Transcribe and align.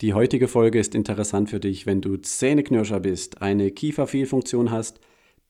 Die 0.00 0.14
heutige 0.14 0.48
Folge 0.48 0.78
ist 0.78 0.94
interessant 0.94 1.50
für 1.50 1.60
dich, 1.60 1.84
wenn 1.84 2.00
du 2.00 2.16
Zähneknirscher 2.16 3.00
bist, 3.00 3.42
eine 3.42 3.70
Kieferfehlfunktion 3.70 4.70
hast, 4.70 4.98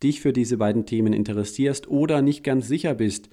dich 0.03 0.21
für 0.21 0.33
diese 0.33 0.57
beiden 0.57 0.87
Themen 0.87 1.13
interessierst 1.13 1.87
oder 1.89 2.21
nicht 2.21 2.43
ganz 2.43 2.67
sicher 2.67 2.95
bist, 2.95 3.29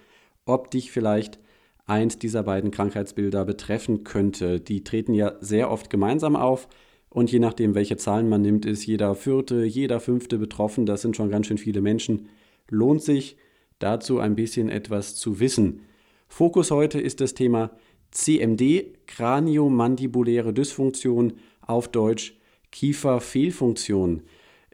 ob 0.46 0.70
dich 0.70 0.92
vielleicht 0.92 1.40
eins 1.88 2.20
dieser 2.20 2.44
beiden 2.44 2.70
Krankheitsbilder 2.70 3.46
betreffen 3.46 4.04
könnte. 4.04 4.60
Die 4.60 4.84
treten 4.84 5.16
ja 5.16 5.34
sehr 5.40 5.72
oft 5.72 5.90
gemeinsam 5.90 6.36
auf 6.36 6.68
und 7.10 7.32
je 7.32 7.40
nachdem, 7.40 7.74
welche 7.74 7.98
Zahlen 7.98 8.30
man 8.30 8.44
nimmt, 8.44 8.68
ist 8.68 8.86
jeder 8.86 9.16
vierte, 9.16 9.64
jeder 9.64 10.00
fünfte 10.00 10.38
betroffen. 10.38 10.86
Das 10.86 11.02
sind 11.02 11.16
schon 11.16 11.32
ganz 11.32 11.48
schön 11.48 11.58
viele 11.58 11.82
Menschen. 11.82 12.30
Lohnt 12.70 13.02
sich 13.02 13.38
dazu 13.80 14.20
ein 14.20 14.36
bisschen 14.36 14.70
etwas 14.70 15.16
zu 15.16 15.40
wissen. 15.40 15.82
Fokus 16.28 16.70
heute 16.70 17.00
ist 17.00 17.22
das 17.22 17.34
Thema 17.34 17.72
CMD, 18.12 18.94
Kraniomandibuläre 19.08 20.54
Dysfunktion, 20.54 21.34
auf 21.62 21.90
Deutsch 21.90 22.38
Kieferfehlfunktion. 22.72 24.24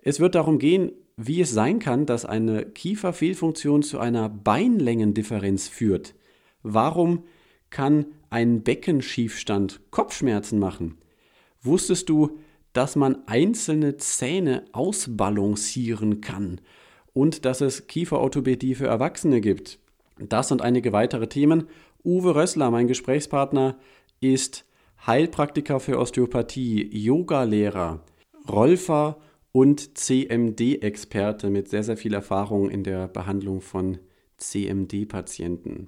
Es 0.02 0.20
wird 0.20 0.36
darum 0.36 0.60
gehen, 0.60 0.92
wie 1.16 1.42
es 1.42 1.52
sein 1.52 1.80
kann, 1.80 2.06
dass 2.06 2.26
eine 2.26 2.66
Kieferfehlfunktion 2.66 3.84
zu 3.84 4.00
einer 4.00 4.30
Beinlängendifferenz 4.30 5.68
führt. 5.68 6.16
Warum 6.64 7.24
kann 7.70 8.06
ein 8.30 8.64
Beckenschiefstand 8.64 9.82
Kopfschmerzen 9.92 10.60
machen? 10.60 10.98
Wusstest 11.62 12.10
du, 12.10 12.40
dass 12.74 12.96
man 12.96 13.28
einzelne 13.28 13.98
Zähne 13.98 14.66
ausbalancieren 14.72 16.22
kann 16.22 16.60
und 17.14 17.46
dass 17.46 17.62
es 17.62 17.88
Kieferorthopädie 17.88 18.76
für 18.76 18.88
Erwachsene 18.88 19.40
gibt? 19.40 19.80
Das 20.18 20.52
und 20.52 20.62
einige 20.62 20.94
weitere 20.94 21.28
Themen 21.28 21.68
Uwe 22.06 22.36
Rössler, 22.36 22.70
mein 22.70 22.88
Gesprächspartner, 22.88 23.78
ist 24.20 24.66
Heilpraktiker 25.08 25.80
für 25.80 26.00
Osteopathie, 26.00 26.90
Yogalehrer, 26.92 28.02
Rolfer 28.50 29.18
und 29.54 29.98
CMD-Experte 29.98 31.50
mit 31.50 31.70
sehr, 31.70 31.84
sehr 31.84 31.96
viel 31.96 32.14
Erfahrung 32.14 32.70
in 32.70 32.84
der 32.84 33.08
Behandlung 33.08 33.62
von 33.62 34.00
CMD-Patienten. 34.38 35.88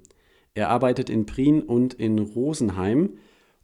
Er 0.54 0.70
arbeitet 0.70 1.10
in 1.10 1.26
Prien 1.26 1.60
und 1.62 1.92
in 1.92 2.18
Rosenheim 2.18 3.18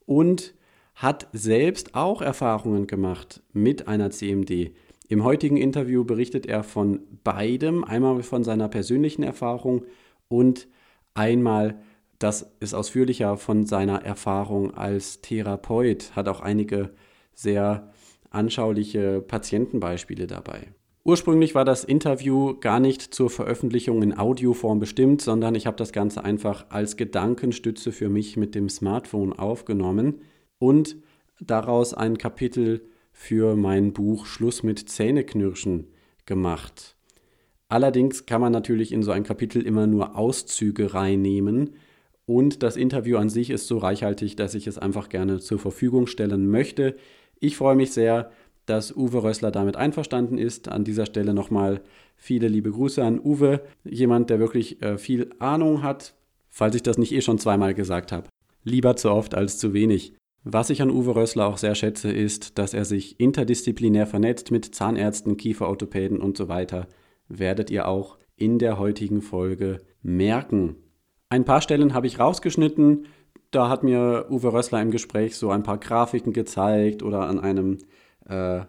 und 0.05 0.55
hat 0.95 1.29
selbst 1.33 1.95
auch 1.95 2.21
Erfahrungen 2.21 2.87
gemacht 2.87 3.43
mit 3.55 3.89
einer 3.89 4.11
CMD. 4.11 4.73
Im 5.09 5.25
heutigen 5.25 5.57
Interview 5.57 6.05
berichtet 6.05 6.45
er 6.45 6.65
von 6.65 7.01
beidem, 7.25 7.83
einmal 7.83 8.23
von 8.23 8.45
seiner 8.45 8.69
persönlichen 8.69 9.23
Erfahrung 9.23 9.87
und 10.29 10.69
einmal 11.15 11.81
das 12.23 12.53
ist 12.61 12.75
ausführlicher 12.75 13.37
von 13.37 13.67
seiner 13.67 14.05
Erfahrung 14.05 14.75
als 14.75 15.21
Therapeut, 15.21 16.15
hat 16.15 16.29
auch 16.29 16.41
einige 16.41 16.91
sehr 17.35 17.91
anschauliche 18.31 19.21
Patientenbeispiele 19.21 20.27
dabei. 20.27 20.69
Ursprünglich 21.05 21.57
war 21.57 21.65
das 21.65 21.83
Interview 21.83 22.55
gar 22.61 22.79
nicht 22.79 23.03
zur 23.13 23.29
Veröffentlichung 23.29 24.03
in 24.03 24.17
Audioform 24.17 24.79
bestimmt, 24.79 25.21
sondern 25.21 25.57
ich 25.57 25.67
habe 25.67 25.77
das 25.77 25.93
Ganze 25.93 26.25
einfach 26.25 26.67
als 26.69 26.97
Gedankenstütze 26.97 27.91
für 27.91 28.09
mich 28.09 28.37
mit 28.37 28.55
dem 28.55 28.69
Smartphone 28.69 29.33
aufgenommen 29.33 30.21
und 30.59 30.97
daraus 31.41 31.93
ein 31.93 32.19
Kapitel 32.19 32.83
für 33.11 33.57
mein 33.57 33.93
Buch 33.93 34.27
Schluss 34.27 34.63
mit 34.63 34.89
Zähneknirschen 34.89 35.89
gemacht. 36.25 36.97
Allerdings 37.69 38.27
kann 38.27 38.41
man 38.41 38.53
natürlich 38.53 38.93
in 38.93 39.03
so 39.03 39.11
ein 39.11 39.25
Kapitel 39.25 39.63
immer 39.63 39.89
nur 39.89 40.17
Auszüge 40.17 40.95
reinnehmen, 40.95 41.71
und 42.33 42.63
das 42.63 42.79
Interview 42.79 43.19
an 43.19 43.29
sich 43.29 43.51
ist 43.51 43.67
so 43.67 43.77
reichhaltig, 43.77 44.37
dass 44.37 44.55
ich 44.55 44.67
es 44.67 44.79
einfach 44.79 45.11
gerne 45.11 45.39
zur 45.39 45.59
Verfügung 45.59 46.07
stellen 46.07 46.51
möchte. 46.51 46.97
Ich 47.41 47.59
freue 47.59 47.77
mich 47.77 47.93
sehr, 47.93 48.31
dass 48.65 48.97
Uwe 48.97 49.23
Rössler 49.23 49.51
damit 49.51 49.77
einverstanden 49.77 50.39
ist. 50.39 50.69
An 50.69 50.83
dieser 50.83 51.05
Stelle 51.05 51.35
nochmal 51.35 51.83
viele 52.17 52.49
liebe 52.49 52.71
Grüße 52.71 53.05
an 53.05 53.21
Uwe, 53.23 53.61
jemand, 53.85 54.31
der 54.31 54.39
wirklich 54.39 54.81
äh, 54.81 54.97
viel 54.97 55.29
Ahnung 55.41 55.83
hat, 55.83 56.15
falls 56.49 56.75
ich 56.75 56.83
das 56.83 56.97
nicht 56.97 57.13
eh 57.13 57.21
schon 57.21 57.39
zweimal 57.39 57.75
gesagt 57.75 58.13
habe. 58.13 58.29
Lieber 58.65 58.97
zu 58.97 59.11
oft 59.11 59.35
als 59.35 59.59
zu 59.59 59.75
wenig. 59.75 60.15
Was 60.43 60.71
ich 60.71 60.81
an 60.81 60.91
Uwe 60.91 61.15
Rössler 61.15 61.47
auch 61.47 61.59
sehr 61.59 61.75
schätze, 61.75 62.11
ist, 62.11 62.57
dass 62.59 62.73
er 62.73 62.87
sich 62.87 63.21
interdisziplinär 63.21 64.07
vernetzt 64.07 64.51
mit 64.51 64.75
Zahnärzten, 64.75 65.37
Kieferorthopäden 65.37 66.19
und 66.19 66.39
so 66.39 66.49
weiter. 66.49 66.89
Werdet 67.29 67.71
ihr 67.71 67.89
auch 67.89 68.17
in 68.37 68.59
der 68.59 68.79
heutigen 68.79 69.21
Folge 69.21 69.83
merken. 70.03 70.77
Ein 71.33 71.47
paar 71.47 71.63
Stellen 71.63 71.95
habe 71.95 72.07
ich 72.07 72.19
rausgeschnitten. 72.19 73.07
Da 73.53 73.71
hat 73.71 73.85
mir 73.85 74.27
Uwe 74.29 74.53
Rössler 74.53 74.83
im 74.83 74.91
Gespräch 74.91 75.35
so 75.35 75.49
ein 75.49 75.63
paar 75.63 75.79
Grafiken 75.79 76.35
gezeigt 76.35 77.03
oder 77.03 77.21
an 77.21 77.41
einem 77.41 77.79
äh, 78.29 78.61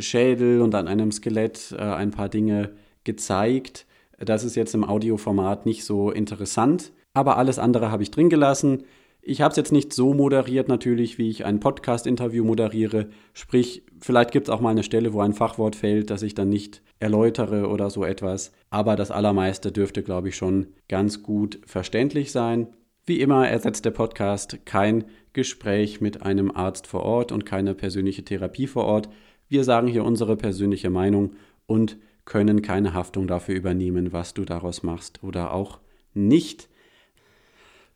Schädel 0.00 0.60
und 0.60 0.76
an 0.76 0.86
einem 0.86 1.10
Skelett 1.10 1.74
äh, 1.76 1.82
ein 1.82 2.12
paar 2.12 2.28
Dinge 2.28 2.70
gezeigt. 3.02 3.86
Das 4.20 4.44
ist 4.44 4.54
jetzt 4.54 4.76
im 4.76 4.84
Audioformat 4.84 5.66
nicht 5.66 5.84
so 5.84 6.12
interessant, 6.12 6.92
aber 7.14 7.36
alles 7.36 7.58
andere 7.58 7.90
habe 7.90 8.04
ich 8.04 8.12
drin 8.12 8.28
gelassen. 8.30 8.84
Ich 9.26 9.40
habe 9.40 9.52
es 9.52 9.56
jetzt 9.56 9.72
nicht 9.72 9.94
so 9.94 10.12
moderiert 10.12 10.68
natürlich, 10.68 11.16
wie 11.16 11.30
ich 11.30 11.46
ein 11.46 11.58
Podcast-Interview 11.58 12.44
moderiere. 12.44 13.08
Sprich, 13.32 13.82
vielleicht 13.98 14.32
gibt 14.32 14.48
es 14.48 14.54
auch 14.54 14.60
mal 14.60 14.68
eine 14.68 14.82
Stelle, 14.82 15.14
wo 15.14 15.22
ein 15.22 15.32
Fachwort 15.32 15.76
fällt, 15.76 16.10
das 16.10 16.20
ich 16.20 16.34
dann 16.34 16.50
nicht 16.50 16.82
erläutere 17.00 17.70
oder 17.70 17.88
so 17.88 18.04
etwas. 18.04 18.52
Aber 18.68 18.96
das 18.96 19.10
Allermeiste 19.10 19.72
dürfte, 19.72 20.02
glaube 20.02 20.28
ich, 20.28 20.36
schon 20.36 20.66
ganz 20.88 21.22
gut 21.22 21.58
verständlich 21.64 22.32
sein. 22.32 22.66
Wie 23.06 23.22
immer 23.22 23.48
ersetzt 23.48 23.86
der 23.86 23.92
Podcast 23.92 24.66
kein 24.66 25.04
Gespräch 25.32 26.02
mit 26.02 26.20
einem 26.20 26.50
Arzt 26.54 26.86
vor 26.86 27.02
Ort 27.02 27.32
und 27.32 27.46
keine 27.46 27.74
persönliche 27.74 28.26
Therapie 28.26 28.66
vor 28.66 28.84
Ort. 28.84 29.08
Wir 29.48 29.64
sagen 29.64 29.88
hier 29.88 30.04
unsere 30.04 30.36
persönliche 30.36 30.90
Meinung 30.90 31.32
und 31.64 31.96
können 32.26 32.60
keine 32.60 32.92
Haftung 32.92 33.26
dafür 33.26 33.54
übernehmen, 33.54 34.12
was 34.12 34.34
du 34.34 34.44
daraus 34.44 34.82
machst 34.82 35.22
oder 35.22 35.54
auch 35.54 35.80
nicht. 36.12 36.68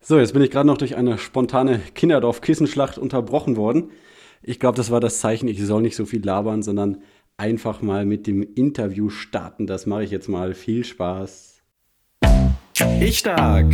So, 0.01 0.17
jetzt 0.17 0.31
bin 0.31 0.41
ich 0.41 0.49
gerade 0.49 0.65
noch 0.65 0.77
durch 0.77 0.95
eine 0.95 1.17
spontane 1.17 1.81
Kinderdorf-Kissenschlacht 1.93 2.97
unterbrochen 2.97 3.57
worden. 3.57 3.91
Ich 4.41 4.57
glaube, 4.57 4.77
das 4.77 4.91
war 4.91 5.01
das 5.01 5.19
Zeichen, 5.19 5.49
ich 5.49 5.61
soll 5.61 5.81
nicht 5.81 5.97
so 5.97 6.05
viel 6.05 6.23
labern, 6.25 6.63
sondern 6.63 7.03
einfach 7.35 7.81
mal 7.81 8.05
mit 8.05 8.25
dem 8.25 8.41
Interview 8.41 9.09
starten. 9.09 9.67
Das 9.67 9.85
mache 9.85 10.05
ich 10.05 10.11
jetzt 10.11 10.29
mal. 10.29 10.53
Viel 10.53 10.85
Spaß. 10.85 11.61
Ich 13.01 13.19
stark. 13.19 13.65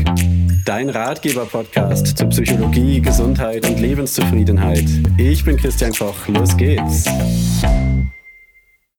Dein 0.65 0.89
Ratgeber-Podcast 0.89 2.17
zu 2.17 2.27
Psychologie, 2.29 3.01
Gesundheit 3.01 3.69
und 3.69 3.79
Lebenszufriedenheit. 3.79 4.85
Ich 5.19 5.45
bin 5.45 5.57
Christian 5.57 5.93
Koch. 5.93 6.27
Los 6.27 6.57
geht's. 6.57 7.05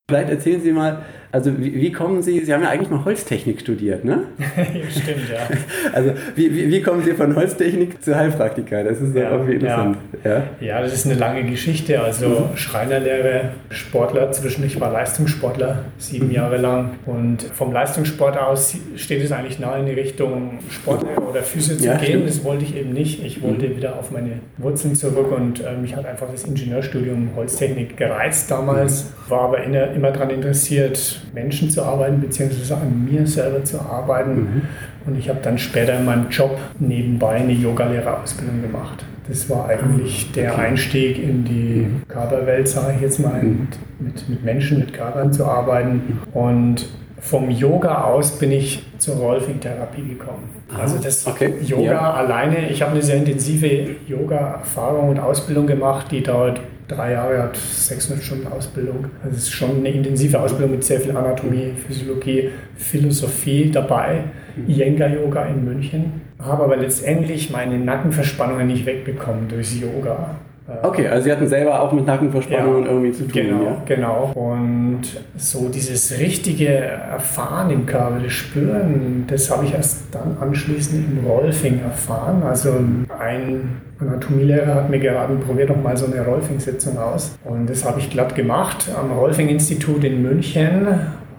Vielleicht 0.09 0.31
erzählen 0.31 0.63
Sie 0.63 0.71
mal, 0.71 1.05
also 1.37 1.59
wie, 1.59 1.75
wie, 1.75 1.93
kommen 1.93 2.23
Sie, 2.23 2.43
Sie 2.47 2.55
haben 2.55 2.63
ja 2.63 2.71
eigentlich 2.71 2.89
mal 2.89 3.05
Holztechnik 3.05 3.61
studiert, 3.61 4.07
ne? 4.07 4.23
Stimmt, 4.91 5.29
ja. 5.31 5.47
Also 5.93 6.13
wie, 6.35 6.51
wie, 6.51 6.71
wie, 6.71 6.81
kommen 6.81 7.03
Sie 7.05 7.13
von 7.13 7.37
Holztechnik 7.37 8.03
zu 8.03 8.17
Heilpraktiker? 8.17 8.83
Das 8.85 9.03
ist 9.03 9.15
ja, 9.15 9.33
irgendwie 9.33 9.57
interessant. 9.57 9.99
Ja. 10.25 10.45
ja. 10.61 10.81
das 10.81 10.95
ist 10.95 11.05
eine 11.05 11.17
lange 11.17 11.45
Geschichte. 11.45 12.01
Also 12.01 12.29
mhm. 12.29 12.57
Schreinerlehre, 12.57 13.51
Sportler, 13.69 14.33
zwischendurch 14.33 14.81
war 14.81 14.91
Leistungssportler, 14.91 15.85
sieben 15.99 16.29
mhm. 16.29 16.33
Jahre 16.33 16.57
lang. 16.57 16.93
Und 17.05 17.43
vom 17.43 17.71
Leistungssport 17.71 18.39
aus 18.39 18.75
steht 18.97 19.23
es 19.23 19.31
eigentlich 19.31 19.59
nahe 19.59 19.81
in 19.81 19.87
die 19.87 19.93
Richtung 19.93 20.61
Sportlehrer 20.71 21.29
oder 21.29 21.43
Physio 21.43 21.77
zu 21.77 21.85
ja, 21.85 21.97
gehen. 21.97 22.07
Stimmt. 22.07 22.29
Das 22.31 22.45
wollte 22.45 22.65
ich 22.65 22.75
eben 22.75 22.95
nicht. 22.95 23.23
Ich 23.23 23.43
wollte 23.43 23.69
mhm. 23.69 23.77
wieder 23.77 23.99
auf 23.99 24.11
meine 24.11 24.41
Wurzeln 24.57 24.95
zurück 24.95 25.31
und 25.37 25.61
äh, 25.61 25.77
mich 25.77 25.95
hat 25.95 26.07
einfach 26.07 26.29
das 26.33 26.45
Ingenieurstudium 26.45 27.33
Holztechnik 27.37 27.99
gereizt 27.99 28.51
damals, 28.51 29.05
mhm. 29.05 29.31
war 29.31 29.41
aber 29.43 29.63
immer, 29.63 29.91
immer 29.91 30.13
daran 30.13 30.31
interessiert, 30.31 31.21
Menschen 31.37 31.69
zu 31.71 31.83
arbeiten, 31.83 32.21
beziehungsweise 32.21 32.79
an 32.79 33.05
mir 33.05 33.27
selber 33.27 33.63
zu 33.63 33.79
arbeiten. 33.79 34.35
Mhm. 34.35 34.63
Und 35.07 35.19
ich 35.19 35.29
habe 35.29 35.39
dann 35.43 35.59
später 35.59 35.99
in 35.99 36.07
meinem 36.07 36.31
Job 36.31 36.59
nebenbei 36.79 37.37
eine 37.37 37.53
Yogalehrerausbildung 37.53 38.63
gemacht. 38.63 39.05
Das 39.29 39.51
war 39.51 39.69
eigentlich 39.69 40.33
der 40.33 40.55
okay. 40.55 40.63
Einstieg 40.63 41.23
in 41.23 41.45
die 41.45 41.87
mhm. 41.87 42.09
Körperwelt, 42.09 42.67
sage 42.67 42.95
ich 42.97 43.03
jetzt 43.03 43.21
mal, 43.21 43.43
mhm. 43.43 43.69
mit, 43.99 44.29
mit 44.29 44.45
Menschen, 44.45 44.79
mit 44.79 44.95
Körpern 44.95 45.31
zu 45.31 45.45
arbeiten. 45.45 46.21
Und 46.33 46.89
vom 47.21 47.51
Yoga 47.51 48.05
aus 48.05 48.39
bin 48.39 48.53
ich 48.53 48.83
zur 48.99 49.17
Rolfing-Therapie 49.17 50.09
gekommen. 50.09 50.49
Also 50.75 50.99
das 50.99 51.27
okay. 51.27 51.53
Yoga 51.63 51.83
ja. 51.83 52.15
alleine, 52.15 52.71
ich 52.71 52.81
habe 52.81 52.93
eine 52.93 53.03
sehr 53.03 53.17
intensive 53.17 53.97
Yoga-Erfahrung 54.07 55.11
und 55.11 55.19
Ausbildung 55.19 55.67
gemacht, 55.67 56.07
die 56.11 56.23
dauert 56.23 56.61
drei 56.89 57.13
Jahre, 57.13 57.43
hat 57.43 57.57
600 57.57 58.23
Stunden 58.23 58.47
Ausbildung. 58.47 59.07
Also 59.23 59.37
es 59.37 59.45
ist 59.45 59.53
schon 59.53 59.77
eine 59.77 59.91
intensive 59.91 60.41
Ausbildung 60.41 60.73
mit 60.73 60.85
sehr 60.85 61.01
viel 61.01 61.17
Anatomie, 61.17 61.73
Physiologie, 61.87 62.51
Philosophie 62.77 63.71
dabei. 63.71 64.25
Mhm. 64.57 64.71
Iyengar-Yoga 64.71 65.45
in 65.47 65.65
München. 65.65 66.21
Habe 66.39 66.65
aber 66.65 66.77
letztendlich 66.77 67.51
meine 67.51 67.79
Nackenverspannungen 67.79 68.67
nicht 68.67 68.87
wegbekommen 68.87 69.49
durchs 69.49 69.79
Yoga. 69.81 70.37
Okay, 70.83 71.07
also 71.07 71.25
Sie 71.25 71.33
hatten 71.33 71.47
selber 71.47 71.81
auch 71.81 71.93
mit 71.93 72.07
Nackenverspannungen 72.07 72.85
ja, 72.85 72.91
irgendwie 72.91 73.13
zu 73.13 73.25
tun. 73.25 73.33
Genau, 73.33 73.65
ja? 73.65 73.83
genau. 73.85 74.33
Und 74.35 75.03
so 75.37 75.69
dieses 75.69 76.19
richtige 76.19 76.69
Erfahren 76.69 77.71
im 77.71 77.87
Körper, 77.87 78.19
das 78.23 78.33
Spüren, 78.33 79.25
das 79.29 79.51
habe 79.51 79.65
ich 79.65 79.75
erst 79.75 80.13
dann 80.13 80.37
anschließend 80.41 81.19
im 81.19 81.25
Rolfing 81.25 81.81
erfahren. 81.83 82.43
Also 82.43 82.73
ein 83.19 83.81
Anatomielehrer 84.01 84.75
hat 84.75 84.91
mir 84.91 84.99
geraten, 84.99 85.39
probier 85.41 85.67
doch 85.67 85.81
mal 85.81 85.97
so 85.97 86.07
eine 86.07 86.25
Rolfing-Sitzung 86.25 86.99
aus. 86.99 87.39
Und 87.45 87.71
das 87.71 87.85
habe 87.85 88.01
ich 88.01 88.11
glatt 88.11 88.35
gemacht 88.35 88.91
am 88.99 89.13
Rolfing-Institut 89.13 90.03
in 90.05 90.23
München 90.23 90.89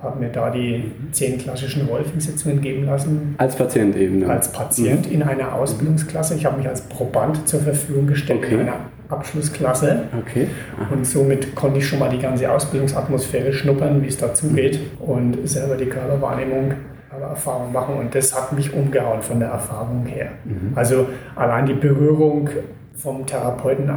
habe 0.03 0.19
mir 0.19 0.29
da 0.29 0.51
die 0.51 0.91
zehn 1.11 1.39
klassischen 1.39 1.87
Rolfing-Sitzungen 1.87 2.61
geben 2.61 2.85
lassen. 2.85 3.35
Als 3.39 3.55
Patient 3.55 3.95
eben? 3.95 4.19
Ne? 4.19 4.29
Als 4.29 4.51
Patient 4.51 5.07
mhm. 5.07 5.13
in 5.13 5.23
einer 5.23 5.55
Ausbildungsklasse. 5.55 6.35
Ich 6.35 6.45
habe 6.45 6.57
mich 6.57 6.67
als 6.67 6.81
Proband 6.81 7.47
zur 7.47 7.61
Verfügung 7.61 8.07
gestellt 8.07 8.43
okay. 8.45 8.53
in 8.53 8.59
einer 8.61 8.79
Abschlussklasse. 9.09 10.03
Okay. 10.19 10.47
Und 10.91 11.05
somit 11.05 11.55
konnte 11.55 11.79
ich 11.79 11.87
schon 11.87 11.99
mal 11.99 12.09
die 12.09 12.19
ganze 12.19 12.51
Ausbildungsatmosphäre 12.51 13.53
schnuppern, 13.53 14.01
wie 14.03 14.07
es 14.07 14.17
dazugeht 14.17 14.79
mhm. 14.79 15.09
und 15.09 15.47
selber 15.47 15.75
die 15.75 15.85
Körperwahrnehmung 15.85 16.73
Erfahrung 17.21 17.71
machen. 17.71 17.95
Und 17.95 18.15
das 18.15 18.35
hat 18.35 18.53
mich 18.53 18.73
umgehauen 18.73 19.21
von 19.21 19.39
der 19.39 19.49
Erfahrung 19.49 20.05
her. 20.05 20.29
Mhm. 20.45 20.71
Also 20.75 21.07
allein 21.35 21.65
die 21.65 21.73
Berührung 21.73 22.49
vom 22.95 23.25
Therapeuten 23.25 23.89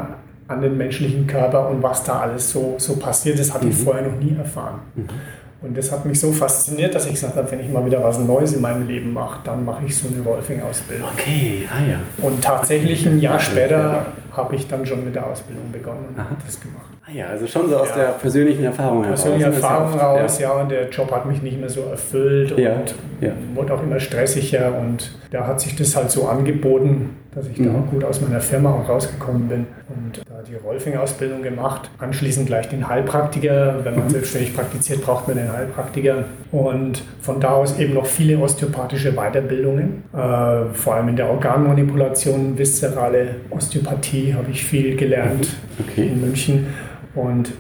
an 0.49 0.61
den 0.61 0.77
menschlichen 0.77 1.27
Körper 1.27 1.69
und 1.69 1.83
was 1.83 2.03
da 2.03 2.21
alles 2.21 2.51
so, 2.51 2.75
so 2.79 2.97
passiert, 2.97 3.39
das 3.39 3.55
hatte 3.55 3.69
ich 3.69 3.79
mhm. 3.79 3.85
vorher 3.85 4.03
noch 4.03 4.19
nie 4.19 4.37
erfahren. 4.37 4.81
Mhm. 4.95 5.05
Und 5.62 5.77
das 5.77 5.93
hat 5.93 6.07
mich 6.07 6.19
so 6.19 6.33
fasziniert, 6.33 6.95
dass 6.95 7.05
ich 7.05 7.12
gesagt 7.12 7.37
habe, 7.37 7.51
wenn 7.51 7.61
ich 7.61 7.69
mal 7.69 7.85
wieder 7.85 8.03
was 8.03 8.19
Neues 8.19 8.55
in 8.55 8.62
meinem 8.62 8.89
Leben 8.89 9.12
mache, 9.12 9.41
dann 9.45 9.62
mache 9.62 9.85
ich 9.85 9.95
so 9.95 10.09
eine 10.09 10.25
Wolfing-Ausbildung. 10.25 11.07
Okay, 11.15 11.69
ah 11.71 11.87
ja. 11.87 12.27
Und 12.27 12.43
tatsächlich 12.43 13.07
ein 13.07 13.21
Jahr 13.21 13.39
später 13.39 14.07
habe 14.32 14.56
ich 14.56 14.69
dann 14.69 14.87
schon 14.87 15.05
mit 15.05 15.15
der 15.15 15.27
Ausbildung 15.27 15.71
begonnen 15.73 16.06
und 16.09 16.17
das 16.47 16.61
gemacht. 16.61 16.91
Ah 17.06 17.12
ja, 17.12 17.27
also 17.27 17.47
schon 17.47 17.69
so 17.69 17.77
aus 17.77 17.88
ja. 17.91 17.97
der 17.97 18.09
persönlichen 18.12 18.65
Erfahrung 18.65 19.05
heraus. 19.05 19.23
Persönliche 19.23 19.47
Erfahrung 19.47 19.99
raus, 19.99 20.38
ja. 20.38 20.49
ja. 20.49 20.62
Und 20.62 20.71
der 20.71 20.88
Job 20.91 21.11
hat 21.11 21.27
mich 21.27 21.43
nicht 21.43 21.59
mehr 21.59 21.71
so 21.71 21.82
erfüllt 21.82 22.56
ja. 22.59 22.75
und 22.75 22.94
wurde 23.55 23.75
auch 23.75 23.82
immer 23.82 23.99
stressiger. 23.99 24.79
Und 24.79 25.19
da 25.31 25.47
hat 25.47 25.61
sich 25.61 25.75
das 25.77 25.97
halt 25.97 26.11
so 26.11 26.29
angeboten, 26.29 27.17
dass 27.35 27.47
ich 27.49 27.59
mhm. 27.59 27.67
da 27.67 27.81
auch 27.81 27.91
gut 27.91 28.05
aus 28.05 28.21
meiner 28.21 28.41
Firma 28.41 28.71
auch 28.71 28.88
rausgekommen 28.88 29.49
bin. 29.49 29.67
Und 29.88 30.21
da 30.29 30.43
die 30.43 30.56
Rolfing-Ausbildung 30.56 31.43
gemacht, 31.43 31.91
anschließend 31.99 32.47
gleich 32.47 32.69
den 32.69 32.88
Heilpraktiker. 32.88 33.76
Wenn 33.83 33.94
man 33.97 34.05
mhm. 34.05 34.11
selbstständig 34.11 34.55
praktiziert, 34.55 35.03
braucht 35.03 35.26
man 35.29 35.37
den 35.37 35.53
Heilpraktiker. 35.53 36.25
Und 36.53 37.03
von 37.21 37.41
da 37.41 37.50
aus 37.53 37.79
eben 37.79 37.94
noch 37.94 38.06
viele 38.06 38.38
osteopathische 38.38 39.12
Weiterbildungen, 39.12 40.05
äh, 40.12 40.75
vor 40.75 40.94
allem 40.94 41.09
in 41.09 41.17
der 41.17 41.31
Organmanipulation, 41.31 42.59
viszerale 42.59 43.37
Osteopathie 43.50 44.20
habe 44.29 44.51
ich 44.51 44.65
viel 44.65 44.97
gelernt 44.97 45.49
mhm. 45.79 45.85
okay. 45.89 46.07
in 46.07 46.21
München. 46.21 46.67
Und 47.15 47.53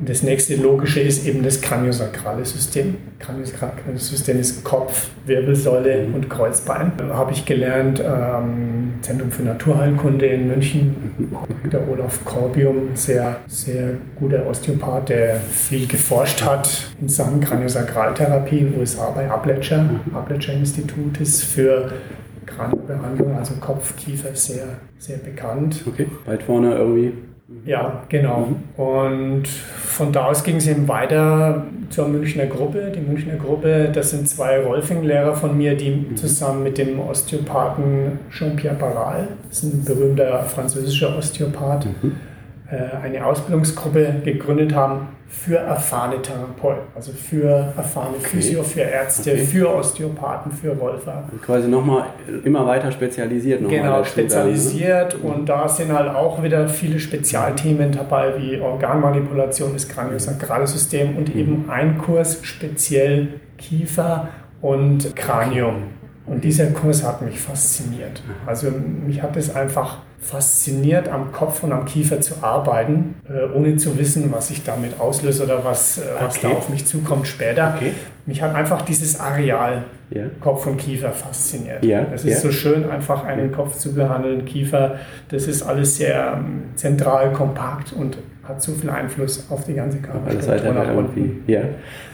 das 0.00 0.22
nächste 0.22 0.54
logische 0.54 1.00
ist 1.00 1.26
eben 1.26 1.42
das 1.42 1.60
kraniosakrale 1.60 2.44
System. 2.44 2.96
Kraniosakrale 3.18 3.98
System 3.98 4.38
ist 4.38 4.62
Kopf, 4.62 5.08
Wirbelsäule 5.26 6.06
mhm. 6.06 6.14
und 6.14 6.30
Kreuzbein. 6.30 6.92
Da 6.96 7.08
habe 7.08 7.32
ich 7.32 7.44
gelernt, 7.44 8.00
ähm, 8.00 8.94
Zentrum 9.00 9.32
für 9.32 9.42
Naturheilkunde 9.42 10.26
in 10.26 10.46
München. 10.46 10.94
Der 11.72 11.88
Olaf 11.88 12.24
Corbium, 12.24 12.90
sehr, 12.94 13.38
sehr 13.48 13.94
guter 14.14 14.46
Osteopath, 14.46 15.08
der 15.08 15.40
viel 15.40 15.88
geforscht 15.88 16.44
hat 16.44 16.68
in 17.00 17.08
Sachen 17.08 17.40
Kraniosakraltherapie 17.40 18.58
in 18.58 18.72
den 18.72 18.80
USA 18.80 19.10
bei 19.10 19.28
Appletcher. 19.28 19.82
Mhm. 19.82 20.14
Appletcher 20.14 20.52
Institut 20.52 21.20
ist 21.20 21.42
für 21.42 21.90
Kraniobehandlung, 22.48 23.36
also 23.36 23.54
Kopf, 23.60 23.96
Kiefer, 23.96 24.34
sehr, 24.34 24.78
sehr 24.98 25.18
bekannt. 25.18 25.84
Okay, 25.86 26.06
weit 26.26 26.42
vorne 26.42 26.74
irgendwie 26.74 27.12
ja, 27.64 28.02
genau. 28.08 28.48
Mhm. 28.76 28.82
Und 28.82 29.48
von 29.48 30.12
da 30.12 30.26
aus 30.26 30.44
ging 30.44 30.56
es 30.56 30.66
eben 30.66 30.86
weiter 30.86 31.66
zur 31.88 32.08
Münchner 32.08 32.46
Gruppe. 32.46 32.92
Die 32.94 33.00
Münchner 33.00 33.36
Gruppe, 33.36 33.90
das 33.92 34.10
sind 34.10 34.28
zwei 34.28 34.60
Rolfing-Lehrer 34.62 35.34
von 35.34 35.56
mir, 35.56 35.74
die 35.74 35.90
mhm. 35.90 36.16
zusammen 36.16 36.62
mit 36.62 36.76
dem 36.76 37.00
Osteopathen 37.00 38.18
Jean-Pierre 38.30 38.76
Barral, 38.76 39.28
das 39.48 39.64
ist 39.64 39.74
ein 39.74 39.84
berühmter 39.84 40.42
französischer 40.44 41.16
Osteopath, 41.16 41.86
mhm. 42.02 42.12
Äh, 42.70 43.02
eine 43.02 43.24
Ausbildungsgruppe 43.24 44.16
gegründet 44.26 44.74
haben 44.74 45.08
für 45.26 45.56
erfahrene 45.56 46.20
Therapeuten, 46.20 46.82
also 46.94 47.12
für 47.12 47.72
erfahrene 47.74 48.16
okay. 48.18 48.26
Physio, 48.26 48.62
für 48.62 48.80
Ärzte, 48.80 49.32
okay. 49.32 49.40
für 49.40 49.74
Osteopathen, 49.74 50.52
für 50.52 50.72
Rolfer. 50.72 51.24
Und 51.32 51.40
quasi 51.40 51.66
nochmal 51.66 52.04
immer 52.44 52.66
weiter 52.66 52.92
spezialisiert. 52.92 53.62
Noch 53.62 53.70
genau, 53.70 54.04
spezialisiert 54.04 55.14
dann, 55.14 55.22
ne? 55.22 55.28
und 55.28 55.48
da 55.48 55.66
sind 55.66 55.94
halt 55.94 56.14
auch 56.14 56.42
wieder 56.42 56.68
viele 56.68 56.98
Spezialthemen 56.98 57.90
dabei, 57.90 58.34
wie 58.38 58.60
Organmanipulation 58.60 59.72
des 59.72 59.88
Kraniosakrale 59.88 60.66
System 60.66 61.16
und 61.16 61.34
mhm. 61.34 61.40
eben 61.40 61.70
ein 61.70 61.96
Kurs 61.96 62.40
speziell 62.42 63.40
Kiefer 63.56 64.28
und 64.60 65.16
Kranium. 65.16 65.84
Und 66.26 66.44
dieser 66.44 66.66
Kurs 66.66 67.02
hat 67.02 67.22
mich 67.22 67.40
fasziniert. 67.40 68.22
Also 68.44 68.70
mich 68.70 69.22
hat 69.22 69.38
es 69.38 69.56
einfach 69.56 70.00
fasziniert, 70.20 71.08
am 71.08 71.32
Kopf 71.32 71.62
und 71.62 71.72
am 71.72 71.84
Kiefer 71.84 72.20
zu 72.20 72.34
arbeiten, 72.42 73.14
äh, 73.28 73.56
ohne 73.56 73.76
zu 73.76 73.98
wissen, 73.98 74.32
was 74.32 74.50
ich 74.50 74.64
damit 74.64 74.98
auslöse 75.00 75.44
oder 75.44 75.64
was, 75.64 75.98
äh, 75.98 76.02
was 76.20 76.36
okay. 76.36 76.48
da 76.50 76.56
auf 76.56 76.68
mich 76.68 76.86
zukommt 76.86 77.26
später. 77.26 77.74
Okay. 77.76 77.92
Mich 78.26 78.42
hat 78.42 78.54
einfach 78.54 78.82
dieses 78.82 79.18
Areal 79.18 79.84
ja. 80.10 80.24
Kopf 80.40 80.66
und 80.66 80.76
Kiefer 80.76 81.12
fasziniert. 81.12 81.84
Ja. 81.84 82.06
Es 82.12 82.24
ist 82.24 82.34
ja. 82.34 82.40
so 82.40 82.50
schön, 82.50 82.90
einfach 82.90 83.24
einen 83.24 83.52
Kopf 83.52 83.76
zu 83.76 83.94
behandeln, 83.94 84.44
Kiefer. 84.44 84.96
Das 85.28 85.46
ist 85.46 85.62
alles 85.62 85.96
sehr 85.96 86.34
ähm, 86.36 86.64
zentral, 86.74 87.32
kompakt 87.32 87.92
und 87.92 88.18
hat 88.44 88.62
so 88.62 88.72
viel 88.72 88.90
Einfluss 88.90 89.46
auf 89.50 89.64
die 89.64 89.74
ganze 89.74 89.98
Körperstruktur. 89.98 90.44
Ja. 91.46 91.60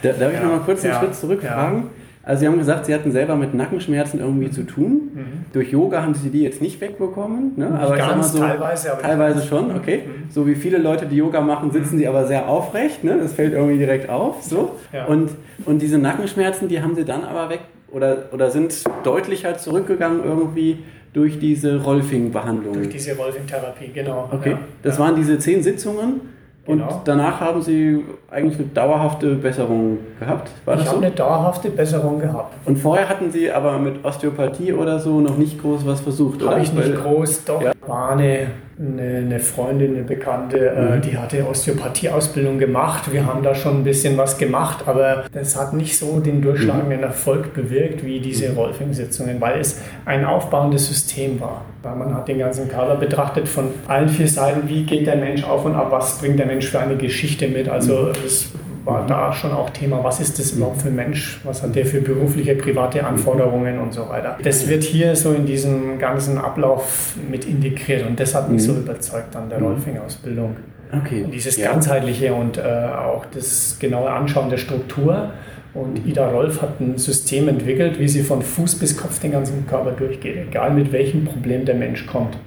Darf 0.03 0.33
ich 0.33 0.41
noch 0.41 0.51
mal 0.51 0.61
kurz 0.61 0.85
einen 0.85 0.95
Schritt 0.95 1.15
zurückfragen? 1.15 1.85
Also 2.26 2.41
Sie 2.41 2.47
haben 2.47 2.59
gesagt, 2.59 2.87
Sie 2.87 2.94
hatten 2.94 3.12
selber 3.12 3.37
mit 3.37 3.53
Nackenschmerzen 3.55 4.19
irgendwie 4.19 4.50
zu 4.50 4.62
tun. 4.62 5.11
Mhm. 5.15 5.25
Durch 5.53 5.71
Yoga 5.71 6.03
haben 6.03 6.15
Sie 6.15 6.31
die 6.31 6.43
jetzt 6.43 6.62
nicht 6.62 6.81
wegbekommen, 6.81 7.53
ne? 7.56 7.71
Nicht 7.71 7.81
aber 7.81 7.97
ganz, 7.97 8.32
so, 8.32 8.38
teilweise, 8.38 8.93
aber 8.93 9.03
teilweise 9.03 9.43
schon, 9.43 9.76
okay. 9.76 10.03
Mhm. 10.06 10.31
So 10.31 10.47
wie 10.47 10.55
viele 10.55 10.79
Leute, 10.79 11.06
die 11.06 11.17
Yoga 11.17 11.41
machen, 11.41 11.71
sitzen 11.71 11.99
sie 11.99 12.09
aber 12.09 12.26
sehr 12.26 12.49
aufrecht, 12.49 13.05
ne? 13.05 13.19
Das 13.21 13.35
fällt 13.35 13.53
irgendwie 13.53 13.79
direkt 13.79 14.09
auf, 14.09 14.43
so. 14.43 14.76
Ja. 14.93 15.05
Und, 15.05 15.31
und 15.67 15.82
diese 15.82 15.99
Nackenschmerzen, 15.99 16.69
die 16.69 16.81
haben 16.81 16.94
Sie 16.94 17.05
dann 17.05 17.25
aber 17.25 17.50
weg 17.50 17.61
oder, 17.93 18.25
oder 18.32 18.50
sind 18.50 18.85
deutlich 19.05 19.44
halt 19.44 19.61
zurückgegangen 19.61 20.25
irgendwie 20.25 20.79
durch 21.12 21.38
diese 21.38 21.82
Rolfing-Behandlung. 21.82 22.75
Durch 22.75 22.88
diese 22.88 23.17
Rolfing-Therapie, 23.17 23.91
genau. 23.94 24.29
Okay, 24.32 24.53
ja. 24.53 24.59
das 24.82 24.99
waren 24.99 25.15
diese 25.15 25.38
zehn 25.38 25.62
Sitzungen. 25.62 26.20
Und 26.66 26.78
genau. 26.78 27.02
danach 27.05 27.40
haben 27.40 27.61
Sie 27.61 28.02
eigentlich 28.31 28.58
eine 28.58 28.69
dauerhafte 28.69 29.34
Besserung 29.34 29.99
gehabt? 30.19 30.50
War 30.64 30.75
ich 30.76 30.81
habe 30.87 30.90
so? 30.90 30.96
eine 30.96 31.11
dauerhafte 31.11 31.69
Besserung 31.69 32.20
gehabt. 32.20 32.55
Und 32.64 32.78
vorher 32.78 33.06
hatten 33.06 33.31
Sie 33.31 33.50
aber 33.50 33.78
mit 33.78 34.02
Osteopathie 34.02 34.72
oder 34.72 34.99
so 34.99 35.20
noch 35.20 35.37
nicht 35.37 35.61
groß 35.61 35.87
was 35.87 36.00
versucht, 36.00 36.43
oder? 36.43 36.52
Habe 36.52 36.62
ich 36.62 36.72
nicht 36.72 36.88
Weil, 36.88 37.02
groß, 37.02 37.44
doch. 37.44 37.61
Ja. 37.61 37.72
War 37.87 38.12
eine 38.12 38.46
eine, 38.79 39.19
eine 39.19 39.41
Freundin, 39.41 39.94
eine 39.94 40.05
Bekannte, 40.05 40.71
äh, 40.71 40.97
mhm. 40.97 41.03
die 41.03 41.17
hatte 41.17 41.47
Osteopathie-Ausbildung 41.47 42.59
gemacht. 42.59 43.12
Wir 43.12 43.26
haben 43.26 43.43
da 43.43 43.55
schon 43.55 43.81
ein 43.81 43.84
bisschen 43.84 44.17
was 44.17 44.37
gemacht, 44.37 44.84
aber 44.87 45.25
das 45.32 45.56
hat 45.56 45.75
nicht 45.75 45.96
so 45.96 46.20
den 46.20 46.43
durchschlagenden 46.43 46.98
mhm. 46.98 47.05
Erfolg 47.05 47.55
bewirkt 47.55 48.05
wie 48.05 48.20
diese 48.20 48.51
mhm. 48.51 48.58
Rolfing-Sitzungen, 48.58 49.41
weil 49.41 49.60
es 49.60 49.81
ein 50.05 50.25
aufbauendes 50.25 50.89
System 50.89 51.41
war. 51.41 51.65
Weil 51.82 51.96
man 51.96 52.15
hat 52.15 52.29
den 52.29 52.39
ganzen 52.39 52.69
Kader 52.69 52.96
betrachtet 52.96 53.48
von 53.48 53.67
allen 53.87 54.08
vier 54.08 54.29
Seiten, 54.29 54.69
wie 54.69 54.84
geht 54.84 55.06
der 55.06 55.17
Mensch 55.17 55.44
auf 55.44 55.65
und 55.65 55.75
ab, 55.75 55.89
was 55.91 56.19
bringt 56.19 56.39
der 56.39 56.46
Mensch 56.46 56.69
für 56.69 56.81
eine 56.81 56.96
Geschichte 56.96 57.46
mit. 57.46 57.69
Also 57.69 58.10
es 58.25 58.51
war 58.84 59.06
da 59.06 59.32
schon 59.32 59.53
auch 59.53 59.70
Thema, 59.70 60.05
was 60.05 60.20
ist 60.20 60.38
das 60.38 60.53
überhaupt 60.53 60.82
für 60.82 60.88
ein 60.88 60.96
Mensch, 60.96 61.41
was 61.44 61.62
hat 61.62 61.74
der 61.74 61.86
für 61.86 62.00
berufliche, 62.00 62.55
private 62.55 63.05
Anforderungen 63.05 63.79
und 63.79 63.94
so 63.94 64.08
weiter. 64.08 64.36
Das 64.43 64.69
wird 64.69 64.84
hier 64.84 65.17
so 65.17 65.32
in 65.32 65.46
diesem 65.46 65.98
ganzen 65.98 66.38
Ablauf 66.38 67.17
mit 67.31 67.46
integriert 67.46 68.06
und 68.06 68.20
das 68.20 68.34
hat 68.34 68.50
mich 68.50 68.62
mhm. 68.62 68.67
so 68.67 68.72
überzeugt 68.74 69.34
an 69.36 69.48
der 69.48 69.58
mhm. 69.58 69.67
Rolfing-Ausbildung. 69.67 70.56
Okay. 70.93 71.26
dieses 71.32 71.56
ja. 71.56 71.72
ganzheitliche 71.72 72.32
und 72.34 72.56
äh, 72.56 72.60
auch 72.62 73.24
das 73.26 73.79
genaue 73.81 74.10
Anschauen 74.10 74.50
der 74.50 74.58
Struktur. 74.58 75.31
Und 75.72 76.06
Ida 76.06 76.29
Rolf 76.29 76.62
hat 76.62 76.81
ein 76.81 76.98
System 76.98 77.48
entwickelt, 77.48 77.98
wie 77.98 78.06
sie 78.06 78.22
von 78.22 78.43
Fuß 78.43 78.76
bis 78.76 78.96
Kopf 78.96 79.19
den 79.19 79.32
ganzen 79.32 79.67
Körper 79.67 79.91
durchgeht, 79.91 80.36
egal 80.48 80.72
mit 80.72 80.93
welchem 80.93 81.24
Problem 81.24 81.64
der 81.64 81.74
Mensch 81.74 82.06
kommt. 82.06 82.38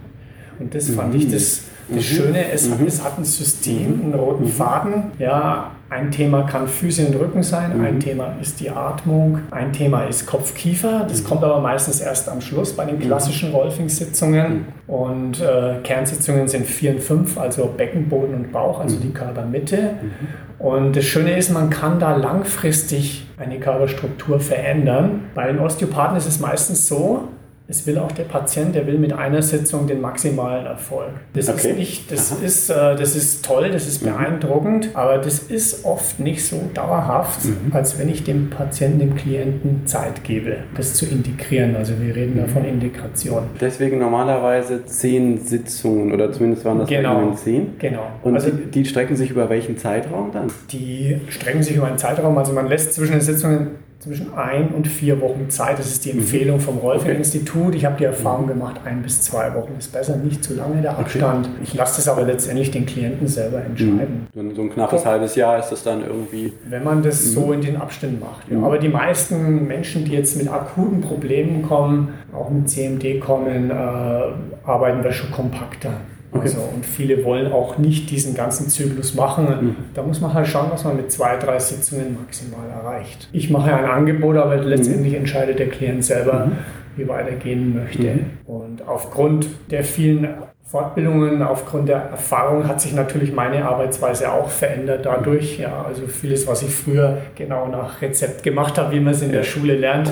Und 0.60 0.74
das 0.74 0.90
fand 0.90 1.14
ich 1.14 1.28
mhm. 1.28 1.32
das, 1.34 1.64
das 1.90 2.06
Schöne, 2.06 2.50
es, 2.52 2.70
mhm. 2.70 2.88
es 2.88 3.04
hat 3.04 3.18
ein 3.18 3.26
System, 3.26 4.00
einen 4.02 4.14
roten 4.14 4.46
mhm. 4.46 4.50
Faden, 4.50 5.04
ja, 5.20 5.72
ein 5.90 6.12
Thema 6.12 6.44
kann 6.44 6.68
Füße 6.68 7.06
und 7.08 7.16
Rücken 7.16 7.44
sein, 7.44 7.78
mhm. 7.78 7.86
ein 7.86 8.00
Thema 8.00 8.36
ist 8.42 8.60
die 8.60 8.70
Atmung, 8.70 9.40
ein 9.52 9.72
Thema 9.72 10.04
ist 10.04 10.26
Kopf-Kiefer. 10.26 11.06
Das 11.08 11.24
mhm. 11.24 11.28
kommt 11.28 11.44
aber 11.44 11.62
meistens 11.62 12.02
erst 12.02 12.28
am 12.28 12.42
Schluss 12.42 12.74
bei 12.74 12.86
den 12.86 12.98
mhm. 12.98 13.02
klassischen 13.02 13.52
Rolfing-Sitzungen. 13.52 14.54
Mhm. 14.54 14.94
Und 14.94 15.42
äh, 15.42 15.76
Kernsitzungen 15.84 16.48
sind 16.48 16.66
4 16.66 16.92
und 16.92 17.00
5, 17.02 17.38
also 17.38 17.74
Beckenboden 17.78 18.36
und 18.36 18.52
Bauch, 18.52 18.82
also 18.82 18.98
die 18.98 19.12
Körpermitte. 19.12 19.78
Mhm. 20.02 20.66
Und 20.66 20.96
das 20.96 21.06
Schöne 21.06 21.38
ist, 21.38 21.52
man 21.52 21.70
kann 21.70 22.00
da 22.00 22.16
langfristig 22.16 23.28
eine 23.38 23.60
Körperstruktur 23.60 24.40
verändern. 24.40 25.26
Bei 25.36 25.48
den 25.48 25.60
Osteopathen 25.60 26.18
ist 26.18 26.28
es 26.28 26.40
meistens 26.40 26.88
so, 26.88 27.30
es 27.70 27.86
will 27.86 27.98
auch 27.98 28.12
der 28.14 28.24
Patient, 28.24 28.74
der 28.76 28.88
will 28.88 28.98
mit 28.98 29.12
einer 29.12 29.42
Sitzung 29.42 29.88
den 29.88 30.00
maximalen 30.00 30.66
Erfolg. 30.66 31.10
Das 31.34 31.50
okay. 31.50 31.70
ist 31.72 31.78
nicht, 31.78 32.12
das 32.12 32.32
ist, 32.32 32.70
äh, 32.70 32.96
das 32.96 33.16
ist 33.16 33.44
toll, 33.44 33.70
das 33.72 33.88
ist 33.88 34.04
mhm. 34.04 34.12
beeindruckend, 34.12 34.90
aber 34.94 35.18
das 35.18 35.40
ist 35.40 35.84
oft 35.84 36.20
nicht 36.22 36.46
so 36.46 36.62
dauerhaft, 36.74 37.44
mhm. 37.44 37.74
als 37.74 38.00
wenn 38.00 38.08
ich 38.08 38.24
dem 38.24 38.50
Patienten, 38.50 39.00
dem 39.00 39.16
Klienten 39.16 39.86
Zeit 39.86 40.24
gebe, 40.24 40.58
das 40.76 40.94
zu 40.94 41.06
integrieren. 41.06 41.76
Also 41.76 41.94
wir 42.00 42.16
reden 42.16 42.36
mhm. 42.36 42.40
da 42.40 42.48
von 42.48 42.64
Integration. 42.64 43.44
Deswegen 43.60 44.00
normalerweise 44.00 44.86
zehn 44.86 45.46
Sitzungen 45.46 46.14
oder 46.14 46.32
zumindest 46.32 46.64
waren 46.64 46.80
das 46.80 46.88
genau. 46.88 47.34
zehn. 47.34 47.78
Genau. 47.80 48.08
Und 48.24 48.36
also, 48.36 48.50
die, 48.50 48.72
die 48.72 48.86
strecken 48.86 49.18
sich 49.18 49.30
über 49.30 49.50
welchen 49.50 49.78
Zeitraum 49.78 50.32
dann? 50.32 50.50
Die 50.72 51.20
strecken 51.28 51.62
sich 51.64 51.76
über 51.76 51.88
einen 51.88 51.98
Zeitraum, 51.98 52.38
also 52.38 52.54
man 52.54 52.68
lässt 52.68 52.94
zwischen 52.94 53.12
den 53.12 53.22
Sitzungen 53.22 53.87
zwischen 54.08 54.34
ein 54.34 54.70
und 54.70 54.88
vier 54.88 55.22
Wochen 55.22 55.50
Zeit. 55.50 55.80
Das 55.80 55.88
ist 55.88 56.06
die 56.06 56.14
mhm. 56.14 56.20
Empfehlung 56.20 56.60
vom 56.60 56.78
Rolfing-Institut. 56.78 57.76
Ich 57.76 57.86
habe 57.86 57.98
die 57.98 58.06
Erfahrung 58.06 58.46
mhm. 58.46 58.50
gemacht, 58.50 58.82
ein 58.86 59.02
bis 59.02 59.22
zwei 59.22 59.54
Wochen 59.54 59.76
ist 59.78 59.92
besser, 59.92 60.16
nicht 60.18 60.44
zu 60.44 60.56
lange 60.56 60.82
der 60.82 60.98
Abstand. 60.98 61.48
Okay. 61.48 61.58
Ich 61.64 61.74
lasse 61.74 61.98
das 61.98 62.08
aber 62.08 62.24
letztendlich 62.24 62.72
den 62.72 62.86
Klienten 62.86 63.28
selber 63.28 63.62
entscheiden. 63.64 64.28
Mhm. 64.34 64.56
So 64.56 64.62
ein 64.62 64.70
knappes 64.70 65.02
Guck, 65.02 65.12
halbes 65.12 65.36
Jahr 65.36 65.60
ist 65.60 65.70
das 65.70 65.84
dann 65.84 66.02
irgendwie. 66.02 66.54
Wenn 66.68 66.84
man 66.84 67.04
das 67.04 67.26
mhm. 67.26 67.30
so 67.30 67.52
in 67.52 67.62
den 67.62 67.78
Abständen 67.78 68.20
macht. 68.20 68.50
Ja. 68.50 68.60
Aber 68.60 68.78
die 68.78 68.90
meisten 68.90 69.68
Menschen, 69.68 70.06
die 70.06 70.14
jetzt 70.14 70.38
mit 70.38 70.50
akuten 70.50 71.02
Problemen 71.02 71.64
kommen, 71.64 72.14
auch 72.34 72.50
mit 72.50 72.70
CMD 72.70 73.20
kommen, 73.20 73.70
äh, 73.70 73.74
arbeiten 73.74 75.04
wir 75.04 75.12
schon 75.12 75.32
kompakter. 75.32 75.92
Okay. 76.32 76.42
Also, 76.44 76.60
und 76.74 76.86
viele 76.86 77.24
wollen 77.24 77.52
auch 77.52 77.78
nicht 77.78 78.10
diesen 78.10 78.36
ganzen 78.36 78.68
Zyklus 78.68 79.16
machen. 79.16 79.46
Mhm. 79.46 79.76
Da 79.94 80.04
muss 80.04 80.20
man 80.20 80.34
halt 80.34 80.48
schauen, 80.48 80.68
was 80.72 80.84
man 80.84 80.98
mit 80.98 81.12
zwei, 81.12 81.38
drei 81.38 81.58
Sitzungen 81.60 82.18
maximal 82.20 82.70
erreicht. 82.70 83.30
Ich 83.32 83.50
mache 83.50 83.74
ein 83.74 83.86
Angebot, 83.86 84.36
aber 84.36 84.58
letztendlich 84.58 85.14
mhm. 85.14 85.20
entscheidet 85.20 85.60
der 85.60 85.70
Klient 85.70 86.04
selber, 86.04 86.48
mhm. 86.48 86.52
wie 86.98 87.08
weit 87.08 87.30
er 87.30 87.36
gehen 87.36 87.74
möchte. 87.74 88.04
Mhm. 88.04 88.26
Und 88.46 88.88
aufgrund 88.88 89.48
der 89.72 89.84
vielen 89.84 90.28
Fortbildungen, 90.66 91.42
aufgrund 91.44 91.88
der 91.88 91.96
Erfahrung 91.96 92.68
hat 92.68 92.82
sich 92.82 92.94
natürlich 92.94 93.32
meine 93.32 93.64
Arbeitsweise 93.64 94.34
auch 94.34 94.50
verändert 94.50 95.06
dadurch. 95.06 95.58
Ja, 95.60 95.86
also 95.88 96.08
vieles, 96.08 96.46
was 96.46 96.62
ich 96.62 96.76
früher 96.76 97.20
genau 97.36 97.70
nach 97.70 98.02
Rezept 98.02 98.44
gemacht 98.44 98.78
habe, 98.78 98.94
wie 98.94 99.00
man 99.00 99.14
es 99.14 99.22
in 99.22 99.32
der 99.32 99.44
Schule 99.44 99.78
lernt, 99.78 100.12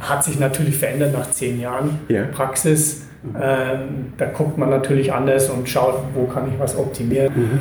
hat 0.00 0.22
sich 0.22 0.38
natürlich 0.38 0.76
verändert 0.76 1.14
nach 1.14 1.30
zehn 1.30 1.58
Jahren 1.58 1.98
ja. 2.08 2.24
Praxis. 2.24 3.05
Ähm, 3.40 4.12
da 4.16 4.26
guckt 4.26 4.58
man 4.58 4.70
natürlich 4.70 5.12
anders 5.12 5.50
und 5.50 5.68
schaut, 5.68 6.00
wo 6.14 6.24
kann 6.24 6.48
ich 6.52 6.58
was 6.58 6.76
optimieren. 6.76 7.32
Mhm. 7.34 7.60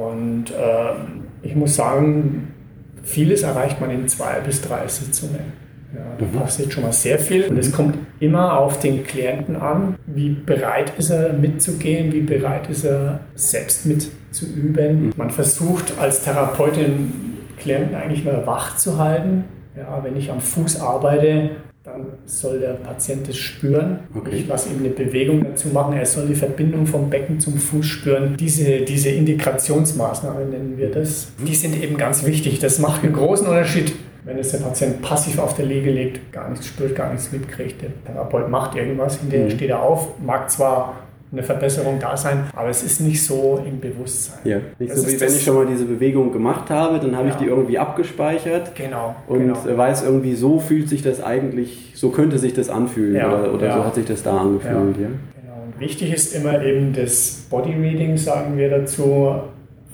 Und 0.00 0.50
äh, 0.50 0.94
ich 1.42 1.54
muss 1.54 1.76
sagen, 1.76 2.54
vieles 3.02 3.42
erreicht 3.42 3.80
man 3.80 3.90
in 3.90 4.08
zwei 4.08 4.40
bis 4.40 4.62
drei 4.62 4.88
Sitzungen. 4.88 5.64
Ja, 5.94 6.00
da 6.18 6.24
mhm. 6.24 6.40
passiert 6.40 6.72
schon 6.72 6.82
mal 6.82 6.92
sehr 6.92 7.18
viel. 7.18 7.44
Und 7.44 7.58
es 7.58 7.70
kommt 7.70 7.96
immer 8.18 8.58
auf 8.58 8.80
den 8.80 9.04
Klienten 9.04 9.56
an, 9.56 9.96
wie 10.06 10.30
bereit 10.30 10.92
ist 10.98 11.10
er 11.10 11.32
mitzugehen, 11.32 12.12
wie 12.12 12.22
bereit 12.22 12.68
ist 12.68 12.84
er 12.84 13.20
selbst 13.34 13.86
mitzuüben. 13.86 15.06
Mhm. 15.06 15.12
Man 15.16 15.30
versucht 15.30 15.94
als 16.00 16.24
Therapeutin 16.24 17.12
Klienten 17.58 17.94
eigentlich 17.94 18.24
mal 18.24 18.46
wach 18.46 18.76
zu 18.76 18.98
halten. 18.98 19.44
Ja, 19.76 20.02
wenn 20.02 20.16
ich 20.16 20.30
am 20.30 20.40
Fuß 20.40 20.80
arbeite, 20.80 21.50
dann 21.84 22.06
soll 22.24 22.60
der 22.60 22.72
Patient 22.72 23.28
es 23.28 23.36
spüren. 23.36 23.98
Okay. 24.14 24.36
Ich 24.36 24.48
lasse 24.48 24.70
ihm 24.70 24.78
eine 24.78 24.88
Bewegung 24.88 25.44
dazu 25.44 25.68
machen. 25.68 25.94
Er 25.94 26.06
soll 26.06 26.26
die 26.26 26.34
Verbindung 26.34 26.86
vom 26.86 27.10
Becken 27.10 27.38
zum 27.38 27.58
Fuß 27.58 27.84
spüren. 27.84 28.38
Diese, 28.38 28.80
diese 28.80 29.10
Integrationsmaßnahmen 29.10 30.48
nennen 30.48 30.78
wir 30.78 30.90
das. 30.90 31.28
Die 31.46 31.54
sind 31.54 31.80
eben 31.82 31.98
ganz 31.98 32.24
wichtig. 32.24 32.58
Das 32.58 32.78
macht 32.78 33.04
einen 33.04 33.12
großen 33.12 33.46
Unterschied, 33.46 33.92
wenn 34.24 34.38
es 34.38 34.52
der 34.52 34.58
Patient 34.58 35.02
passiv 35.02 35.38
auf 35.38 35.56
der 35.56 35.66
Liege 35.66 35.90
liegt, 35.90 36.32
gar 36.32 36.48
nichts 36.48 36.68
spürt, 36.68 36.96
gar 36.96 37.12
nichts 37.12 37.30
mitkriegt. 37.30 37.82
Der 37.82 37.90
Therapeut 38.06 38.48
macht 38.48 38.74
irgendwas, 38.76 39.20
hinterher 39.20 39.44
mhm. 39.44 39.50
steht 39.50 39.68
er 39.68 39.82
auf, 39.82 40.18
mag 40.24 40.50
zwar 40.50 40.94
eine 41.32 41.42
Verbesserung 41.42 41.98
da 42.00 42.16
sein, 42.16 42.44
aber 42.54 42.68
es 42.68 42.82
ist 42.82 43.00
nicht 43.00 43.22
so 43.24 43.62
im 43.66 43.80
Bewusstsein. 43.80 44.38
Ja, 44.44 44.58
nicht 44.78 44.92
das 44.92 45.02
so 45.02 45.08
wie 45.08 45.20
wenn 45.20 45.28
ich 45.28 45.42
schon 45.42 45.56
mal 45.56 45.66
diese 45.66 45.84
Bewegung 45.84 46.32
gemacht 46.32 46.70
habe, 46.70 46.98
dann 47.00 47.16
habe 47.16 47.28
ja. 47.28 47.34
ich 47.34 47.40
die 47.40 47.46
irgendwie 47.46 47.78
abgespeichert 47.78 48.74
genau, 48.74 49.16
und 49.26 49.40
genau. 49.40 49.76
weiß 49.76 50.04
irgendwie, 50.04 50.34
so 50.34 50.60
fühlt 50.60 50.88
sich 50.88 51.02
das 51.02 51.22
eigentlich, 51.22 51.92
so 51.94 52.10
könnte 52.10 52.38
sich 52.38 52.54
das 52.54 52.70
anfühlen 52.70 53.16
ja, 53.16 53.28
oder, 53.28 53.54
oder 53.54 53.66
ja. 53.66 53.74
so 53.74 53.84
hat 53.84 53.94
sich 53.96 54.06
das 54.06 54.22
da 54.22 54.38
angefühlt. 54.38 54.96
Ja. 54.96 55.08
Genau. 55.08 55.62
Und 55.64 55.80
wichtig 55.80 56.12
ist 56.12 56.34
immer 56.34 56.62
eben 56.62 56.92
das 56.92 57.46
Body 57.50 57.74
Reading, 57.74 58.16
sagen 58.16 58.56
wir 58.56 58.70
dazu, 58.70 59.34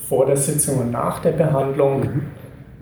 vor 0.08 0.26
der 0.26 0.36
Sitzung 0.36 0.78
und 0.78 0.90
nach 0.90 1.20
der 1.20 1.32
Behandlung 1.32 2.00
mhm. 2.00 2.22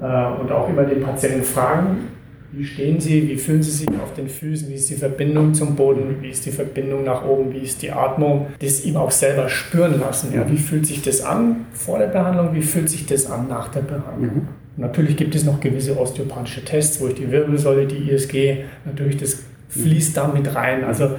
Äh, 0.01 0.41
und 0.41 0.53
auch 0.53 0.69
immer 0.69 0.85
den 0.85 1.03
Patienten 1.03 1.43
fragen, 1.43 2.18
wie 2.51 2.65
stehen 2.65 2.99
Sie? 2.99 3.29
Wie 3.29 3.37
fühlen 3.37 3.63
Sie 3.63 3.71
sich 3.71 3.89
auf 3.89 4.15
den 4.15 4.29
Füßen? 4.29 4.69
Wie 4.69 4.75
ist 4.75 4.89
die 4.89 4.95
Verbindung 4.95 5.53
zum 5.53 5.77
Boden? 5.77 6.17
Wie 6.23 6.31
ist 6.31 6.47
die 6.47 6.51
Verbindung 6.51 7.05
nach 7.05 7.27
oben? 7.27 7.53
Wie 7.53 7.59
ist 7.59 7.83
die 7.83 7.91
Atmung? 7.91 8.47
Das 8.61 8.85
ihm 8.85 8.97
auch 8.97 9.11
selber 9.11 9.49
spüren 9.49 10.01
lassen. 10.01 10.33
Ja, 10.35 10.51
wie 10.51 10.57
fühlt 10.57 10.87
sich 10.87 11.03
das 11.03 11.21
an 11.21 11.67
vor 11.73 11.99
der 11.99 12.07
Behandlung? 12.07 12.55
Wie 12.55 12.63
fühlt 12.63 12.89
sich 12.89 13.05
das 13.05 13.31
an 13.31 13.49
nach 13.49 13.69
der 13.69 13.81
Behandlung? 13.83 14.35
Mhm. 14.35 14.49
Natürlich 14.79 15.17
gibt 15.17 15.35
es 15.35 15.45
noch 15.45 15.61
gewisse 15.61 15.99
osteopathische 15.99 16.65
Tests, 16.65 17.01
wo 17.01 17.09
ich 17.09 17.15
die 17.15 17.31
Wirbelsäule, 17.31 17.87
die 17.87 18.11
ISG, 18.11 18.65
natürlich 18.85 19.17
das 19.17 19.43
fließt 19.69 20.17
da 20.17 20.29
mit 20.29 20.55
rein. 20.55 20.85
Also 20.85 21.11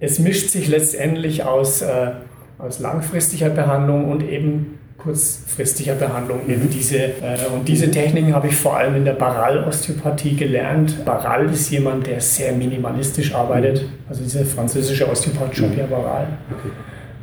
es 0.00 0.18
mischt 0.20 0.50
sich 0.50 0.68
letztendlich 0.68 1.44
aus, 1.44 1.82
äh, 1.82 2.12
aus 2.58 2.78
langfristiger 2.78 3.50
Behandlung 3.50 4.10
und 4.10 4.22
eben 4.22 4.77
kurzfristiger 4.98 5.94
Behandlung 5.94 6.40
eben 6.48 6.64
mhm. 6.64 6.70
diese. 6.70 6.98
Äh, 6.98 7.46
und 7.54 7.66
diese 7.66 7.90
Techniken 7.90 8.34
habe 8.34 8.48
ich 8.48 8.56
vor 8.56 8.76
allem 8.76 8.96
in 8.96 9.04
der 9.04 9.12
Baral-Osteopathie 9.12 10.36
gelernt. 10.36 11.04
Baral 11.04 11.46
ist 11.50 11.70
jemand, 11.70 12.06
der 12.06 12.20
sehr 12.20 12.52
minimalistisch 12.52 13.34
arbeitet. 13.34 13.84
Also 14.08 14.22
dieser 14.22 14.44
französische 14.44 15.08
Osteopath 15.08 15.52
Jean-Pierre 15.52 15.88
Baral. 15.88 16.26
Okay. 16.50 16.70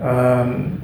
Ähm, 0.01 0.81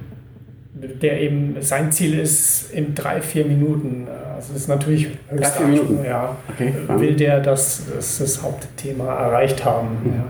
der 0.73 1.21
eben 1.21 1.55
sein 1.61 1.91
Ziel 1.91 2.19
ist 2.19 2.71
in 2.71 2.93
drei, 2.93 3.21
vier 3.21 3.45
Minuten. 3.45 4.07
Äh, 4.07 4.35
also 4.35 4.53
das 4.53 4.63
ist 4.63 4.67
natürlich 4.67 5.07
höchst 5.29 5.59
Minuten. 5.61 6.03
Ja, 6.03 6.35
okay. 6.49 6.73
will 6.97 7.15
der 7.15 7.39
das, 7.39 7.83
das, 7.95 8.17
das 8.17 8.43
Hauptthema 8.43 9.05
erreicht 9.05 9.63
haben. 9.63 9.89
Mhm. 10.03 10.13
Ja. 10.13 10.25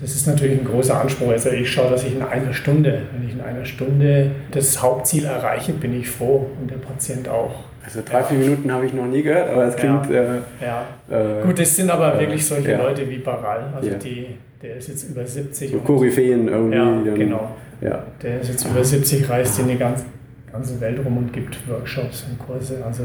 Das 0.00 0.14
ist 0.14 0.26
natürlich 0.26 0.60
ein 0.60 0.64
großer 0.64 1.00
Anspruch. 1.00 1.30
Also 1.30 1.50
ich 1.50 1.70
schaue, 1.70 1.90
dass 1.90 2.04
ich 2.04 2.14
in 2.14 2.22
einer 2.22 2.52
Stunde, 2.52 3.02
wenn 3.12 3.28
ich 3.28 3.34
in 3.34 3.40
einer 3.40 3.64
Stunde 3.64 4.30
das 4.52 4.80
Hauptziel 4.80 5.24
erreiche, 5.24 5.72
bin 5.72 5.98
ich 5.98 6.08
froh 6.08 6.46
und 6.60 6.70
der 6.70 6.76
Patient 6.76 7.28
auch. 7.28 7.64
Also 7.84 8.00
drei, 8.04 8.22
vier 8.22 8.38
Minuten 8.38 8.70
habe 8.70 8.86
ich 8.86 8.92
noch 8.92 9.06
nie 9.06 9.22
gehört, 9.22 9.50
aber 9.50 9.64
es 9.64 9.76
klingt. 9.76 10.08
Ja. 10.10 10.22
Äh, 10.22 10.40
ja. 10.60 11.40
Äh, 11.40 11.42
Gut, 11.44 11.58
es 11.58 11.74
sind 11.74 11.90
aber 11.90 12.14
äh, 12.14 12.20
wirklich 12.20 12.46
solche 12.46 12.72
ja. 12.72 12.78
Leute 12.78 13.08
wie 13.08 13.18
Baral. 13.18 13.72
Also 13.74 13.90
die, 13.94 14.26
der 14.62 14.76
ist 14.76 14.88
jetzt 14.88 15.08
über 15.10 15.26
70. 15.26 15.72
So 15.72 15.78
Koryphäen 15.78 16.46
irgendwie. 16.46 17.08
Ja, 17.08 17.14
genau. 17.14 17.56
Ja. 17.80 18.04
Der 18.22 18.40
ist 18.40 18.50
jetzt 18.50 18.66
über 18.66 18.84
70, 18.84 19.28
reist 19.28 19.58
in 19.58 19.68
die 19.68 19.78
ganze, 19.78 20.04
ganze 20.52 20.80
Welt 20.80 21.04
rum 21.04 21.16
und 21.16 21.32
gibt 21.32 21.56
Workshops 21.68 22.26
und 22.30 22.38
Kurse. 22.38 22.82
Also 22.84 23.04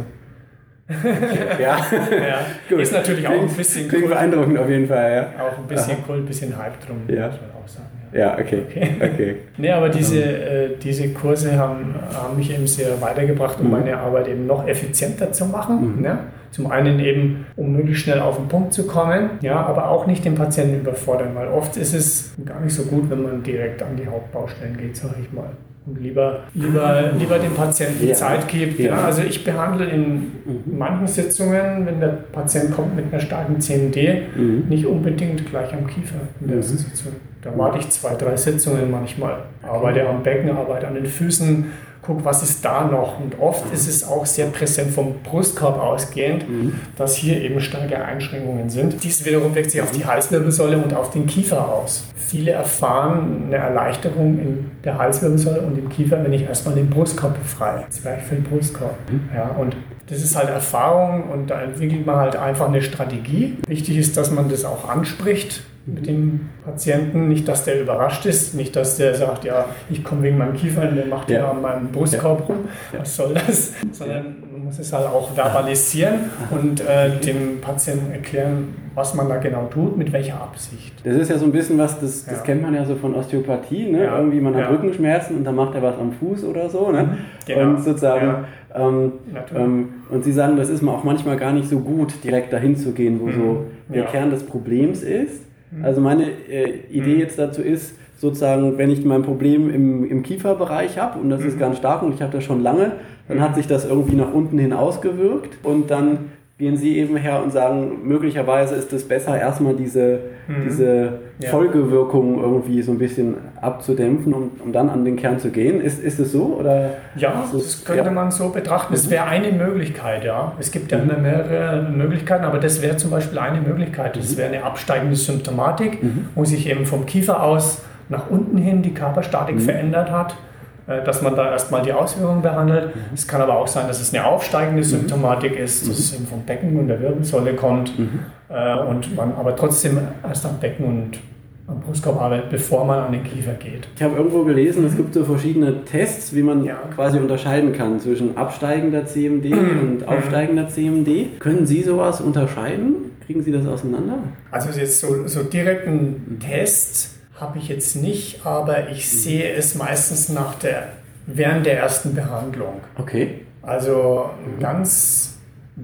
ja. 0.89 1.57
ja. 1.59 2.45
Gut. 2.69 2.79
Ist 2.79 2.91
natürlich 2.91 3.27
auch 3.27 3.41
ein 3.41 3.47
bisschen 3.47 3.87
Klingt 3.87 4.09
beeindruckend 4.09 4.57
auf 4.59 4.69
jeden 4.69 4.87
Fall, 4.87 5.13
ja. 5.13 5.43
Auch 5.43 5.57
ein 5.57 5.67
bisschen 5.67 5.97
Aha. 5.97 6.03
Kult, 6.05 6.19
ein 6.19 6.25
bisschen 6.25 6.57
Hype 6.57 6.85
drum, 6.85 6.97
ja. 7.07 7.27
muss 7.27 7.39
man 7.39 7.63
auch 7.63 7.67
sagen. 7.67 7.87
Ja, 8.11 8.19
ja 8.19 8.33
okay. 8.33 8.63
okay. 8.67 8.91
okay. 9.01 9.35
nee, 9.57 9.71
aber 9.71 9.89
diese, 9.89 10.21
äh, 10.21 10.69
diese 10.81 11.09
Kurse 11.13 11.57
haben, 11.57 11.95
haben 12.13 12.37
mich 12.37 12.53
eben 12.53 12.67
sehr 12.67 12.99
weitergebracht, 13.01 13.59
um 13.59 13.67
mhm. 13.67 13.71
meine 13.71 13.97
Arbeit 13.97 14.27
eben 14.27 14.45
noch 14.45 14.67
effizienter 14.67 15.31
zu 15.31 15.45
machen. 15.45 15.95
Mhm. 15.95 16.01
Ne? 16.01 16.19
Zum 16.51 16.69
einen 16.69 16.99
eben, 16.99 17.47
um 17.55 17.71
möglichst 17.71 18.03
schnell 18.03 18.19
auf 18.19 18.37
den 18.37 18.47
Punkt 18.47 18.73
zu 18.73 18.85
kommen, 18.85 19.31
ja, 19.41 19.55
aber 19.55 19.89
auch 19.89 20.05
nicht 20.05 20.23
den 20.23 20.35
Patienten 20.35 20.81
überfordern, 20.81 21.33
weil 21.33 21.47
oft 21.47 21.77
ist 21.77 21.95
es 21.95 22.35
gar 22.45 22.59
nicht 22.59 22.75
so 22.75 22.83
gut, 22.83 23.09
wenn 23.09 23.23
man 23.23 23.41
direkt 23.41 23.81
an 23.81 23.95
die 23.95 24.05
Hauptbaustellen 24.05 24.77
geht, 24.77 24.95
sage 24.95 25.15
ich 25.23 25.33
mal 25.33 25.49
und 25.85 26.01
lieber, 26.01 26.39
lieber, 26.53 27.11
lieber 27.17 27.39
dem 27.39 27.53
Patienten 27.53 28.07
ja. 28.07 28.13
Zeit 28.13 28.47
gibt. 28.47 28.79
Ja. 28.79 28.91
ja. 28.91 29.03
also 29.03 29.21
ich 29.21 29.43
behandle 29.43 29.85
in 29.85 30.11
mhm. 30.45 30.77
manchen 30.77 31.07
Sitzungen, 31.07 31.85
wenn 31.85 31.99
der 31.99 32.07
Patient 32.31 32.73
kommt 32.73 32.95
mit 32.95 33.11
einer 33.11 33.21
starken 33.21 33.59
CMD, 33.59 34.35
mhm. 34.35 34.65
nicht 34.69 34.85
unbedingt 34.85 35.45
gleich 35.49 35.73
am 35.73 35.85
Kiefer 35.87 36.21
in 36.39 36.47
der 36.47 36.57
mhm. 36.57 36.63
Sitzung. 36.63 37.13
Da 37.41 37.51
warte 37.57 37.79
ich 37.79 37.89
zwei, 37.89 38.15
drei 38.15 38.37
Sitzungen 38.37 38.89
manchmal, 38.89 39.39
arbeite 39.61 40.07
am 40.07 40.23
Becken, 40.23 40.49
arbeite 40.51 40.87
an 40.87 40.95
den 40.95 41.05
Füßen, 41.05 41.65
guck, 42.05 42.23
was 42.25 42.43
ist 42.43 42.63
da 42.63 42.85
noch. 42.85 43.19
Und 43.19 43.39
oft 43.39 43.71
ist 43.73 43.87
es 43.87 44.07
auch 44.07 44.25
sehr 44.25 44.47
präsent 44.47 44.91
vom 44.91 45.15
Brustkorb 45.23 45.79
ausgehend, 45.79 46.47
mhm. 46.47 46.79
dass 46.97 47.15
hier 47.15 47.41
eben 47.41 47.59
starke 47.59 48.03
Einschränkungen 48.03 48.69
sind. 48.69 49.03
Dies 49.03 49.25
wiederum 49.25 49.55
wirkt 49.55 49.71
sich 49.71 49.81
auf 49.81 49.91
die 49.91 50.05
Halswirbelsäule 50.05 50.77
und 50.77 50.93
auf 50.93 51.11
den 51.11 51.25
Kiefer 51.25 51.73
aus. 51.73 52.03
Viele 52.15 52.51
erfahren 52.51 53.43
eine 53.47 53.57
Erleichterung 53.57 54.39
in 54.39 54.71
der 54.83 54.97
Halswirbelsäule 54.97 55.61
und 55.61 55.77
im 55.77 55.89
Kiefer, 55.89 56.23
wenn 56.23 56.33
ich 56.33 56.43
erstmal 56.43 56.75
den 56.75 56.89
Brustkorb 56.89 57.39
befreie. 57.39 57.85
Den 58.31 58.43
Brustkorb. 58.43 58.95
Mhm. 59.09 59.29
Ja, 59.33 59.49
und 59.59 59.75
das 60.07 60.23
ist 60.23 60.35
halt 60.35 60.49
Erfahrung 60.49 61.29
und 61.29 61.49
da 61.49 61.61
entwickelt 61.61 62.05
man 62.05 62.17
halt 62.17 62.35
einfach 62.35 62.67
eine 62.67 62.81
Strategie. 62.81 63.57
Wichtig 63.67 63.97
ist, 63.97 64.17
dass 64.17 64.31
man 64.31 64.49
das 64.49 64.65
auch 64.65 64.89
anspricht 64.89 65.63
mit 65.85 66.07
dem 66.07 66.49
Patienten. 66.63 67.27
Nicht, 67.27 67.47
dass 67.47 67.65
der 67.65 67.81
überrascht 67.81 68.25
ist, 68.25 68.53
nicht, 68.53 68.75
dass 68.75 68.97
der 68.97 69.15
sagt, 69.15 69.45
ja, 69.45 69.65
ich 69.89 70.03
komme 70.03 70.23
wegen 70.23 70.37
meinem 70.37 70.55
Kiefer 70.55 70.87
und 70.87 70.95
der 70.95 71.05
macht 71.05 71.29
ja 71.29 71.49
an 71.49 71.61
meinem 71.61 71.91
Brustkorb 71.91 72.47
rum. 72.47 72.67
Was 72.97 73.15
soll 73.15 73.33
das? 73.33 73.73
Sondern 73.91 74.35
man 74.51 74.65
muss 74.65 74.73
muss 74.73 74.87
es 74.87 74.93
halt 74.93 75.05
auch 75.07 75.29
verbalisieren 75.31 76.31
und 76.49 76.81
äh, 76.81 77.11
dem 77.19 77.61
Patienten 77.61 78.11
erklären, 78.11 78.73
was 78.95 79.13
man 79.13 79.29
da 79.29 79.37
genau 79.37 79.65
tut, 79.65 79.97
mit 79.97 80.11
welcher 80.11 80.41
Absicht. 80.41 80.93
Das 81.03 81.15
ist 81.15 81.29
ja 81.29 81.37
so 81.37 81.45
ein 81.45 81.51
bisschen 81.51 81.77
was, 81.77 81.99
das, 81.99 82.25
das 82.25 82.37
ja. 82.37 82.43
kennt 82.43 82.61
man 82.61 82.73
ja 82.73 82.85
so 82.85 82.95
von 82.95 83.13
Osteopathie. 83.13 83.91
Ne? 83.91 84.05
Ja. 84.05 84.17
Irgendwie 84.17 84.39
man 84.39 84.55
hat 84.55 84.61
ja. 84.61 84.69
Rückenschmerzen 84.69 85.37
und 85.37 85.43
dann 85.43 85.55
macht 85.55 85.75
er 85.75 85.83
was 85.83 85.97
am 85.97 86.11
Fuß 86.13 86.43
oder 86.45 86.69
so. 86.69 86.91
Ne? 86.91 87.03
Mhm. 87.03 87.17
Genau. 87.45 87.69
Und 87.69 87.83
sozusagen. 87.83 88.45
Ähm, 88.75 89.13
ähm, 89.55 89.89
und 90.09 90.23
Sie 90.23 90.31
sagen, 90.31 90.57
das 90.57 90.69
ist 90.69 90.85
auch 90.87 91.03
manchmal 91.03 91.37
gar 91.37 91.53
nicht 91.53 91.69
so 91.69 91.79
gut, 91.79 92.23
direkt 92.23 92.51
dahin 92.51 92.75
zu 92.75 92.91
gehen, 92.91 93.19
wo 93.19 93.25
mhm. 93.25 93.33
so 93.33 93.65
der 93.93 94.05
Kern 94.05 94.29
des 94.29 94.43
Problems 94.43 95.03
ist. 95.03 95.41
Mhm. 95.71 95.85
Also 95.85 96.01
meine 96.01 96.25
äh, 96.49 96.79
Idee 96.89 97.15
mhm. 97.15 97.19
jetzt 97.19 97.37
dazu 97.37 97.61
ist, 97.61 97.95
sozusagen, 98.17 98.77
wenn 98.77 98.89
ich 98.89 99.03
mein 99.03 99.21
Problem 99.21 99.69
im, 99.69 100.09
im 100.09 100.23
Kieferbereich 100.23 100.97
habe 100.97 101.19
und 101.19 101.29
das 101.29 101.43
ist 101.43 101.55
mhm. 101.55 101.59
ganz 101.59 101.77
stark 101.77 102.03
und 102.03 102.13
ich 102.13 102.21
habe 102.21 102.31
das 102.31 102.43
schon 102.43 102.63
lange, 102.63 102.93
dann 103.27 103.41
hat 103.41 103.55
sich 103.55 103.67
das 103.67 103.85
irgendwie 103.85 104.15
nach 104.15 104.33
unten 104.33 104.57
hin 104.57 104.73
ausgewirkt 104.73 105.57
und 105.63 105.91
dann 105.91 106.31
gehen 106.59 106.77
Sie 106.77 106.97
eben 106.99 107.17
her 107.17 107.41
und 107.43 107.51
sagen, 107.51 108.07
möglicherweise 108.07 108.75
ist 108.75 108.93
es 108.93 109.07
besser, 109.07 109.39
erstmal 109.39 109.75
diese, 109.75 110.19
mhm. 110.47 110.63
diese 110.65 111.19
ja. 111.39 111.49
Folgewirkung 111.49 112.39
irgendwie 112.39 112.81
so 112.83 112.91
ein 112.91 112.99
bisschen 112.99 113.35
abzudämpfen, 113.59 114.33
um, 114.33 114.51
um 114.63 114.71
dann 114.71 114.89
an 114.89 115.03
den 115.03 115.15
Kern 115.15 115.39
zu 115.39 115.49
gehen. 115.49 115.81
Ist, 115.81 116.01
ist 116.01 116.19
es 116.19 116.31
so? 116.31 116.57
Oder 116.59 116.91
ja, 117.15 117.43
das 117.51 117.83
könnte 117.83 118.05
ja. 118.05 118.11
man 118.11 118.29
so 118.29 118.49
betrachten. 118.49 118.93
Es 118.93 119.07
mhm. 119.07 119.11
wäre 119.11 119.25
eine 119.25 119.51
Möglichkeit, 119.51 120.23
ja. 120.23 120.53
Es 120.59 120.71
gibt 120.71 120.91
ja 120.91 120.99
mhm. 120.99 121.09
immer 121.09 121.19
mehrere 121.19 121.89
Möglichkeiten, 121.89 122.45
aber 122.45 122.59
das 122.59 122.83
wäre 122.83 122.97
zum 122.97 123.09
Beispiel 123.09 123.39
eine 123.39 123.59
Möglichkeit. 123.59 124.15
Das 124.15 124.33
mhm. 124.33 124.37
wäre 124.37 124.53
eine 124.53 124.63
absteigende 124.63 125.15
Symptomatik, 125.15 126.03
mhm. 126.03 126.27
wo 126.35 126.45
sich 126.45 126.69
eben 126.69 126.85
vom 126.85 127.07
Kiefer 127.07 127.41
aus 127.41 127.81
nach 128.09 128.29
unten 128.29 128.57
hin 128.57 128.83
die 128.83 128.93
Körperstatik 128.93 129.55
mhm. 129.55 129.61
verändert 129.61 130.11
hat 130.11 130.35
dass 130.85 131.21
man 131.21 131.35
da 131.35 131.51
erstmal 131.51 131.81
die 131.81 131.93
Auswirkungen 131.93 132.41
behandelt. 132.41 132.95
Mhm. 132.95 133.01
Es 133.13 133.27
kann 133.27 133.41
aber 133.41 133.57
auch 133.57 133.67
sein, 133.67 133.87
dass 133.87 134.01
es 134.01 134.13
eine 134.13 134.25
aufsteigende 134.25 134.81
mhm. 134.81 134.87
Symptomatik 134.87 135.57
ist, 135.57 135.87
dass 135.87 135.97
es 135.97 136.13
eben 136.13 136.27
vom 136.27 136.41
Becken 136.43 136.77
und 136.77 136.87
der 136.87 136.99
Wirbelsäule 137.01 137.53
kommt 137.53 137.97
mhm. 137.97 138.19
äh, 138.49 138.77
und 138.79 139.15
man 139.15 139.33
aber 139.35 139.55
trotzdem 139.55 139.99
erst 140.27 140.45
am 140.45 140.59
Becken 140.59 140.85
und 140.85 141.19
am 141.67 141.79
Brustkorb 141.79 142.19
arbeitet, 142.19 142.49
bevor 142.49 142.83
man 142.83 142.99
an 142.99 143.11
den 143.13 143.23
Kiefer 143.23 143.53
geht. 143.53 143.87
Ich 143.95 144.03
habe 144.03 144.17
irgendwo 144.17 144.43
gelesen, 144.43 144.85
es 144.85 144.97
gibt 144.97 145.13
so 145.13 145.23
verschiedene 145.23 145.85
Tests, 145.85 146.35
wie 146.35 146.43
man 146.43 146.65
ja. 146.65 146.77
quasi 146.93 147.17
unterscheiden 147.17 147.71
kann 147.71 147.99
zwischen 148.01 148.35
absteigender 148.35 149.05
CMD 149.05 149.51
mhm. 149.51 149.79
und 149.81 150.07
aufsteigender 150.07 150.67
CMD. 150.67 151.39
Können 151.39 151.65
Sie 151.65 151.83
sowas 151.83 152.19
unterscheiden? 152.19 153.11
Kriegen 153.25 153.41
Sie 153.43 153.53
das 153.53 153.65
auseinander? 153.65 154.19
Also 154.51 154.77
jetzt 154.77 154.99
so, 154.99 155.27
so 155.27 155.43
direkten 155.43 156.39
Test 156.45 157.11
habe 157.43 157.59
ich 157.59 157.67
jetzt 157.67 157.95
nicht, 157.95 158.45
aber 158.45 158.89
ich 158.89 159.05
mhm. 159.11 159.17
sehe 159.17 159.53
es 159.53 159.75
meistens 159.75 160.29
nach 160.29 160.55
der, 160.55 160.89
während 161.27 161.65
der 161.65 161.77
ersten 161.77 162.15
Behandlung. 162.15 162.81
Okay. 162.97 163.41
Also 163.61 164.29
ein 164.45 164.59
ganz 164.59 165.37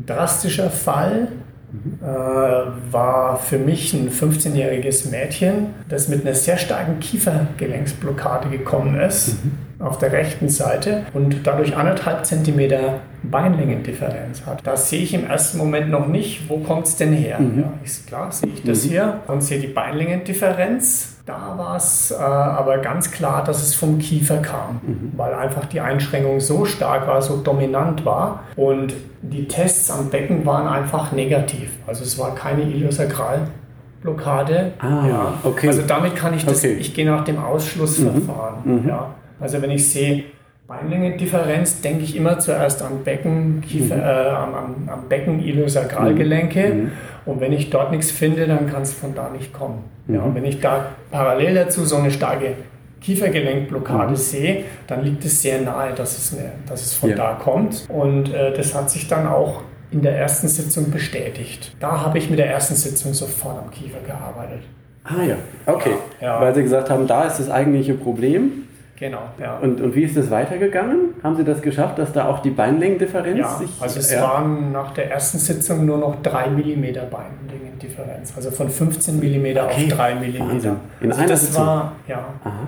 drastischer 0.05 0.69
Fall 0.69 1.27
mhm. 1.71 1.99
äh, 2.01 2.91
war 2.91 3.37
für 3.39 3.57
mich 3.57 3.93
ein 3.93 4.09
15-jähriges 4.09 5.09
Mädchen, 5.11 5.67
das 5.89 6.07
mit 6.07 6.25
einer 6.25 6.35
sehr 6.35 6.57
starken 6.57 6.99
Kiefergelenksblockade 6.99 8.49
gekommen 8.49 8.99
ist. 8.99 9.43
Mhm 9.43 9.69
auf 9.79 9.97
der 9.97 10.11
rechten 10.11 10.49
Seite 10.49 11.05
und 11.13 11.47
dadurch 11.47 11.75
anderthalb 11.75 12.25
Zentimeter 12.25 12.99
Beinlängendifferenz 13.23 14.45
hat. 14.45 14.65
Das 14.67 14.89
sehe 14.89 15.01
ich 15.01 15.13
im 15.13 15.25
ersten 15.25 15.57
Moment 15.57 15.89
noch 15.89 16.07
nicht. 16.07 16.49
Wo 16.49 16.57
kommt 16.57 16.87
es 16.87 16.97
denn 16.97 17.13
her? 17.13 17.39
Mhm. 17.39 17.59
Ja, 17.59 17.73
ist 17.83 18.07
klar, 18.07 18.31
sehe 18.31 18.49
ich 18.49 18.63
das 18.63 18.83
mhm. 18.85 18.89
hier 18.89 19.21
und 19.27 19.41
sehe 19.41 19.59
die 19.59 19.67
Beinlängendifferenz. 19.67 21.08
Da 21.25 21.53
war 21.57 21.75
es 21.75 22.11
äh, 22.11 22.15
aber 22.15 22.79
ganz 22.79 23.11
klar, 23.11 23.43
dass 23.43 23.61
es 23.61 23.75
vom 23.75 23.99
Kiefer 23.99 24.37
kam, 24.37 24.79
mhm. 24.81 25.11
weil 25.15 25.33
einfach 25.33 25.65
die 25.65 25.79
Einschränkung 25.79 26.39
so 26.39 26.65
stark 26.65 27.07
war, 27.07 27.21
so 27.21 27.37
dominant 27.37 28.03
war. 28.05 28.43
Und 28.55 28.93
die 29.21 29.47
Tests 29.47 29.91
am 29.91 30.09
Becken 30.09 30.45
waren 30.45 30.67
einfach 30.67 31.11
negativ. 31.11 31.71
Also 31.85 32.03
es 32.03 32.17
war 32.17 32.33
keine 32.33 32.63
Iliosakralblockade. 32.63 34.73
Ah, 34.79 35.07
ja. 35.07 35.33
okay. 35.43 35.67
Also 35.67 35.83
damit 35.83 36.15
kann 36.15 36.33
ich 36.33 36.45
das, 36.45 36.59
okay. 36.59 36.77
ich 36.79 36.95
gehe 36.95 37.05
nach 37.05 37.25
dem 37.25 37.37
Ausschlussverfahren. 37.37 38.61
Mhm. 38.63 38.87
Ja. 38.87 39.13
Also 39.39 39.61
wenn 39.61 39.71
ich 39.71 39.89
sehe 39.89 40.23
Beinlängendifferenz, 40.69 41.81
denke 41.81 42.03
ich 42.03 42.15
immer 42.15 42.37
zuerst 42.37 42.83
am 42.83 43.03
Becken, 43.03 43.61
Kiefer, 43.67 43.95
mhm. 43.95 44.01
äh, 44.01 44.29
am, 44.29 44.87
am, 44.87 45.09
Becken 45.09 45.43
Iliosakralgelenke. 45.43 46.69
Mhm. 46.69 46.91
Und 47.25 47.41
wenn 47.41 47.51
ich 47.53 47.71
dort 47.71 47.89
nichts 47.91 48.11
finde, 48.11 48.45
dann 48.45 48.69
kann 48.71 48.83
es 48.83 48.93
von 48.93 49.15
da 49.15 49.31
nicht 49.31 49.51
kommen. 49.51 49.83
Mhm. 50.05 50.15
Ja, 50.15 50.21
und 50.21 50.35
wenn 50.35 50.45
ich 50.45 50.61
da 50.61 50.85
parallel 51.09 51.55
dazu 51.55 51.85
so 51.85 51.95
eine 51.95 52.11
starke 52.11 52.53
Kiefergelenkblockade 53.01 54.11
mhm. 54.11 54.15
sehe, 54.15 54.63
dann 54.85 55.03
liegt 55.03 55.25
es 55.25 55.41
sehr 55.41 55.59
nahe, 55.59 55.95
dass 55.95 56.15
es, 56.15 56.37
eine, 56.37 56.51
dass 56.67 56.83
es 56.83 56.93
von 56.93 57.09
ja. 57.09 57.15
da 57.15 57.33
kommt. 57.33 57.87
Und 57.89 58.31
äh, 58.31 58.53
das 58.53 58.75
hat 58.75 58.91
sich 58.91 59.07
dann 59.07 59.25
auch 59.25 59.63
in 59.89 60.03
der 60.03 60.19
ersten 60.19 60.47
Sitzung 60.47 60.91
bestätigt. 60.91 61.75
Da 61.79 62.05
habe 62.05 62.19
ich 62.19 62.29
mit 62.29 62.37
der 62.37 62.47
ersten 62.47 62.75
Sitzung 62.75 63.15
sofort 63.15 63.57
am 63.57 63.71
Kiefer 63.71 64.01
gearbeitet. 64.05 64.61
Ah 65.03 65.23
ja, 65.23 65.35
okay. 65.65 65.93
Ja. 66.21 66.39
Weil 66.39 66.53
Sie 66.53 66.61
gesagt 66.61 66.91
haben, 66.91 67.07
da 67.07 67.23
ist 67.23 67.39
das 67.39 67.49
eigentliche 67.49 67.95
Problem. 67.95 68.68
Genau, 68.99 69.21
ja. 69.39 69.57
Und, 69.59 69.79
und 69.79 69.95
wie 69.95 70.03
ist 70.03 70.17
das 70.17 70.29
weitergegangen? 70.29 71.15
Haben 71.23 71.37
Sie 71.37 71.45
das 71.45 71.61
geschafft, 71.61 71.97
dass 71.99 72.11
da 72.11 72.27
auch 72.27 72.41
die 72.41 72.49
Beinlängendifferenz 72.49 73.39
ja, 73.39 73.57
sich... 73.57 73.69
also 73.79 73.99
es 73.99 74.11
ja. 74.11 74.21
waren 74.21 74.73
nach 74.73 74.93
der 74.93 75.09
ersten 75.09 75.37
Sitzung 75.37 75.85
nur 75.85 75.97
noch 75.97 76.21
3 76.21 76.49
mm 76.49 76.83
Beinlängendifferenz. 77.09 78.33
Also 78.35 78.51
von 78.51 78.69
15 78.69 79.15
mm 79.15 79.45
okay. 79.45 79.59
auf 79.59 79.87
3 79.87 80.15
mm. 80.15 80.39
Wahnsinn. 80.39 80.75
In 80.99 81.11
also 81.11 81.21
einer 81.21 81.29
das 81.29 81.45
Sitzung? 81.45 81.65
War, 81.65 81.91
ja, 82.09 82.27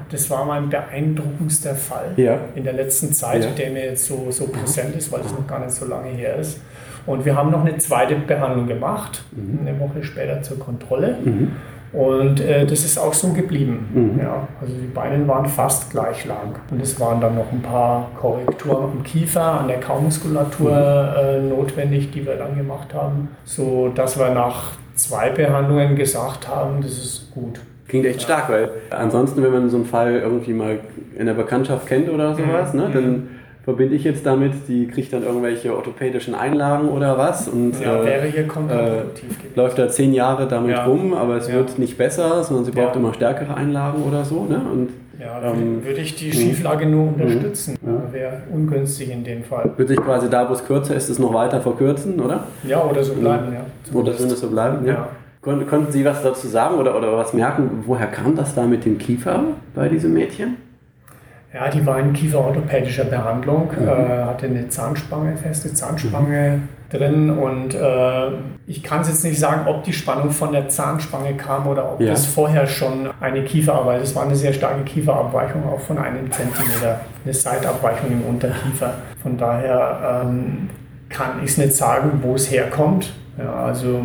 das 0.10 0.30
war 0.30 0.46
mein 0.46 0.70
beeindruckendster 0.70 1.76
Fall 1.76 2.14
ja. 2.16 2.38
in 2.56 2.64
der 2.64 2.74
letzten 2.74 3.12
Zeit, 3.12 3.58
der 3.58 3.70
mir 3.72 3.86
jetzt 3.88 4.06
so, 4.06 4.28
so 4.32 4.48
präsent 4.48 4.96
ist, 4.96 5.12
weil 5.12 5.22
es 5.22 5.34
noch 5.34 5.46
gar 5.46 5.60
nicht 5.60 5.72
so 5.72 5.86
lange 5.86 6.12
her 6.12 6.38
ist. 6.38 6.62
Und 7.06 7.26
wir 7.26 7.36
haben 7.36 7.52
noch 7.52 7.66
eine 7.66 7.78
zweite 7.78 8.16
Behandlung 8.16 8.68
gemacht, 8.68 9.24
mhm. 9.32 9.68
eine 9.68 9.78
Woche 9.80 10.04
später 10.04 10.42
zur 10.44 10.60
Kontrolle. 10.60 11.18
Mhm. 11.24 11.52
Und 11.94 12.40
äh, 12.40 12.66
das 12.66 12.86
ist 12.86 12.98
auch 12.98 13.14
so 13.14 13.34
geblieben. 13.34 13.90
Mhm. 13.94 14.20
Ja, 14.20 14.48
also 14.62 14.74
die 14.74 14.88
Beine 14.88 15.28
waren 15.28 15.46
fast 15.46 15.92
gleich 15.92 16.26
lang. 16.26 16.56
Und 16.70 16.82
es 16.82 17.00
waren 17.00 17.20
dann 17.20 17.36
noch 17.36 17.52
ein 17.52 17.62
paar 17.62 18.10
Korrekturen 18.20 18.84
am 18.84 19.04
Kiefer, 19.04 19.60
an 19.60 19.68
der 19.68 19.80
Kaumuskulatur 19.80 20.72
mhm. 20.72 21.18
äh, 21.18 21.50
notwendig, 21.50 22.12
die 22.12 22.26
wir 22.26 22.36
dann 22.36 22.56
gemacht 22.56 22.94
haben, 22.94 23.30
so 23.44 23.90
dass 23.94 24.18
wir 24.18 24.30
nach 24.30 24.72
zwei 24.96 25.30
Behandlungen 25.32 25.96
gesagt 25.96 26.48
haben, 26.48 26.82
das 26.82 26.92
ist 26.92 27.32
gut. 27.34 27.60
Klingt 27.88 28.06
echt 28.06 28.22
ja. 28.22 28.26
stark, 28.26 28.50
weil 28.50 28.70
ansonsten, 28.90 29.44
wenn 29.44 29.52
man 29.52 29.70
so 29.70 29.76
einen 29.76 29.86
Fall 29.86 30.14
irgendwie 30.14 30.54
mal 30.54 30.80
in 31.18 31.26
der 31.26 31.34
Bekanntschaft 31.34 31.88
kennt 31.88 32.10
oder 32.10 32.36
sowas, 32.36 32.74
mhm. 32.74 32.80
ne, 32.80 32.90
dann 32.94 33.12
mhm 33.12 33.28
verbinde 33.64 33.96
ich 33.96 34.04
jetzt 34.04 34.26
damit, 34.26 34.54
die 34.68 34.88
kriegt 34.88 35.14
dann 35.14 35.24
irgendwelche 35.24 35.76
orthopädischen 35.76 36.34
Einlagen 36.34 36.90
oder 36.90 37.18
was 37.18 37.48
und 37.48 37.80
ja, 37.80 38.02
äh, 38.02 38.06
wäre 38.06 38.28
hier 38.28 38.46
äh, 38.46 39.04
läuft 39.56 39.78
da 39.78 39.88
zehn 39.88 40.14
Jahre 40.14 40.48
damit 40.48 40.72
ja. 40.72 40.86
rum, 40.86 41.14
aber 41.14 41.38
es 41.38 41.48
ja. 41.48 41.56
wird 41.56 41.78
nicht 41.78 41.98
besser, 41.98 42.44
sondern 42.44 42.66
sie 42.66 42.72
braucht 42.72 42.96
immer 42.96 43.14
stärkere 43.14 43.56
Einlagen 43.56 44.02
oder 44.04 44.26
so. 44.26 44.46
Ne? 44.46 44.60
Und, 44.72 44.90
ja, 45.20 45.40
ähm, 45.52 45.86
würde 45.86 46.02
ich 46.02 46.16
die 46.16 46.30
mhm. 46.30 46.34
Schieflage 46.34 46.88
nur 46.88 47.12
mhm. 47.12 47.22
unterstützen. 47.22 47.78
Wäre 48.12 48.42
ungünstig 48.52 49.12
in 49.12 49.24
dem 49.24 49.44
Fall. 49.44 49.72
Würde 49.78 49.90
sich 49.90 50.04
quasi 50.04 50.28
da, 50.28 50.50
wo 50.50 50.54
es 50.54 50.66
kürzer 50.66 50.96
ist, 50.96 51.10
es 51.10 51.20
noch 51.20 51.34
weiter 51.34 51.62
verkürzen, 51.62 52.20
oder? 52.20 52.46
Ja, 52.68 52.84
oder 52.84 53.04
so 53.04 53.14
bleiben, 53.14 53.54
ja. 53.54 53.66
Oder 53.94 54.18
würde 54.18 54.34
es 54.34 54.40
so 54.40 54.50
bleiben, 54.50 54.86
ja. 54.88 55.10
Konnten 55.42 55.92
Sie 55.92 56.06
was 56.06 56.22
dazu 56.22 56.48
sagen 56.48 56.76
oder, 56.76 56.96
oder 56.96 57.18
was 57.18 57.34
merken, 57.34 57.84
woher 57.86 58.08
kam 58.08 58.36
das 58.36 58.54
da 58.54 58.66
mit 58.66 58.86
dem 58.86 59.00
Kiefer 59.00 59.44
bei 59.74 59.90
diesem 59.90 60.14
Mädchen? 60.14 60.58
Ja, 61.54 61.68
die 61.70 61.86
war 61.86 62.00
in 62.00 62.14
kieferorthopädischer 62.14 63.04
Behandlung, 63.04 63.72
mhm. 63.78 63.88
äh, 63.88 64.24
hatte 64.24 64.46
eine 64.46 64.70
Zahnspange, 64.70 65.36
feste 65.36 65.74
Zahnspange 65.74 66.62
mhm. 66.62 66.98
drin 66.98 67.30
und 67.30 67.76
äh, 67.76 68.32
ich 68.68 68.82
kann 68.84 69.02
es 69.02 69.10
jetzt 69.10 69.26
nicht 69.26 69.38
sagen, 69.38 69.68
ob 69.68 69.84
die 69.84 69.92
Spannung 69.92 70.32
von 70.32 70.54
der 70.54 70.70
Zahnspange 70.70 71.34
kam 71.34 71.68
oder 71.68 71.92
ob 71.92 72.00
ja. 72.00 72.12
das 72.12 72.26
vorher 72.26 72.68
schon 72.68 73.10
eine 73.20 73.44
Kieferarbeit, 73.44 74.02
es 74.02 74.16
war 74.16 74.24
eine 74.24 74.36
sehr 74.36 74.54
starke 74.54 74.84
Kieferabweichung, 74.86 75.68
auch 75.68 75.82
von 75.82 75.98
einem 75.98 76.32
Zentimeter, 76.32 77.02
eine 77.26 77.34
Seitabweichung 77.34 78.12
im 78.12 78.22
Unterkiefer. 78.24 78.94
Von 79.22 79.38
daher 79.38 80.24
ähm, 80.24 80.70
kann 81.10 81.44
ich 81.44 81.52
es 81.52 81.58
nicht 81.58 81.74
sagen, 81.74 82.20
wo 82.22 82.36
es 82.36 82.50
herkommt. 82.50 83.14
Ja, 83.38 83.54
also 83.54 84.02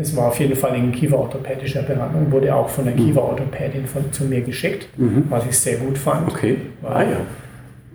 es 0.00 0.16
war 0.16 0.28
auf 0.28 0.40
jeden 0.40 0.56
Fall 0.56 0.74
in 0.76 0.92
kieferorthopädischer 0.92 1.82
Behandlung, 1.82 2.32
wurde 2.32 2.54
auch 2.54 2.68
von 2.68 2.84
der 2.84 2.94
mhm. 2.94 3.06
Kieferorthopädin 3.06 3.86
von, 3.86 4.10
zu 4.12 4.24
mir 4.24 4.40
geschickt, 4.40 4.88
mhm. 4.96 5.24
was 5.28 5.44
ich 5.46 5.58
sehr 5.58 5.76
gut 5.76 5.98
fand. 5.98 6.28
Okay. 6.28 6.56
Weil, 6.80 6.92
ah, 6.92 7.02
ja. 7.02 7.16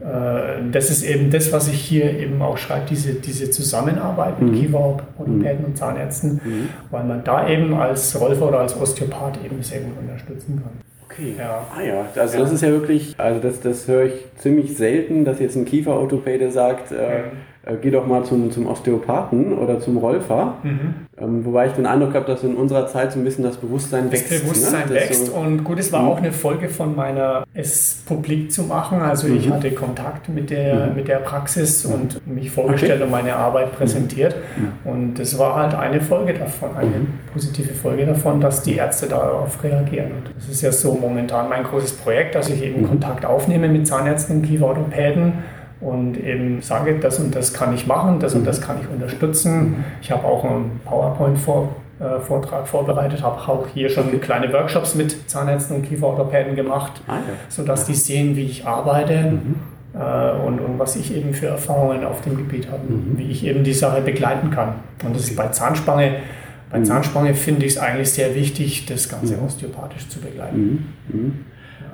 Äh, 0.06 0.72
das 0.72 0.92
ist 0.92 1.04
eben 1.04 1.32
das, 1.32 1.52
was 1.52 1.68
ich 1.68 1.80
hier 1.82 2.18
eben 2.20 2.42
auch 2.42 2.58
schreibe, 2.58 2.86
diese, 2.90 3.14
diese 3.14 3.50
Zusammenarbeit 3.50 4.40
mit 4.40 4.52
mhm. 4.52 4.60
Kieferorthopäden 4.60 5.60
mhm. 5.60 5.66
und 5.66 5.78
Zahnärzten, 5.78 6.42
mhm. 6.44 6.70
weil 6.92 7.04
man 7.06 7.24
da 7.24 7.48
eben 7.50 7.74
als 7.74 8.20
Rolfer 8.20 8.50
oder 8.50 8.60
als 8.60 8.80
Osteopath 8.80 9.40
eben 9.44 9.62
sehr 9.64 9.80
gut 9.80 9.98
unterstützen 10.00 10.62
kann. 10.62 10.86
Okay. 11.06 11.36
Ja. 11.38 11.66
Ah 11.76 11.82
ja, 11.82 12.06
also 12.22 12.40
das 12.40 12.52
ist 12.52 12.62
ja 12.62 12.70
wirklich, 12.70 13.16
also 13.18 13.40
das, 13.40 13.62
das 13.62 13.88
höre 13.88 14.06
ich 14.06 14.26
ziemlich 14.38 14.76
selten, 14.76 15.24
dass 15.24 15.40
jetzt 15.40 15.56
ein 15.56 15.66
Kieferorthopäde 15.66 16.52
sagt, 16.52 16.92
äh, 16.92 17.24
äh, 17.66 17.78
geh 17.82 17.90
doch 17.90 18.06
mal 18.06 18.24
zum, 18.24 18.52
zum 18.52 18.68
Osteopathen 18.68 19.58
oder 19.58 19.80
zum 19.80 19.98
Rolfer. 19.98 20.56
Mhm. 20.64 20.94
Ähm, 21.18 21.46
wobei 21.46 21.68
ich 21.68 21.74
den 21.74 21.86
Eindruck 21.86 22.14
habe, 22.14 22.26
dass 22.26 22.44
in 22.44 22.56
unserer 22.56 22.88
Zeit 22.88 23.12
so 23.12 23.20
ein 23.20 23.24
bisschen 23.24 23.44
das 23.44 23.58
Bewusstsein 23.58 24.12
wächst. 24.12 24.32
Das 24.32 24.42
Bewusstsein 24.42 24.88
ne? 24.88 24.96
wächst 24.96 25.28
so 25.28 25.34
und 25.34 25.64
gut, 25.64 25.80
es 25.80 25.92
war 25.92 26.04
mhm. 26.04 26.08
auch 26.10 26.18
eine 26.18 26.32
Folge 26.32 26.70
von 26.70 26.96
meiner, 26.96 27.44
es 27.54 28.04
publik 28.06 28.52
zu 28.52 28.64
machen. 28.64 29.02
Also 29.02 29.28
mhm. 29.28 29.38
ich 29.38 29.50
hatte 29.50 29.72
Kontakt 29.72 30.30
mit 30.30 30.52
der, 30.52 30.88
mhm. 30.88 30.96
mit 30.96 31.08
der 31.08 31.18
Praxis 31.18 31.86
und 31.86 32.26
mich 32.28 32.52
vorgestellt 32.52 32.96
okay. 32.96 33.04
und 33.04 33.12
meine 33.12 33.36
Arbeit 33.36 33.72
präsentiert. 33.76 34.36
Mhm. 34.58 34.92
Und 34.92 35.16
das 35.16 35.40
war 35.40 35.56
halt 35.56 35.74
eine 35.74 36.02
Folge 36.02 36.34
davon, 36.34 36.76
eine 36.76 36.90
mhm. 36.90 37.08
positive 37.34 37.74
Folge 37.74 38.06
davon, 38.06 38.42
dass 38.42 38.62
die 38.62 38.76
Ärzte 38.76 39.08
darauf 39.08 39.64
reagieren. 39.64 40.12
Und 40.12 40.36
das 40.36 40.50
ist 40.50 40.62
ja 40.62 40.72
so 40.72 40.94
momentan 40.94 41.50
mein 41.50 41.64
großes 41.64 41.94
Projekt, 41.94 42.36
dass 42.36 42.50
ich 42.50 42.62
eben 42.62 42.82
mhm. 42.82 42.90
Kontakt 42.90 43.26
aufnehme 43.26 43.68
mit 43.70 43.88
Zahnärzten 43.88 44.38
und 44.38 44.42
Kieferorthopäden 44.44 45.34
und 45.82 46.18
eben 46.18 46.62
sage, 46.62 47.00
das 47.00 47.20
und 47.20 47.36
das 47.36 47.54
kann 47.54 47.74
ich 47.74 47.86
machen, 47.88 48.20
das 48.20 48.34
und 48.34 48.46
das 48.46 48.62
kann 48.62 48.78
ich 48.82 48.90
unterstützen. 48.90 49.84
Ich 50.02 50.12
habe 50.12 50.26
auch 50.26 50.44
einen 50.44 50.80
PowerPoint-Vortrag 50.86 52.64
äh, 52.64 52.66
vorbereitet, 52.66 53.22
habe 53.22 53.38
auch 53.42 53.68
hier 53.74 53.90
schon 53.90 54.20
kleine 54.22 54.52
Workshops 54.54 54.96
mit 54.96 55.30
Zahnärzten 55.30 55.78
und 55.78 55.82
Kieferorthopäden 55.84 56.56
gemacht, 56.56 56.94
ah, 57.08 57.16
ja. 57.16 57.22
sodass 57.50 57.86
die 57.86 57.96
sehen, 57.96 58.36
wie 58.36 58.46
ich 58.46 58.66
arbeite. 58.66 59.32
Mhm. 59.32 59.56
Äh, 59.94 60.46
und, 60.46 60.60
und, 60.60 60.78
was 60.78 60.96
ich 60.96 61.16
eben 61.16 61.34
für 61.34 61.48
Erfahrungen 61.48 62.04
auf 62.04 62.22
dem 62.22 62.36
Gebiet 62.36 62.70
habe, 62.70 62.84
mhm. 62.92 63.18
wie 63.18 63.32
ich 63.32 63.46
eben 63.46 63.64
die 63.64 63.74
Sache 63.74 64.02
begleiten 64.02 64.52
kann. 64.52 64.76
Und 65.06 65.16
das 65.16 65.24
ist 65.24 65.36
bei 65.36 65.48
Zahnspange, 65.48 66.18
bei 66.70 66.80
mhm. 66.80 66.86
Zahnspange 66.86 67.34
finde 67.34 67.66
ich 67.66 67.74
es 67.74 67.78
eigentlich 67.78 68.12
sehr 68.12 68.36
wichtig, 68.36 68.86
das 68.86 69.08
Ganze 69.08 69.38
mhm. 69.38 69.46
osteopathisch 69.46 70.10
zu 70.10 70.20
begleiten. 70.20 70.86
Mhm. 71.08 71.20
Mhm. 71.20 71.46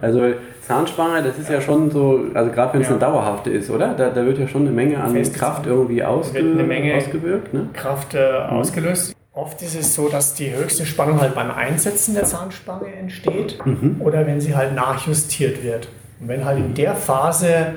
Also 0.02 0.34
Zahnspange, 0.72 1.24
das 1.24 1.38
ist 1.38 1.50
ja 1.50 1.62
schon 1.62 1.92
so, 1.92 2.26
also 2.34 2.52
gerade 2.52 2.74
wenn 2.74 2.82
es 2.82 2.88
ja. 2.88 2.94
eine 2.94 3.00
dauerhafte 3.00 3.50
ist, 3.50 3.70
oder? 3.70 3.94
Da, 3.94 4.10
da, 4.10 4.26
wird 4.26 4.38
ja 4.38 4.48
schon 4.48 4.62
eine 4.62 4.72
Menge 4.72 5.02
an 5.02 5.12
Fest 5.12 5.34
Kraft 5.34 5.66
irgendwie 5.66 6.04
ausge 6.04 6.40
eine 6.40 6.64
Menge 6.64 6.96
ausgewirkt. 6.96 7.54
Ne? 7.54 7.70
Kraft 7.74 8.14
äh, 8.14 8.48
mhm. 8.50 8.58
ausgelöst. 8.58 9.16
Oft 9.34 9.62
ist 9.62 9.76
es 9.76 9.96
so, 9.96 10.10
dass 10.10 10.34
die 10.34 10.54
höchste 10.54 10.86
Spannung 10.86 11.22
halt 11.22 11.36
beim 11.36 11.52
Einsetzen 11.52 12.16
der 12.16 12.26
Zahnspange 12.26 12.94
entsteht 12.94 13.66
mhm. 13.66 13.98
oder 14.00 14.28
wenn 14.28 14.42
sie 14.42 14.56
halt 14.56 14.76
nachjustiert 14.76 15.64
wird. 15.64 15.88
Und 16.20 16.28
wenn 16.28 16.44
halt 16.46 16.58
in 16.58 16.74
der 16.74 16.96
Phase 16.96 17.76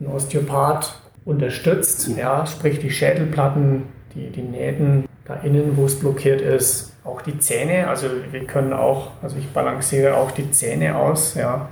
ein 0.00 0.06
Osteopath 0.06 1.00
unterstützt, 1.24 2.08
mhm. 2.08 2.18
ja, 2.18 2.46
sprich 2.46 2.78
die 2.78 2.90
Schädelplatten, 2.90 3.84
die, 4.14 4.30
die 4.30 4.42
Nähten 4.42 5.08
da 5.24 5.34
innen, 5.34 5.76
wo 5.76 5.86
es 5.86 5.98
blockiert 5.98 6.40
ist, 6.40 6.92
auch 7.04 7.20
die 7.22 7.38
Zähne, 7.38 7.88
also 7.88 8.06
wir 8.30 8.44
können 8.44 8.72
auch, 8.72 9.10
also 9.22 9.36
ich 9.36 9.48
balanciere 9.48 10.16
auch 10.16 10.30
die 10.30 10.50
Zähne 10.50 10.96
aus, 10.96 11.34
ja, 11.34 11.68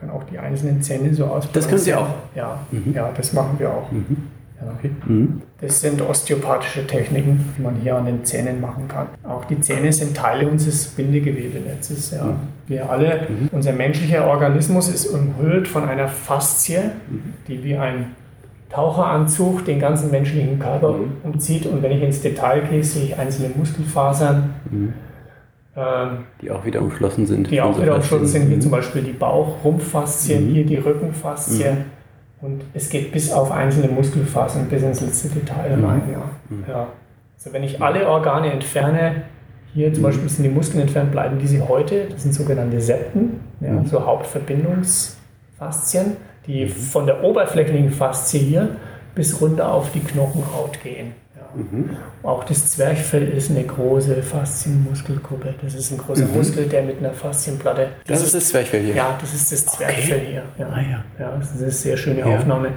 kann 0.00 0.10
auch 0.10 0.24
die 0.24 0.38
einzelnen 0.38 0.82
Zähne 0.82 1.14
so 1.14 1.24
ausbalancieren. 1.24 1.52
Das 1.54 1.66
können 1.68 1.80
Sie 1.80 1.94
auch? 1.94 2.08
Ja, 2.34 2.58
mhm. 2.70 2.92
ja 2.94 3.10
das 3.16 3.32
machen 3.32 3.56
wir 3.58 3.70
auch. 3.70 3.90
Mhm. 3.92 4.16
Okay. 4.78 4.90
Mhm. 5.06 5.42
Das 5.60 5.80
sind 5.80 6.02
osteopathische 6.02 6.86
Techniken, 6.86 7.52
die 7.56 7.62
man 7.62 7.76
hier 7.76 7.96
an 7.96 8.06
den 8.06 8.24
Zähnen 8.24 8.60
machen 8.60 8.88
kann. 8.88 9.06
Auch 9.26 9.44
die 9.46 9.60
Zähne 9.60 9.92
sind 9.92 10.14
Teile 10.14 10.48
unseres 10.48 10.88
Bindegewebenetzes. 10.88 12.10
Ja. 12.12 12.24
Mhm. 12.24 12.36
Wir 12.66 12.90
alle, 12.90 13.26
mhm. 13.28 13.48
unser 13.52 13.72
menschlicher 13.72 14.26
Organismus 14.26 14.88
ist 14.88 15.06
umhüllt 15.06 15.66
von 15.66 15.88
einer 15.88 16.08
Faszie, 16.08 16.90
mhm. 17.08 17.34
die 17.48 17.64
wie 17.64 17.76
ein 17.76 18.12
Taucheranzug 18.70 19.64
den 19.64 19.80
ganzen 19.80 20.10
menschlichen 20.10 20.58
Körper 20.58 20.92
mhm. 20.92 21.12
umzieht. 21.22 21.66
Und 21.66 21.82
wenn 21.82 21.92
ich 21.92 22.02
ins 22.02 22.20
Detail 22.20 22.62
gehe, 22.68 22.84
sehe 22.84 23.04
ich 23.04 23.18
einzelne 23.18 23.50
Muskelfasern. 23.56 24.54
Mhm. 25.74 25.82
Ähm, 25.82 26.18
die 26.42 26.50
auch 26.50 26.64
wieder 26.64 26.82
umschlossen 26.82 27.26
sind. 27.26 27.50
Die 27.50 27.60
auch 27.60 27.80
wieder 27.80 27.96
umschlossen 27.96 28.26
sind, 28.26 28.50
wie 28.50 28.56
mhm. 28.56 28.60
zum 28.60 28.70
Beispiel 28.70 29.02
die 29.02 29.12
Bauch-Rumpffaszien, 29.12 30.48
mhm. 30.48 30.54
hier 30.54 30.66
die 30.66 30.76
Rückenfaszien. 30.76 31.78
Mhm. 31.78 31.84
Und 32.42 32.62
es 32.72 32.88
geht 32.88 33.12
bis 33.12 33.30
auf 33.32 33.52
einzelne 33.52 33.88
Muskelfasern, 33.88 34.66
bis 34.66 34.82
ins 34.82 35.00
letzte 35.00 35.28
Detail 35.28 35.76
mhm. 35.76 35.84
rein. 35.84 36.02
Ja. 36.10 36.22
ja. 36.68 36.86
Also 37.36 37.52
wenn 37.52 37.62
ich 37.62 37.82
alle 37.82 38.08
Organe 38.08 38.52
entferne, 38.52 39.22
hier 39.72 39.94
zum 39.94 40.02
Beispiel 40.02 40.28
sind 40.28 40.42
die 40.44 40.50
Muskeln 40.50 40.82
entfernt, 40.82 41.12
bleiben 41.12 41.38
diese 41.38 41.68
heute, 41.68 42.06
das 42.10 42.22
sind 42.22 42.34
sogenannte 42.34 42.80
Septen, 42.80 43.38
ja, 43.60 43.84
so 43.84 44.04
Hauptverbindungsfaszien 44.04 46.16
die 46.46 46.66
von 46.66 47.06
der 47.06 47.22
oberflächlichen 47.22 47.90
Faszie 47.90 48.38
hier 48.38 48.76
bis 49.14 49.40
runter 49.40 49.72
auf 49.72 49.92
die 49.92 50.00
Knochenhaut 50.00 50.82
gehen. 50.82 51.12
Mhm. 51.54 51.90
Auch 52.22 52.44
das 52.44 52.70
Zwerchfell 52.70 53.28
ist 53.28 53.50
eine 53.50 53.64
große 53.64 54.22
Faszienmuskelgruppe. 54.22 55.54
Das 55.62 55.74
ist 55.74 55.90
ein 55.90 55.98
großer 55.98 56.26
mhm. 56.26 56.34
Muskel, 56.34 56.66
der 56.66 56.82
mit 56.82 56.98
einer 56.98 57.12
Faszienplatte. 57.12 57.88
Das, 58.06 58.18
das 58.18 58.26
ist 58.28 58.34
das 58.34 58.48
Zwerchfell 58.48 58.82
hier? 58.82 58.94
Ja, 58.94 59.18
das 59.20 59.34
ist 59.34 59.52
das 59.52 59.66
Zwerchfell 59.66 60.18
okay. 60.18 60.26
hier. 60.30 60.42
Ja. 60.58 60.68
Ah, 60.68 60.80
ja. 60.80 61.04
ja, 61.18 61.36
das 61.38 61.54
ist 61.54 61.62
eine 61.62 61.70
sehr 61.70 61.96
schöne 61.96 62.20
ja. 62.20 62.26
Aufnahme. 62.26 62.68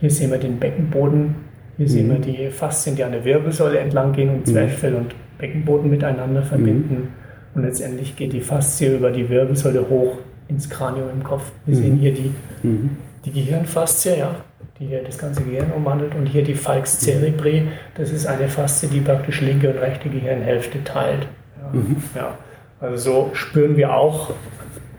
Hier 0.00 0.10
sehen 0.10 0.30
wir 0.30 0.38
den 0.38 0.58
Beckenboden. 0.58 1.34
Hier 1.76 1.86
mhm. 1.86 1.90
sehen 1.90 2.08
wir 2.10 2.18
die 2.18 2.50
Faszien, 2.50 2.96
die 2.96 3.04
an 3.04 3.12
der 3.12 3.24
Wirbelsäule 3.24 3.78
entlang 3.78 4.12
gehen 4.12 4.30
und 4.30 4.46
mhm. 4.46 4.52
Zwerchfell 4.52 4.94
und 4.94 5.14
Beckenboden 5.38 5.90
miteinander 5.90 6.42
verbinden. 6.42 6.94
Mhm. 6.94 7.08
Und 7.54 7.62
letztendlich 7.62 8.16
geht 8.16 8.32
die 8.32 8.40
Faszie 8.40 8.96
über 8.96 9.10
die 9.10 9.28
Wirbelsäule 9.28 9.88
hoch 9.88 10.18
ins 10.48 10.68
Kranium 10.68 11.10
im 11.10 11.24
Kopf. 11.24 11.50
Wir 11.64 11.76
mhm. 11.76 11.82
sehen 11.82 11.96
hier 11.96 12.12
die, 12.12 12.32
mhm. 12.62 12.96
die 13.24 13.32
Gehirnfaszie, 13.32 14.18
ja, 14.18 14.36
die 14.78 14.86
hier 14.86 15.02
das 15.02 15.18
ganze 15.18 15.42
Gehirn 15.42 15.70
umwandelt. 15.72 16.14
Und 16.14 16.26
hier 16.26 16.44
die 16.44 16.54
Falx 16.54 17.00
cerebri, 17.00 17.68
das 17.96 18.10
ist 18.10 18.26
eine 18.26 18.48
Faszie, 18.48 18.88
die 18.88 19.00
praktisch 19.00 19.40
linke 19.40 19.70
und 19.70 19.78
rechte 19.78 20.08
Gehirnhälfte 20.08 20.84
teilt. 20.84 21.26
Ja. 21.60 21.78
Mhm. 21.78 22.02
ja. 22.14 22.38
Also 22.80 22.96
so 22.96 23.30
spüren 23.34 23.76
wir 23.76 23.94
auch 23.94 24.30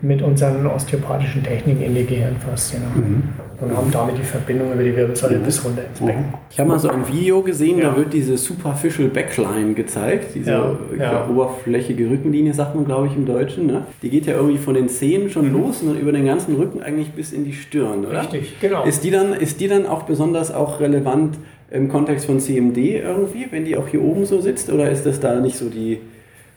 mit 0.00 0.22
unseren 0.22 0.66
osteopathischen 0.66 1.42
Techniken 1.42 1.82
in 1.82 1.94
die 1.94 2.06
Gehirnfaszien 2.06 2.82
mhm. 2.94 3.22
und 3.60 3.76
haben 3.76 3.90
damit 3.90 4.16
die 4.16 4.22
Verbindung 4.22 4.72
über 4.72 4.84
die 4.84 4.94
Wirbelsäule 4.94 5.38
mhm. 5.38 5.42
bis 5.42 5.64
runter 5.64 5.82
ins 5.88 5.98
Becken. 5.98 6.22
Mhm. 6.22 6.34
Ich 6.50 6.60
habe 6.60 6.68
mal 6.68 6.78
so 6.78 6.88
ein 6.88 7.08
Video 7.08 7.42
gesehen, 7.42 7.78
ja. 7.78 7.90
da 7.90 7.96
wird 7.96 8.12
diese 8.12 8.36
Superficial 8.36 9.08
Backline 9.08 9.74
gezeigt, 9.74 10.34
diese 10.36 10.50
ja. 10.50 10.76
Ja. 10.98 11.28
oberflächige 11.28 12.08
Rückenlinie, 12.08 12.54
sagt 12.54 12.76
man 12.76 12.84
glaube 12.84 13.08
ich 13.08 13.16
im 13.16 13.26
Deutschen. 13.26 13.66
Ne? 13.66 13.86
Die 14.02 14.10
geht 14.10 14.26
ja 14.26 14.34
irgendwie 14.34 14.58
von 14.58 14.74
den 14.74 14.88
Zehen 14.88 15.30
schon 15.30 15.48
mhm. 15.48 15.62
los 15.62 15.82
und 15.82 15.88
dann 15.88 15.98
über 15.98 16.12
den 16.12 16.26
ganzen 16.26 16.54
Rücken 16.54 16.80
eigentlich 16.80 17.10
bis 17.12 17.32
in 17.32 17.44
die 17.44 17.52
Stirn, 17.52 18.06
oder? 18.06 18.22
Richtig, 18.22 18.60
genau. 18.60 18.84
Ist 18.84 19.02
die 19.02 19.10
dann, 19.10 19.32
ist 19.32 19.60
die 19.60 19.66
dann 19.66 19.86
auch 19.86 20.04
besonders 20.04 20.54
auch 20.54 20.78
relevant 20.80 21.38
im 21.70 21.88
Kontext 21.88 22.26
von 22.26 22.40
CMD 22.40 22.78
irgendwie, 22.78 23.46
wenn 23.50 23.64
die 23.64 23.76
auch 23.76 23.88
hier 23.88 24.02
oben 24.02 24.24
so 24.24 24.40
sitzt, 24.40 24.70
oder 24.70 24.90
ist 24.90 25.04
das 25.04 25.20
da 25.20 25.40
nicht 25.40 25.56
so 25.56 25.68
die, 25.68 25.98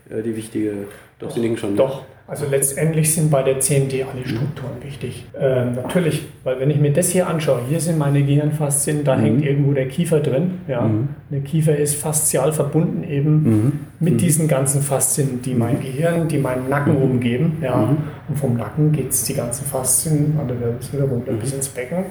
äh, 0.10 0.22
die 0.24 0.36
wichtige... 0.36 0.74
Doch, 1.20 1.32
Sie 1.32 1.40
liegen 1.40 1.58
schon. 1.58 1.76
Doch, 1.76 2.04
also 2.32 2.46
letztendlich 2.50 3.14
sind 3.14 3.30
bei 3.30 3.44
der 3.44 3.60
CMD 3.60 4.06
alle 4.10 4.26
Strukturen 4.26 4.78
mhm. 4.80 4.88
wichtig. 4.88 5.26
Ähm, 5.38 5.76
natürlich, 5.76 6.30
weil 6.46 6.62
wenn 6.62 6.70
ich 6.70 6.80
mir 6.80 6.94
das 6.94 7.10
hier 7.10 7.28
anschaue, 7.28 7.60
hier 7.68 7.82
sind 7.82 7.98
meine 7.98 8.24
Gehirnfaszien, 8.24 9.04
da 9.04 9.18
mhm. 9.18 9.22
hängt 9.22 9.46
irgendwo 9.46 9.74
der 9.74 9.90
Kiefer 9.90 10.22
drin. 10.22 10.60
Ja. 10.66 10.84
Mhm. 10.84 11.10
Der 11.30 11.42
Kiefer 11.42 11.76
ist 11.76 11.96
faszial 11.96 12.54
verbunden 12.54 13.04
eben 13.04 13.44
mhm. 13.44 13.72
mit 14.00 14.14
mhm. 14.14 14.18
diesen 14.18 14.48
ganzen 14.48 14.82
Faszien, 14.82 15.42
die 15.42 15.54
mein 15.54 15.76
mhm. 15.76 15.82
Gehirn, 15.82 16.28
die 16.30 16.38
meinen 16.38 16.70
Nacken 16.70 16.96
umgeben. 16.96 17.58
Ja. 17.62 17.98
Und 18.30 18.40
vom 18.40 18.56
Nacken 18.56 18.94
geht 18.94 19.12
es 19.12 19.26
die 19.26 19.34
ganzen 19.34 19.66
Faszien 19.66 20.38
an 20.40 20.48
der 20.48 20.58
Wirbelsäule 20.58 21.04
runter 21.04 21.34
bis 21.34 21.52
ins 21.52 21.68
Becken. 21.68 22.06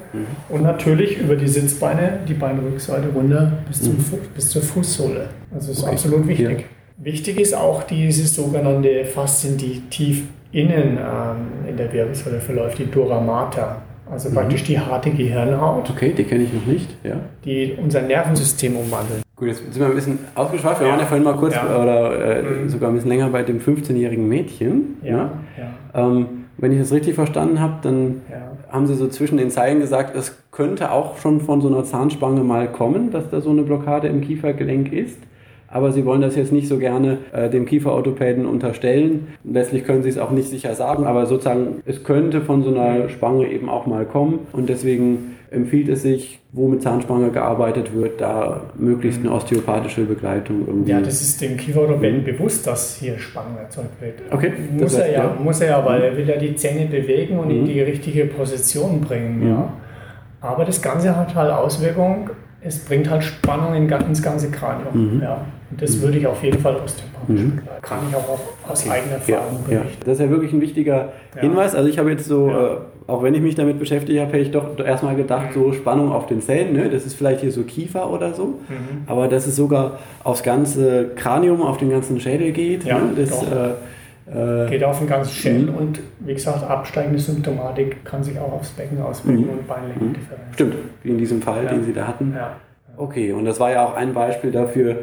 Und 0.51 0.63
natürlich 0.65 1.19
über 1.19 1.35
die 1.35 1.49
Sitzbeine, 1.49 2.19
die 2.29 2.35
Beinrückseite 2.35 3.09
runter 3.09 3.53
bis, 3.67 3.81
zum, 3.81 3.97
bis 4.35 4.51
zur 4.51 4.61
Fußsohle. 4.61 5.29
Also 5.51 5.69
das 5.69 5.79
ist 5.79 5.83
okay. 5.83 5.93
absolut 5.93 6.29
wichtig. 6.29 6.59
Ja. 6.61 6.80
Wichtig 7.03 7.41
ist 7.41 7.55
auch 7.55 7.83
diese 7.85 8.27
sogenannte 8.27 9.07
Faszien, 9.07 9.57
die 9.57 9.81
tief 9.89 10.25
innen 10.53 10.99
ähm, 10.99 11.67
in 11.67 11.77
der 11.79 11.91
Wirbelsäule 11.91 12.41
verläuft, 12.41 12.79
die 12.79 12.91
Dura 12.91 13.19
mater. 13.19 13.81
Also 14.11 14.29
mhm. 14.29 14.35
praktisch 14.35 14.65
die 14.65 14.79
harte 14.79 15.11
Gehirnhaut. 15.11 15.89
Okay, 15.89 16.13
die 16.13 16.25
kenne 16.25 16.45
ich 16.45 16.53
noch 16.53 16.67
nicht, 16.67 16.91
ja. 17.03 17.17
Die 17.43 17.75
unser 17.83 18.03
Nervensystem 18.03 18.77
umwandelt. 18.77 19.23
Gut, 19.35 19.49
jetzt 19.49 19.61
sind 19.61 19.79
wir 19.79 19.87
ein 19.87 19.95
bisschen 19.95 20.19
ausgeschweift. 20.35 20.81
Wir 20.81 20.89
ja. 20.89 20.93
waren 20.93 21.01
ja 21.01 21.07
vorhin 21.07 21.25
mal 21.25 21.37
kurz 21.37 21.55
ja. 21.55 21.83
oder 21.83 22.37
äh, 22.37 22.43
mhm. 22.43 22.69
sogar 22.69 22.91
ein 22.91 22.95
bisschen 22.97 23.11
länger 23.11 23.31
bei 23.31 23.45
dem 23.45 23.61
15-jährigen 23.61 24.29
Mädchen. 24.29 24.99
Ja. 25.03 25.17
Ne? 25.17 25.31
ja. 25.57 26.07
Ähm, 26.07 26.27
wenn 26.59 26.73
ich 26.73 26.81
das 26.81 26.93
richtig 26.93 27.15
verstanden 27.15 27.61
habe, 27.61 27.77
dann 27.81 28.21
haben 28.71 28.87
Sie 28.87 28.95
so 28.95 29.09
zwischen 29.09 29.39
den 29.39 29.51
Zeilen 29.51 29.81
gesagt, 29.81 30.15
es 30.15 30.37
könnte 30.51 30.93
auch 30.93 31.17
schon 31.17 31.41
von 31.41 31.63
so 31.63 31.69
einer 31.69 31.85
Zahnspange 31.85 32.43
mal 32.43 32.69
kommen, 32.71 33.11
dass 33.11 33.31
da 33.31 33.41
so 33.41 33.49
eine 33.49 33.63
Blockade 33.63 34.09
im 34.09 34.21
Kiefergelenk 34.21 34.93
ist 34.93 35.17
aber 35.71 35.93
sie 35.93 36.05
wollen 36.05 36.21
das 36.21 36.37
jetzt 36.37 36.53
nicht 36.53 36.69
so 36.69 36.79
gerne 36.79 37.19
äh, 37.33 37.49
dem 37.49 37.67
Kieferorthopäden 37.67 38.47
unterstellen. 38.47 39.29
Letztlich 39.45 39.85
können 39.85 40.03
sie 40.03 40.09
es 40.09 40.19
auch 40.19 40.31
nicht 40.31 40.49
sicher 40.49 40.75
sagen, 40.75 41.05
aber 41.05 41.27
sozusagen, 41.27 41.83
es 41.87 42.05
könnte 42.05 42.41
von 42.41 42.63
so 42.63 42.71
einer 42.71 43.09
Spange 43.09 43.49
eben 43.49 43.69
auch 43.69 43.87
mal 43.87 44.05
kommen 44.05 44.41
und 44.53 44.69
deswegen 44.69 45.37
empfiehlt 45.51 45.89
es 45.89 46.03
sich, 46.03 46.41
wo 46.53 46.69
mit 46.69 46.81
Zahnspange 46.83 47.31
gearbeitet 47.31 47.93
wird, 47.93 48.21
da 48.21 48.63
möglichst 48.79 49.21
eine 49.21 49.33
osteopathische 49.33 50.03
Begleitung 50.03 50.65
irgendwie. 50.67 50.93
Ja, 50.93 51.01
das 51.01 51.21
ist 51.21 51.41
dem 51.41 51.57
Kieferorthopäden 51.57 52.21
mhm. 52.21 52.25
bewusst, 52.25 52.67
dass 52.67 52.97
hier 52.97 53.19
Spangen 53.19 53.57
erzeugt 53.57 54.01
wird. 54.01 54.15
Okay. 54.31 54.53
Muss 54.79 54.95
er 54.95 55.11
ja, 55.11 55.25
ja, 55.25 55.37
muss 55.43 55.61
er 55.61 55.69
ja, 55.69 55.85
weil 55.85 56.03
er 56.03 56.17
will 56.17 56.29
ja 56.29 56.37
die 56.37 56.55
Zähne 56.55 56.87
bewegen 56.87 57.39
und 57.39 57.49
mhm. 57.49 57.61
in 57.61 57.65
die 57.67 57.81
richtige 57.81 58.27
Position 58.27 59.01
bringen. 59.01 59.49
Ja. 59.49 59.73
Aber 60.41 60.65
das 60.65 60.81
Ganze 60.81 61.17
hat 61.17 61.35
halt 61.35 61.51
Auswirkungen 61.51 62.31
es 62.63 62.79
bringt 62.85 63.11
halt 63.11 63.25
Spannung 63.25 63.75
ins 63.75 64.23
ganze 64.23 64.51
Kranium. 64.51 65.17
Mhm. 65.17 65.23
Ja. 65.23 65.45
Das 65.79 65.97
mhm. 65.97 66.03
würde 66.03 66.19
ich 66.19 66.27
auf 66.27 66.43
jeden 66.43 66.59
Fall 66.59 66.77
osteopathisch 66.77 67.41
mhm. 67.41 67.61
Kann 67.83 67.99
ich 68.09 68.17
auch 68.17 68.39
aus 68.69 68.83
okay. 68.83 68.91
eigener 68.91 69.15
Erfahrung 69.15 69.59
ja, 69.69 69.79
berichten. 69.79 69.99
Ja. 70.01 70.05
Das 70.05 70.15
ist 70.15 70.21
ja 70.21 70.31
wirklich 70.31 70.53
ein 70.53 70.61
wichtiger 70.61 71.13
ja. 71.35 71.41
Hinweis. 71.41 71.75
Also 71.75 71.89
ich 71.89 71.99
habe 71.99 72.11
jetzt 72.11 72.27
so, 72.27 72.51
äh, 72.51 72.77
auch 73.07 73.23
wenn 73.23 73.35
ich 73.35 73.41
mich 73.41 73.55
damit 73.55 73.79
beschäftigt 73.79 74.21
habe, 74.21 74.33
hätte 74.33 74.43
ich 74.43 74.51
doch 74.51 74.79
erstmal 74.79 75.17
gedacht, 75.17 75.53
so 75.55 75.73
Spannung 75.73 76.13
auf 76.13 76.27
den 76.27 76.41
Zähnen, 76.43 76.73
ne? 76.73 76.89
das 76.89 77.07
ist 77.07 77.15
vielleicht 77.15 77.41
hier 77.41 77.53
so 77.53 77.63
Kiefer 77.63 78.11
oder 78.11 78.35
so, 78.35 78.47
mhm. 78.47 79.05
aber 79.07 79.29
dass 79.29 79.47
es 79.47 79.57
sogar 79.57 79.99
aufs 80.25 80.43
ganze 80.43 81.11
Kranium, 81.15 81.63
auf 81.63 81.79
den 81.79 81.91
ganzen 81.91 82.21
Schädel 82.21 82.53
geht. 82.53 82.85
Ja, 82.85 82.99
ne? 82.99 83.13
das, 83.17 83.43
äh, 83.43 83.71
äh, 84.33 84.69
geht 84.69 84.85
auf 84.85 84.99
den 84.99 85.09
ganzen 85.09 85.33
Schädel 85.33 85.71
mhm. 85.71 85.75
und 85.75 86.01
wie 86.21 86.35
gesagt, 86.35 86.63
absteigende 86.63 87.19
Symptomatik 87.19 88.05
kann 88.05 88.23
sich 88.23 88.39
auch 88.39 88.53
aufs 88.53 88.71
Becken 88.71 89.01
auswirken 89.03 89.45
mhm. 89.45 89.51
und 89.51 89.69
Beinlänge 89.69 89.95
mhm. 90.01 90.13
differenzieren. 90.13 90.53
Stimmt, 90.55 90.75
wie 91.03 91.11
in 91.11 91.19
diesem 91.19 91.43
Fall, 91.43 91.67
den 91.67 91.85
Sie 91.85 91.93
da 91.93 92.07
hatten. 92.07 92.35
Okay, 92.97 93.33
und 93.33 93.45
das 93.45 93.59
war 93.59 93.73
ja 93.73 93.85
auch 93.85 93.97
ein 93.97 94.13
Beispiel 94.13 94.53
dafür, 94.53 94.99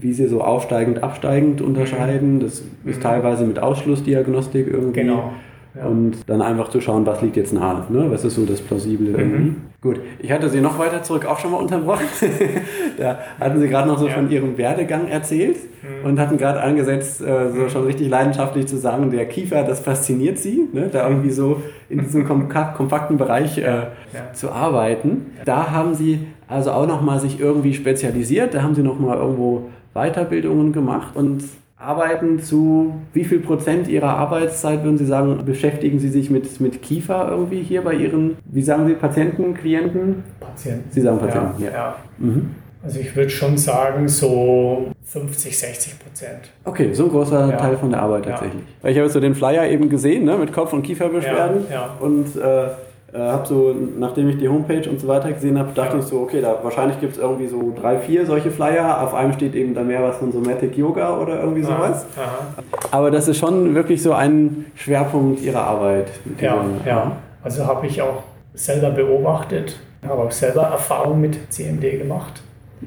wie 0.00 0.12
sie 0.12 0.26
so 0.26 0.40
aufsteigend, 0.42 1.02
absteigend 1.02 1.60
unterscheiden. 1.60 2.36
Mhm. 2.36 2.40
Das 2.40 2.62
ist 2.84 2.98
mhm. 2.98 3.00
teilweise 3.00 3.44
mit 3.44 3.58
Ausschlussdiagnostik 3.58 4.66
irgendwie. 4.66 5.00
Genau. 5.00 5.32
Ja. 5.74 5.86
Und 5.86 6.28
dann 6.28 6.42
einfach 6.42 6.68
zu 6.68 6.80
schauen, 6.80 7.06
was 7.06 7.22
liegt 7.22 7.36
jetzt 7.36 7.52
nahe, 7.52 7.84
ne? 7.90 8.06
was 8.10 8.24
ist 8.24 8.34
so 8.34 8.44
das 8.44 8.60
Plausible 8.60 9.10
irgendwie. 9.10 9.50
Mhm. 9.50 9.56
Gut, 9.80 10.00
ich 10.18 10.32
hatte 10.32 10.48
Sie 10.50 10.60
noch 10.60 10.80
weiter 10.80 11.04
zurück 11.04 11.24
auch 11.26 11.38
schon 11.38 11.52
mal 11.52 11.58
unterbrochen. 11.58 12.06
da 12.98 13.20
hatten 13.38 13.60
Sie 13.60 13.68
gerade 13.68 13.86
noch 13.86 13.98
so 13.98 14.08
ja. 14.08 14.14
von 14.14 14.28
Ihrem 14.30 14.58
Werdegang 14.58 15.06
erzählt 15.06 15.56
mhm. 15.82 16.10
und 16.10 16.18
hatten 16.18 16.38
gerade 16.38 16.60
angesetzt, 16.60 17.22
äh, 17.22 17.50
so 17.50 17.68
schon 17.68 17.84
richtig 17.84 18.08
leidenschaftlich 18.08 18.66
zu 18.66 18.78
sagen, 18.78 19.12
der 19.12 19.26
Kiefer, 19.26 19.62
das 19.62 19.78
fasziniert 19.78 20.38
Sie, 20.38 20.68
ne? 20.72 20.88
da 20.92 21.08
irgendwie 21.08 21.30
so 21.30 21.62
in 21.88 22.00
diesem 22.00 22.26
kompakten 22.26 23.16
Bereich 23.16 23.58
äh, 23.58 23.62
ja. 23.62 23.88
zu 24.32 24.50
arbeiten. 24.50 25.26
Da 25.44 25.70
haben 25.70 25.94
Sie 25.94 26.26
also 26.48 26.72
auch 26.72 26.88
nochmal 26.88 27.20
sich 27.20 27.38
irgendwie 27.38 27.74
spezialisiert, 27.74 28.54
da 28.54 28.62
haben 28.62 28.74
Sie 28.74 28.82
nochmal 28.82 29.18
irgendwo 29.18 29.70
Weiterbildungen 29.94 30.72
gemacht 30.72 31.16
und 31.16 31.42
arbeiten 31.80 32.40
zu 32.40 32.94
wie 33.14 33.24
viel 33.24 33.40
Prozent 33.40 33.88
Ihrer 33.88 34.10
Arbeitszeit, 34.16 34.84
würden 34.84 34.98
Sie 34.98 35.06
sagen, 35.06 35.44
beschäftigen 35.44 35.98
Sie 35.98 36.08
sich 36.08 36.30
mit, 36.30 36.60
mit 36.60 36.82
Kiefer 36.82 37.28
irgendwie 37.30 37.62
hier 37.62 37.82
bei 37.82 37.94
Ihren, 37.94 38.36
wie 38.44 38.62
sagen 38.62 38.86
Sie, 38.86 38.94
Patienten, 38.94 39.54
Klienten? 39.54 40.22
Patienten. 40.38 40.90
Sie 40.90 41.00
sagen 41.00 41.18
Patienten, 41.18 41.62
ja. 41.62 41.70
ja. 41.70 41.96
Mhm. 42.18 42.50
Also 42.82 43.00
ich 43.00 43.14
würde 43.14 43.28
schon 43.28 43.58
sagen, 43.58 44.08
so 44.08 44.90
50, 45.04 45.58
60 45.58 45.98
Prozent. 45.98 46.50
Okay, 46.64 46.92
so 46.94 47.04
ein 47.04 47.10
großer 47.10 47.50
ja. 47.50 47.56
Teil 47.56 47.76
von 47.76 47.90
der 47.90 48.00
Arbeit 48.00 48.24
tatsächlich. 48.24 48.62
Ja. 48.82 48.88
Ich 48.88 48.96
habe 48.96 49.04
jetzt 49.04 49.12
so 49.12 49.20
den 49.20 49.34
Flyer 49.34 49.68
eben 49.68 49.90
gesehen, 49.90 50.24
ne, 50.24 50.36
mit 50.38 50.52
Kopf- 50.52 50.72
und 50.72 50.82
Kieferbeschwerden. 50.82 51.66
Ja, 51.68 51.74
ja. 51.74 51.96
Und 52.00 52.36
äh, 52.36 52.68
äh, 53.12 53.18
habe 53.18 53.46
so, 53.46 53.74
nachdem 53.98 54.28
ich 54.28 54.38
die 54.38 54.48
Homepage 54.48 54.88
und 54.88 55.00
so 55.00 55.08
weiter 55.08 55.32
gesehen 55.32 55.58
habe, 55.58 55.70
dachte 55.74 55.96
ja. 55.96 56.02
ich 56.02 56.06
so, 56.06 56.20
okay, 56.20 56.40
da 56.40 56.58
wahrscheinlich 56.62 57.00
gibt 57.00 57.14
es 57.14 57.18
irgendwie 57.18 57.48
so 57.48 57.74
drei, 57.78 57.98
vier 57.98 58.24
solche 58.24 58.50
Flyer. 58.50 59.02
Auf 59.02 59.14
einem 59.14 59.32
steht 59.32 59.54
eben 59.54 59.74
dann 59.74 59.88
mehr 59.88 60.02
was 60.02 60.18
von 60.18 60.30
Somatic 60.30 60.76
Yoga 60.76 61.18
oder 61.18 61.40
irgendwie 61.40 61.62
sowas. 61.62 62.06
Aha, 62.16 62.22
aha. 62.22 62.64
Aber 62.92 63.10
das 63.10 63.26
ist 63.26 63.38
schon 63.38 63.74
wirklich 63.74 64.00
so 64.02 64.12
ein 64.12 64.66
Schwerpunkt 64.76 65.42
Ihrer 65.42 65.62
Arbeit. 65.62 66.10
Ja, 66.40 66.64
ja. 66.86 67.12
Also 67.42 67.66
habe 67.66 67.86
ich 67.86 68.00
auch 68.00 68.22
selber 68.54 68.90
beobachtet, 68.90 69.76
habe 70.06 70.22
auch 70.22 70.30
selber 70.30 70.62
Erfahrung 70.62 71.20
mit 71.20 71.52
CMD 71.52 71.98
gemacht. 71.98 72.42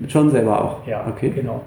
Schon 0.08 0.32
selber 0.32 0.64
auch? 0.64 0.88
Ja, 0.88 1.06
okay. 1.08 1.32
genau. 1.32 1.62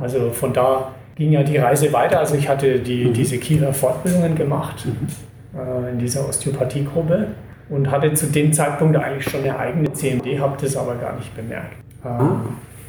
Also 0.00 0.30
von 0.30 0.52
da 0.52 0.90
ging 1.14 1.32
ja 1.32 1.42
die 1.42 1.56
Reise 1.56 1.92
weiter. 1.92 2.18
Also 2.18 2.34
ich 2.34 2.48
hatte 2.48 2.80
die, 2.80 3.04
mhm. 3.04 3.12
diese 3.12 3.38
Kieler 3.38 3.72
Fortbildungen 3.72 4.34
gemacht 4.34 4.86
mhm. 4.86 5.58
äh, 5.58 5.90
in 5.92 5.98
dieser 5.98 6.28
Osteopathiegruppe 6.28 7.28
und 7.72 7.90
hatte 7.90 8.12
zu 8.12 8.26
dem 8.26 8.52
Zeitpunkt 8.52 8.96
eigentlich 8.96 9.28
schon 9.28 9.40
eine 9.40 9.58
eigene 9.58 9.92
CMD, 9.92 10.38
habe 10.38 10.56
das 10.60 10.76
aber 10.76 10.94
gar 10.96 11.16
nicht 11.16 11.34
bemerkt. 11.34 11.74
Ähm. 12.04 12.40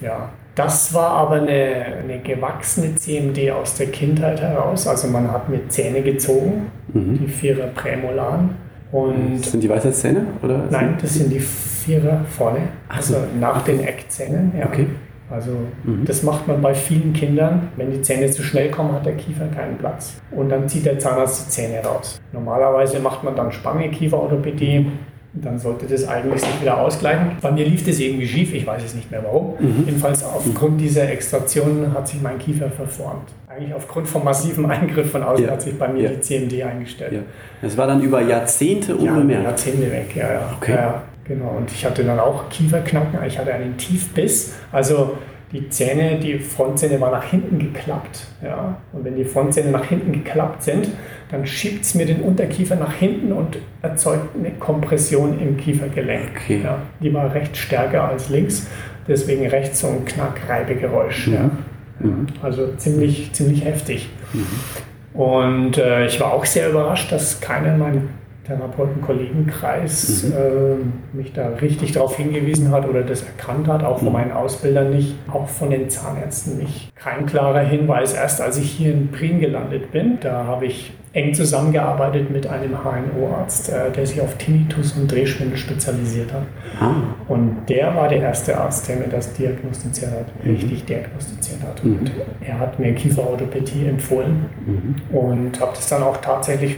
Ja, 0.01 0.29
das 0.55 0.93
war 0.93 1.11
aber 1.11 1.35
eine, 1.35 1.85
eine 2.03 2.19
gewachsene 2.19 2.95
CMD 2.95 3.51
aus 3.51 3.75
der 3.75 3.87
Kindheit 3.87 4.41
heraus. 4.41 4.85
Also 4.85 5.07
man 5.07 5.31
hat 5.31 5.47
mir 5.47 5.67
Zähne 5.69 6.01
gezogen, 6.01 6.69
mhm. 6.91 7.19
die 7.19 7.27
Vierer 7.27 7.67
Prämolaren. 7.67 8.51
Und 8.91 9.39
das 9.39 9.51
sind 9.51 9.63
die 9.63 9.69
Weisheitszähne? 9.69 10.25
Oder 10.43 10.65
nein, 10.69 10.97
das 11.01 11.15
sind 11.15 11.31
die 11.31 11.39
Vierer 11.39 12.25
vorne, 12.29 12.59
also 12.89 13.15
nach 13.39 13.63
den 13.63 13.79
Eckzähnen. 13.79 14.51
Ja. 14.57 14.67
Okay. 14.67 14.87
Also 15.33 15.51
mhm. 15.83 16.05
das 16.05 16.21
macht 16.21 16.47
man 16.47 16.61
bei 16.61 16.73
vielen 16.75 17.13
Kindern. 17.13 17.69
Wenn 17.75 17.91
die 17.91 18.01
Zähne 18.01 18.29
zu 18.29 18.43
schnell 18.43 18.69
kommen, 18.69 18.93
hat 18.93 19.05
der 19.05 19.15
Kiefer 19.15 19.47
keinen 19.47 19.77
Platz. 19.77 20.21
Und 20.31 20.49
dann 20.49 20.69
zieht 20.69 20.85
der 20.85 20.99
Zahnarzt 20.99 21.47
die 21.47 21.49
Zähne 21.49 21.83
raus. 21.83 22.21
Normalerweise 22.31 22.99
macht 22.99 23.23
man 23.23 23.35
dann 23.35 23.51
Spange 23.51 23.89
Kieferorthopädie. 23.89 24.91
Dann 25.35 25.57
sollte 25.57 25.87
das 25.87 26.07
eigentlich 26.07 26.41
sich 26.41 26.61
wieder 26.61 26.79
ausgleichen. 26.79 27.31
Bei 27.41 27.51
mir 27.51 27.65
lief 27.65 27.83
das 27.83 27.97
irgendwie 27.99 28.27
schief, 28.27 28.53
ich 28.53 28.67
weiß 28.67 28.83
es 28.83 28.93
nicht 28.93 29.09
mehr 29.09 29.23
warum. 29.23 29.55
Mhm. 29.59 29.83
Jedenfalls 29.87 30.23
aufgrund 30.23 30.79
dieser 30.79 31.09
Extraktion 31.09 31.91
hat 31.91 32.07
sich 32.07 32.21
mein 32.21 32.37
Kiefer 32.37 32.69
verformt. 32.69 33.29
Eigentlich 33.47 33.73
aufgrund 33.73 34.07
vom 34.07 34.23
massiven 34.23 34.69
Eingriff 34.69 35.09
von 35.09 35.23
außen 35.23 35.45
ja. 35.45 35.51
hat 35.51 35.63
sich 35.63 35.75
bei 35.75 35.87
mir 35.87 36.03
ja. 36.03 36.09
die 36.11 36.21
CMD 36.21 36.61
eingestellt. 36.61 37.13
Ja. 37.13 37.19
Das 37.63 37.75
war 37.75 37.87
dann 37.87 38.01
über 38.03 38.21
Jahrzehnte 38.21 38.95
unbemerkt? 38.95 39.43
Ja, 39.43 39.49
Jahrzehnte 39.49 39.91
weg, 39.91 40.15
ja, 40.15 40.33
ja. 40.33 40.53
Okay. 40.59 40.73
ja. 40.75 41.01
Genau, 41.25 41.55
und 41.57 41.71
ich 41.71 41.85
hatte 41.85 42.03
dann 42.03 42.19
auch 42.19 42.49
Kieferknacken, 42.49 43.19
ich 43.25 43.37
hatte 43.37 43.53
einen 43.53 43.77
Tiefbiss. 43.77 44.53
Also 44.71 45.17
die 45.53 45.69
Zähne, 45.69 46.19
die 46.19 46.39
Frontzähne 46.39 46.99
waren 46.99 47.11
nach 47.11 47.23
hinten 47.25 47.59
geklappt. 47.59 48.25
Ja? 48.43 48.77
Und 48.91 49.05
wenn 49.05 49.15
die 49.15 49.23
Frontzähne 49.23 49.69
nach 49.69 49.85
hinten 49.85 50.11
geklappt 50.11 50.63
sind, 50.63 50.89
dann 51.29 51.45
schiebt 51.45 51.85
es 51.85 51.95
mir 51.95 52.05
den 52.05 52.21
Unterkiefer 52.21 52.75
nach 52.75 52.93
hinten 52.93 53.31
und 53.31 53.59
erzeugt 53.81 54.35
eine 54.35 54.51
Kompression 54.51 55.39
im 55.39 55.55
Kiefergelenk. 55.55 56.31
Okay. 56.43 56.61
Ja? 56.63 56.79
Die 56.99 57.13
war 57.13 57.33
recht 57.33 57.55
stärker 57.55 58.09
als 58.09 58.29
links, 58.29 58.67
deswegen 59.07 59.47
rechts 59.47 59.79
so 59.79 59.87
ein 59.87 60.05
Knack-Reibegeräusch. 60.05 61.27
Mhm. 61.27 61.33
Ja? 61.33 61.51
Mhm. 61.99 62.27
Also 62.41 62.73
ziemlich, 62.77 63.31
ziemlich 63.33 63.63
heftig. 63.63 64.09
Mhm. 64.33 65.19
Und 65.19 65.77
äh, 65.77 66.07
ich 66.07 66.19
war 66.19 66.33
auch 66.33 66.45
sehr 66.45 66.69
überrascht, 66.69 67.11
dass 67.11 67.39
keiner 67.39 67.73
in 67.73 67.79
meinem 67.79 68.09
Therapeuten-Kollegenkreis 68.47 70.23
mhm. 70.23 70.33
äh, 70.33 71.15
mich 71.15 71.33
da 71.33 71.49
richtig 71.49 71.93
darauf 71.93 72.17
hingewiesen 72.17 72.71
hat 72.71 72.87
oder 72.87 73.01
das 73.01 73.23
erkannt 73.23 73.67
hat, 73.67 73.83
auch 73.83 73.99
von 73.99 74.07
mhm. 74.07 74.13
meinen 74.13 74.31
Ausbildern 74.31 74.89
nicht, 74.91 75.15
auch 75.31 75.47
von 75.47 75.69
den 75.69 75.89
Zahnärzten 75.89 76.57
nicht. 76.57 76.95
Kein 76.95 77.25
klarer 77.25 77.61
Hinweis. 77.61 78.13
Erst 78.13 78.41
als 78.41 78.57
ich 78.57 78.71
hier 78.71 78.93
in 78.93 79.11
Prien 79.11 79.39
gelandet 79.39 79.91
bin, 79.91 80.17
da 80.19 80.45
habe 80.45 80.65
ich 80.65 80.91
eng 81.13 81.33
zusammengearbeitet 81.33 82.31
mit 82.31 82.47
einem 82.47 82.75
HNO-Arzt, 82.83 83.69
äh, 83.69 83.91
der 83.91 84.05
sich 84.05 84.19
auf 84.19 84.35
Tinnitus 84.37 84.93
und 84.93 85.11
Drehschwindel 85.11 85.57
spezialisiert 85.57 86.33
hat. 86.33 86.43
Ah. 86.79 86.95
Und 87.27 87.69
der 87.69 87.95
war 87.95 88.09
der 88.09 88.19
erste 88.19 88.57
Arzt, 88.57 88.89
der 88.89 88.97
mir 88.97 89.07
das 89.07 89.31
diagnostiziert 89.33 90.11
hat, 90.11 90.43
mhm. 90.43 90.51
richtig 90.51 90.85
diagnostiziert 90.85 91.61
hat. 91.61 91.83
Mhm. 91.83 91.99
Und 91.99 92.11
er 92.41 92.59
hat 92.59 92.79
mir 92.79 92.93
Kieferorthopädie 92.93 93.85
empfohlen 93.85 94.47
mhm. 94.65 95.15
und 95.15 95.61
habe 95.61 95.71
das 95.75 95.87
dann 95.87 96.01
auch 96.01 96.17
tatsächlich 96.17 96.77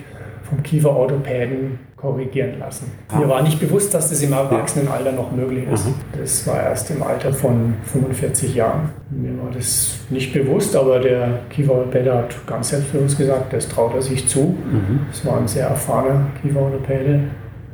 vom 0.50 0.62
Kieferorthopäden 0.62 1.80
korrigieren 1.96 2.60
lassen. 2.60 2.92
Ah. 3.10 3.20
Mir 3.20 3.30
war 3.30 3.42
nicht 3.42 3.60
bewusst, 3.60 3.94
dass 3.94 4.10
das 4.10 4.22
im 4.22 4.34
Erwachsenenalter 4.34 5.12
noch 5.12 5.32
möglich 5.32 5.68
ist. 5.68 5.88
Mhm. 5.88 5.94
Das 6.20 6.46
war 6.48 6.62
erst 6.62 6.92
im 6.92 7.02
Alter 7.02 7.34
von 7.34 7.74
45 7.86 8.54
Jahren. 8.56 8.90
Mir 9.10 9.32
war 9.42 9.52
das 9.52 10.00
nicht 10.10 10.34
bewusst, 10.34 10.76
aber 10.76 11.00
der 11.00 11.40
Kieferorthopäde 11.50 12.14
hat 12.14 12.48
ganz 12.48 12.70
selbstbewusst 12.70 13.18
gesagt, 13.18 13.54
das 13.54 13.68
traut 13.68 13.96
er 13.96 14.02
sich 14.02 14.28
zu. 14.28 14.56
Mhm. 14.72 15.02
Das 15.12 15.26
war 15.26 15.38
ein 15.38 15.48
sehr 15.48 15.68
erfahrener 15.68 16.28
Kieferorthopäde 16.42 17.22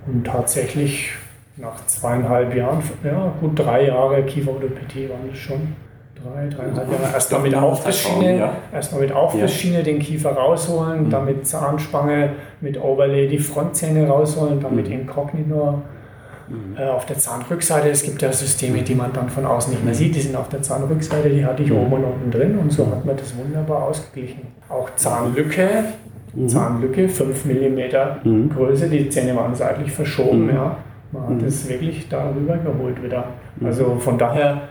und 0.08 0.26
tatsächlich 0.26 1.12
nach 1.58 1.86
zweieinhalb 1.86 2.56
Jahren, 2.56 2.82
ja 3.04 3.34
gut 3.40 3.60
drei 3.60 3.88
Jahre 3.88 4.24
Kieferorthopädie 4.24 5.10
waren 5.10 5.30
das 5.30 5.38
schon, 5.38 5.76
drei, 6.24 6.48
dreieinhalb 6.48 6.92
Jahre 6.92 7.14
erstmal 7.14 7.42
mit 7.42 7.56
Aufrissschiene, 7.56 8.38
ja. 8.38 8.54
erstmal 8.74 9.02
mit 9.02 9.12
Aufrissschiene 9.12 9.78
ja. 9.78 9.84
den 9.84 10.00
Kiefer 10.00 10.32
rausholen, 10.32 11.06
mhm. 11.06 11.10
dann 11.10 11.26
mit 11.26 11.48
Zahnspange, 11.48 12.32
mit 12.62 12.82
Overlay 12.82 13.28
die 13.28 13.40
Frontzähne 13.40 14.08
rausholen, 14.08 14.60
dann 14.60 14.76
mit 14.76 14.88
mhm. 14.88 15.02
Incognito 15.02 15.82
mhm. 16.48 16.78
äh, 16.78 16.88
auf 16.88 17.06
der 17.06 17.18
Zahnrückseite. 17.18 17.90
Es 17.90 18.04
gibt 18.04 18.22
ja 18.22 18.32
Systeme, 18.32 18.82
die 18.82 18.96
man 18.96 19.14
dann 19.14 19.30
von 19.30 19.46
außen 19.46 19.74
nicht 19.74 19.84
mehr 19.84 19.94
sieht, 19.94 20.16
die 20.16 20.22
sind 20.22 20.36
auf 20.36 20.50
der 20.50 20.62
Zahnrückseite, 20.62 21.30
die 21.30 21.46
hatte 21.46 21.64
ich 21.64 21.70
mhm. 21.70 21.78
oben 21.78 21.94
und 21.94 22.04
unten 22.04 22.32
drin 22.32 22.58
und 22.58 22.72
so 22.72 22.88
hat 22.88 23.06
man 23.06 23.18
das 23.18 23.36
wunderbar 23.38 23.84
ausgeglichen. 23.84 24.48
Auch 24.70 24.90
Zahnlücke, 24.96 25.86
mhm. 26.34 26.48
Zahnlücke, 26.48 27.10
5 27.10 27.46
mm 27.46 27.80
mhm. 28.24 28.50
Größe, 28.50 28.90
die 28.90 29.10
Zähne 29.10 29.36
waren 29.36 29.56
seitlich 29.56 29.92
verschoben, 29.92 30.50
ja. 30.54 30.78
Man 31.14 31.36
hat 31.36 31.44
es 31.46 31.68
wirklich 31.68 32.08
darüber 32.08 32.56
geholt 32.56 33.04
wieder. 33.04 33.26
Also 33.62 33.98
von 34.00 34.18
daher 34.18 34.62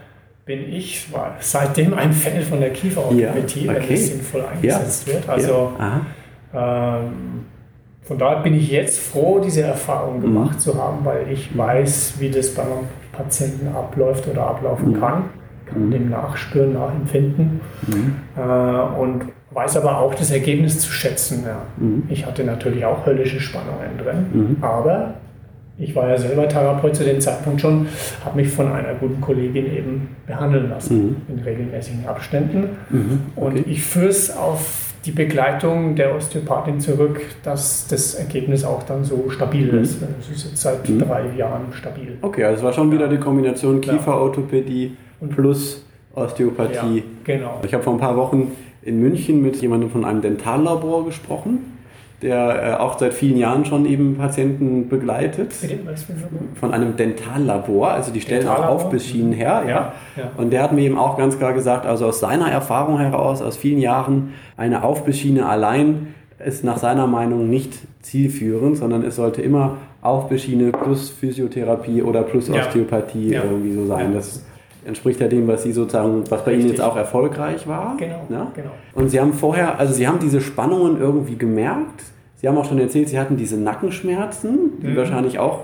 bin 0.50 0.72
ich 0.72 1.12
war 1.12 1.36
seitdem 1.38 1.94
ein 1.94 2.12
Fan 2.12 2.42
von 2.42 2.58
der 2.58 2.70
Kieferorthopädie, 2.70 3.66
ja, 3.66 3.72
okay. 3.72 3.84
wenn 3.86 3.94
es 3.94 4.08
sinnvoll 4.08 4.44
eingesetzt 4.52 5.06
ja. 5.06 5.14
wird. 5.14 5.28
Also 5.28 5.72
ja. 5.78 6.98
ähm, 6.98 7.44
von 8.02 8.18
daher 8.18 8.42
bin 8.42 8.54
ich 8.54 8.68
jetzt 8.68 8.98
froh, 8.98 9.38
diese 9.38 9.62
Erfahrung 9.62 10.16
mhm. 10.16 10.22
gemacht 10.22 10.54
mhm. 10.54 10.58
zu 10.58 10.82
haben, 10.82 11.04
weil 11.04 11.30
ich 11.30 11.56
weiß, 11.56 12.14
wie 12.18 12.30
das 12.30 12.52
bei 12.52 12.62
einem 12.62 12.88
Patienten 13.12 13.68
abläuft 13.68 14.26
oder 14.26 14.44
ablaufen 14.48 14.88
mhm. 14.88 15.00
kann, 15.00 15.24
kann 15.66 15.86
mhm. 15.86 15.90
dem 15.92 16.10
nachspüren, 16.10 16.72
nachempfinden 16.72 17.60
mhm. 17.86 18.16
äh, 18.36 19.00
und 19.00 19.26
weiß 19.52 19.76
aber 19.76 19.98
auch 19.98 20.16
das 20.16 20.32
Ergebnis 20.32 20.80
zu 20.80 20.90
schätzen. 20.90 21.44
Mhm. 21.76 22.02
Ich 22.08 22.26
hatte 22.26 22.42
natürlich 22.42 22.84
auch 22.84 23.06
höllische 23.06 23.38
Spannungen 23.38 23.98
drin, 24.02 24.56
aber 24.62 25.14
ich 25.80 25.96
war 25.96 26.08
ja 26.08 26.18
selber 26.18 26.46
Therapeut 26.48 26.94
zu 26.94 27.04
dem 27.04 27.20
Zeitpunkt 27.20 27.60
schon, 27.60 27.86
habe 28.24 28.36
mich 28.36 28.48
von 28.48 28.70
einer 28.70 28.94
guten 28.94 29.20
Kollegin 29.20 29.74
eben 29.74 30.08
behandeln 30.26 30.68
lassen 30.68 31.02
mhm. 31.02 31.16
in 31.28 31.42
regelmäßigen 31.42 32.06
Abständen. 32.06 32.70
Mhm. 32.90 33.20
Okay. 33.34 33.46
Und 33.46 33.66
ich 33.66 33.82
führe 33.82 34.08
es 34.08 34.36
auf 34.36 34.92
die 35.06 35.12
Begleitung 35.12 35.96
der 35.96 36.14
Osteopathin 36.14 36.78
zurück, 36.80 37.22
dass 37.42 37.88
das 37.88 38.14
Ergebnis 38.14 38.64
auch 38.64 38.82
dann 38.82 39.04
so 39.04 39.30
stabil 39.30 39.72
mhm. 39.72 39.78
ist. 39.78 40.02
Das 40.02 40.28
ist 40.28 40.50
jetzt 40.50 40.60
seit 40.60 40.86
mhm. 40.88 41.00
drei 41.00 41.22
Jahren 41.36 41.72
stabil. 41.72 42.18
Okay, 42.20 42.44
also 42.44 42.58
es 42.58 42.62
war 42.62 42.72
schon 42.74 42.92
wieder 42.92 43.08
die 43.08 43.16
Kombination 43.16 43.80
Kieferorthopädie 43.80 44.96
plus 45.34 45.84
Osteopathie. 46.14 46.98
Ja, 46.98 47.02
genau. 47.24 47.60
Ich 47.64 47.72
habe 47.72 47.82
vor 47.82 47.94
ein 47.94 48.00
paar 48.00 48.16
Wochen 48.16 48.52
in 48.82 49.00
München 49.00 49.42
mit 49.42 49.56
jemandem 49.56 49.90
von 49.90 50.04
einem 50.04 50.20
Dentallabor 50.20 51.06
gesprochen 51.06 51.79
der 52.22 52.62
äh, 52.62 52.74
auch 52.74 52.98
seit 52.98 53.14
vielen 53.14 53.38
Jahren 53.38 53.64
schon 53.64 53.87
eben 53.87 54.16
Patienten 54.16 54.88
begleitet. 54.88 55.52
Von 56.54 56.72
einem 56.72 56.96
Dentallabor, 56.96 57.92
also 57.92 58.12
die 58.12 58.20
stellen 58.20 58.46
auch 58.46 58.66
Aufbissschienen 58.66 59.33
her. 59.33 59.62
Ja. 59.66 59.92
ja. 60.16 60.30
Und 60.37 60.52
der 60.52 60.62
hat 60.62 60.72
mir 60.72 60.83
eben 60.83 60.98
auch 60.98 61.16
ganz 61.16 61.38
klar 61.38 61.54
gesagt, 61.54 61.87
also 61.87 62.06
aus 62.06 62.20
seiner 62.20 62.50
Erfahrung 62.50 62.98
heraus, 62.98 63.40
aus 63.40 63.56
vielen 63.56 63.78
Jahren, 63.78 64.35
eine 64.56 64.85
Aufbissschiene 64.85 65.46
allein 65.46 66.14
ist 66.44 66.64
nach 66.64 66.78
seiner 66.78 67.06
Meinung 67.06 67.48
nicht 67.48 67.74
zielführend, 68.02 68.76
sondern 68.76 69.04
es 69.04 69.16
sollte 69.16 69.42
immer 69.42 69.76
Aufbissschiene 70.02 70.72
plus 70.72 71.11
Physiotherapie 71.11 72.02
oder 72.02 72.22
plus 72.22 72.48
Osteopathie 72.48 73.33
ja. 73.33 73.44
irgendwie 73.44 73.74
so 73.74 73.87
sein. 73.87 74.14
Das 74.14 74.42
entspricht 74.90 75.20
ja 75.20 75.29
dem, 75.29 75.48
was 75.48 75.62
Sie 75.62 75.72
sozusagen, 75.72 76.22
was 76.29 76.44
bei 76.44 76.50
Richtig. 76.50 76.61
Ihnen 76.61 76.68
jetzt 76.68 76.81
auch 76.83 76.96
erfolgreich 76.96 77.66
war. 77.66 77.96
Genau, 77.96 78.26
ne? 78.29 78.48
genau. 78.55 78.70
Und 78.94 79.09
Sie 79.09 79.18
haben 79.18 79.33
vorher, 79.33 79.79
also 79.79 79.94
Sie 79.94 80.07
haben 80.07 80.18
diese 80.18 80.40
Spannungen 80.40 81.00
irgendwie 81.00 81.37
gemerkt. 81.37 82.03
Sie 82.37 82.48
haben 82.48 82.59
auch 82.59 82.66
schon 82.66 82.79
erzählt, 82.79 83.09
Sie 83.09 83.18
hatten 83.18 83.37
diese 83.37 83.57
Nackenschmerzen, 83.57 84.81
die 84.83 84.88
mhm. 84.88 84.96
wahrscheinlich 84.96 85.38
auch, 85.38 85.61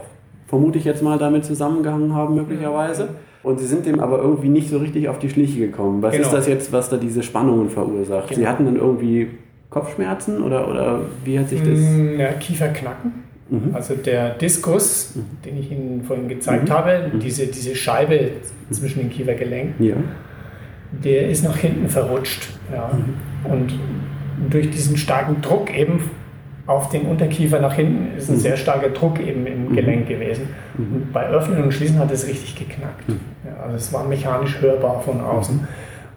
vermute 0.47 0.79
ich 0.79 0.85
jetzt 0.85 1.03
mal, 1.03 1.19
damit 1.19 1.45
zusammengehangen 1.45 2.15
haben, 2.15 2.35
möglicherweise. 2.35 3.05
Mhm. 3.05 3.09
Und 3.43 3.61
Sie 3.61 3.67
sind 3.67 3.87
dem 3.87 4.01
aber 4.01 4.19
irgendwie 4.19 4.49
nicht 4.49 4.71
so 4.71 4.79
richtig 4.79 5.09
auf 5.09 5.19
die 5.19 5.29
Schliche 5.29 5.59
gekommen. 5.61 6.03
Was 6.03 6.13
genau. 6.13 6.27
ist 6.27 6.33
das 6.33 6.49
jetzt, 6.49 6.73
was 6.73 6.89
da 6.89 6.97
diese 6.97 7.23
Spannungen 7.23 7.71
verursacht? 7.71 8.29
Genau. 8.29 8.41
Sie 8.41 8.49
hatten 8.49 8.65
dann 8.65 8.77
irgendwie 8.77 9.29
Kopfschmerzen 9.71 10.43
oder, 10.43 10.69
oder 10.69 11.01
wie 11.25 11.39
hat 11.39 11.49
sich 11.49 11.61
das? 11.61 11.79
Mm, 11.79 12.19
ja, 12.19 12.33
Kieferknacken. 12.33 13.26
Mhm. 13.49 13.75
Also 13.75 13.95
der 13.95 14.31
Diskus, 14.31 15.15
mhm. 15.15 15.25
den 15.45 15.59
ich 15.59 15.71
Ihnen 15.71 16.03
vorhin 16.05 16.29
gezeigt 16.29 16.69
mhm. 16.69 16.73
habe, 16.73 17.11
mhm. 17.13 17.21
diese, 17.21 17.47
diese 17.47 17.75
Scheibe 17.75 18.31
zwischen 18.71 19.01
den 19.01 19.11
Kiefergelenken, 19.11 19.85
ja. 19.85 19.97
der 21.05 21.29
ist 21.29 21.45
nach 21.45 21.57
hinten 21.57 21.89
verrutscht. 21.89 22.49
Ja. 22.73 22.91
Mhm. 22.93 23.53
Und 23.53 23.81
durch 24.51 24.71
diesen 24.71 24.97
starken 24.97 25.41
Druck 25.41 25.77
eben 25.77 26.11
auf 26.67 26.89
den 26.89 27.03
Unterkiefer 27.03 27.61
nach 27.61 27.75
hinten 27.75 28.17
ist 28.17 28.29
ein 28.29 28.39
sehr 28.39 28.57
starker 28.57 28.89
Druck 28.89 29.21
eben 29.21 29.47
im 29.47 29.75
Gelenk 29.75 30.09
gewesen. 30.09 30.49
Und 30.77 31.13
bei 31.13 31.29
Öffnen 31.29 31.63
und 31.63 31.73
Schließen 31.73 31.99
hat 31.99 32.11
es 32.11 32.27
richtig 32.27 32.57
geknackt. 32.57 33.05
Ja, 33.45 33.63
also 33.63 33.77
es 33.77 33.93
war 33.93 34.05
mechanisch 34.05 34.61
hörbar 34.61 35.01
von 35.01 35.21
außen. 35.21 35.61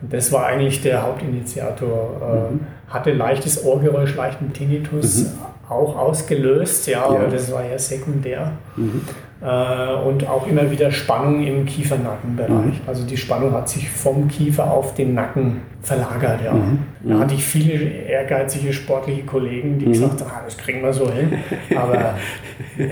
Und 0.02 0.14
das 0.14 0.32
war 0.32 0.48
eigentlich 0.48 0.82
der 0.82 1.04
Hauptinitiator. 1.04 2.50
Äh, 2.52 2.92
hatte 2.92 3.14
leichtes 3.14 3.64
Ohrgeräusch, 3.64 4.16
leichten 4.16 4.52
Tinnitus, 4.52 5.28
auch 5.70 5.98
ausgelöst, 5.98 6.88
ja, 6.88 7.00
ja. 7.00 7.06
aber 7.06 7.28
das 7.28 7.52
war 7.52 7.64
ja 7.64 7.78
sekundär. 7.78 8.52
Mhm. 8.76 9.02
Äh, 9.42 9.94
und 10.06 10.28
auch 10.28 10.46
immer 10.48 10.70
wieder 10.70 10.92
Spannung 10.92 11.46
im 11.46 11.66
Kiefernackenbereich. 11.66 12.50
Mhm. 12.50 12.82
Also 12.88 13.06
die 13.06 13.16
Spannung 13.16 13.54
hat 13.54 13.70
sich 13.70 13.90
vom 13.90 14.28
Kiefer 14.28 14.70
auf 14.70 14.96
den 14.96 15.14
Nacken 15.14 15.62
verlagert. 15.82 16.42
Ja. 16.44 16.54
Mhm. 16.54 16.80
Da 17.04 17.20
hatte 17.20 17.36
ich 17.36 17.46
viele 17.46 17.74
ehrgeizige 17.74 18.74
sportliche 18.74 19.24
Kollegen, 19.24 19.80
die 19.80 19.86
mhm. 19.86 19.94
gesagt 19.94 20.22
haben, 20.22 20.32
ah, 20.32 20.42
das 20.44 20.58
kriegen 20.58 20.82
wir 20.84 20.92
so 20.92 21.10
hin. 21.10 21.40
Aber 21.76 22.16
nee, 22.78 22.90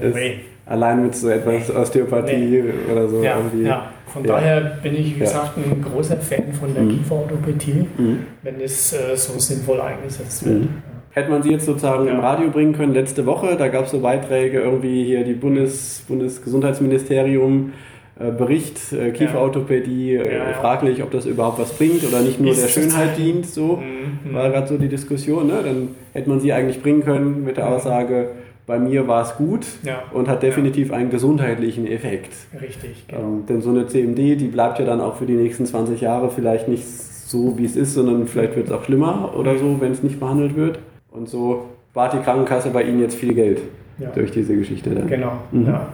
no 0.02 0.14
way. 0.14 0.40
Allein 0.66 1.02
mit 1.02 1.14
so 1.14 1.30
etwas 1.30 1.70
Osteopathie 1.74 2.36
nee. 2.36 2.92
oder 2.92 3.08
so. 3.08 3.22
Ja, 3.22 3.36
irgendwie. 3.36 3.66
ja. 3.66 3.90
Von 4.06 4.24
ja. 4.24 4.34
daher 4.34 4.60
bin 4.82 4.94
ich, 4.94 5.16
wie 5.16 5.20
gesagt, 5.20 5.56
ein 5.56 5.82
großer 5.82 6.16
Fan 6.16 6.52
von 6.52 6.72
der 6.74 6.84
mhm. 6.84 6.90
Kieferorthopädie, 6.90 7.86
mhm. 7.98 8.18
wenn 8.42 8.60
es 8.60 8.92
äh, 8.92 9.16
so 9.16 9.38
sinnvoll 9.38 9.80
eingesetzt 9.80 10.46
wird. 10.46 10.68
Mhm. 11.16 11.20
Hätte 11.20 11.30
man 11.30 11.42
sie 11.42 11.50
jetzt 11.50 11.66
sozusagen 11.66 12.06
ja. 12.06 12.12
im 12.12 12.20
Radio 12.20 12.50
bringen 12.50 12.74
können 12.74 12.92
letzte 12.92 13.24
Woche, 13.26 13.56
da 13.56 13.68
gab 13.68 13.86
es 13.86 13.90
so 13.90 14.00
Beiträge, 14.00 14.60
irgendwie 14.60 15.04
hier 15.04 15.24
die 15.24 15.32
Bundes, 15.32 16.04
Bundesgesundheitsministerium 16.06 17.72
äh, 18.18 18.30
Bericht, 18.30 18.92
äh, 18.92 19.10
Kieferorthopädie, 19.10 20.14
äh, 20.14 20.36
ja, 20.36 20.52
fraglich, 20.54 21.02
ob 21.02 21.10
das 21.10 21.26
überhaupt 21.26 21.58
was 21.58 21.72
bringt 21.72 22.02
oder 22.04 22.20
nicht 22.20 22.40
nur 22.40 22.52
Ist 22.52 22.64
der 22.64 22.68
Schönheit 22.68 23.18
dient, 23.18 23.46
so 23.46 23.76
mhm. 23.76 24.34
war 24.34 24.50
gerade 24.50 24.66
so 24.66 24.78
die 24.78 24.88
Diskussion. 24.88 25.46
Ne? 25.46 25.60
Dann 25.64 25.88
hätte 26.12 26.28
man 26.28 26.40
sie 26.40 26.52
eigentlich 26.52 26.82
bringen 26.82 27.02
können 27.02 27.44
mit 27.44 27.56
der 27.56 27.68
Aussage, 27.68 28.30
bei 28.66 28.78
mir 28.78 29.06
war 29.06 29.22
es 29.22 29.36
gut 29.36 29.64
ja. 29.84 30.02
und 30.12 30.28
hat 30.28 30.42
definitiv 30.42 30.92
einen 30.92 31.10
gesundheitlichen 31.10 31.86
Effekt. 31.86 32.32
Richtig, 32.60 33.06
genau. 33.06 33.20
Ähm, 33.20 33.46
denn 33.48 33.62
so 33.62 33.70
eine 33.70 33.86
CMD, 33.86 34.40
die 34.40 34.48
bleibt 34.48 34.78
ja 34.80 34.84
dann 34.84 35.00
auch 35.00 35.16
für 35.16 35.26
die 35.26 35.34
nächsten 35.34 35.66
20 35.66 36.00
Jahre 36.00 36.30
vielleicht 36.30 36.66
nicht 36.66 36.86
so, 36.86 37.56
wie 37.58 37.64
es 37.64 37.76
ist, 37.76 37.94
sondern 37.94 38.26
vielleicht 38.26 38.56
wird 38.56 38.66
es 38.66 38.72
auch 38.72 38.84
schlimmer 38.84 39.34
oder 39.36 39.56
so, 39.56 39.80
wenn 39.80 39.92
es 39.92 40.02
nicht 40.02 40.18
behandelt 40.18 40.56
wird. 40.56 40.78
Und 41.16 41.30
so 41.30 41.64
spart 41.90 42.12
die 42.12 42.18
Krankenkasse 42.18 42.68
bei 42.68 42.82
Ihnen 42.82 43.00
jetzt 43.00 43.16
viel 43.16 43.32
Geld 43.32 43.62
ja. 43.98 44.10
durch 44.10 44.30
diese 44.30 44.54
Geschichte. 44.54 44.90
Dann. 44.90 45.06
Genau, 45.06 45.32
mhm. 45.50 45.66
ja. 45.66 45.88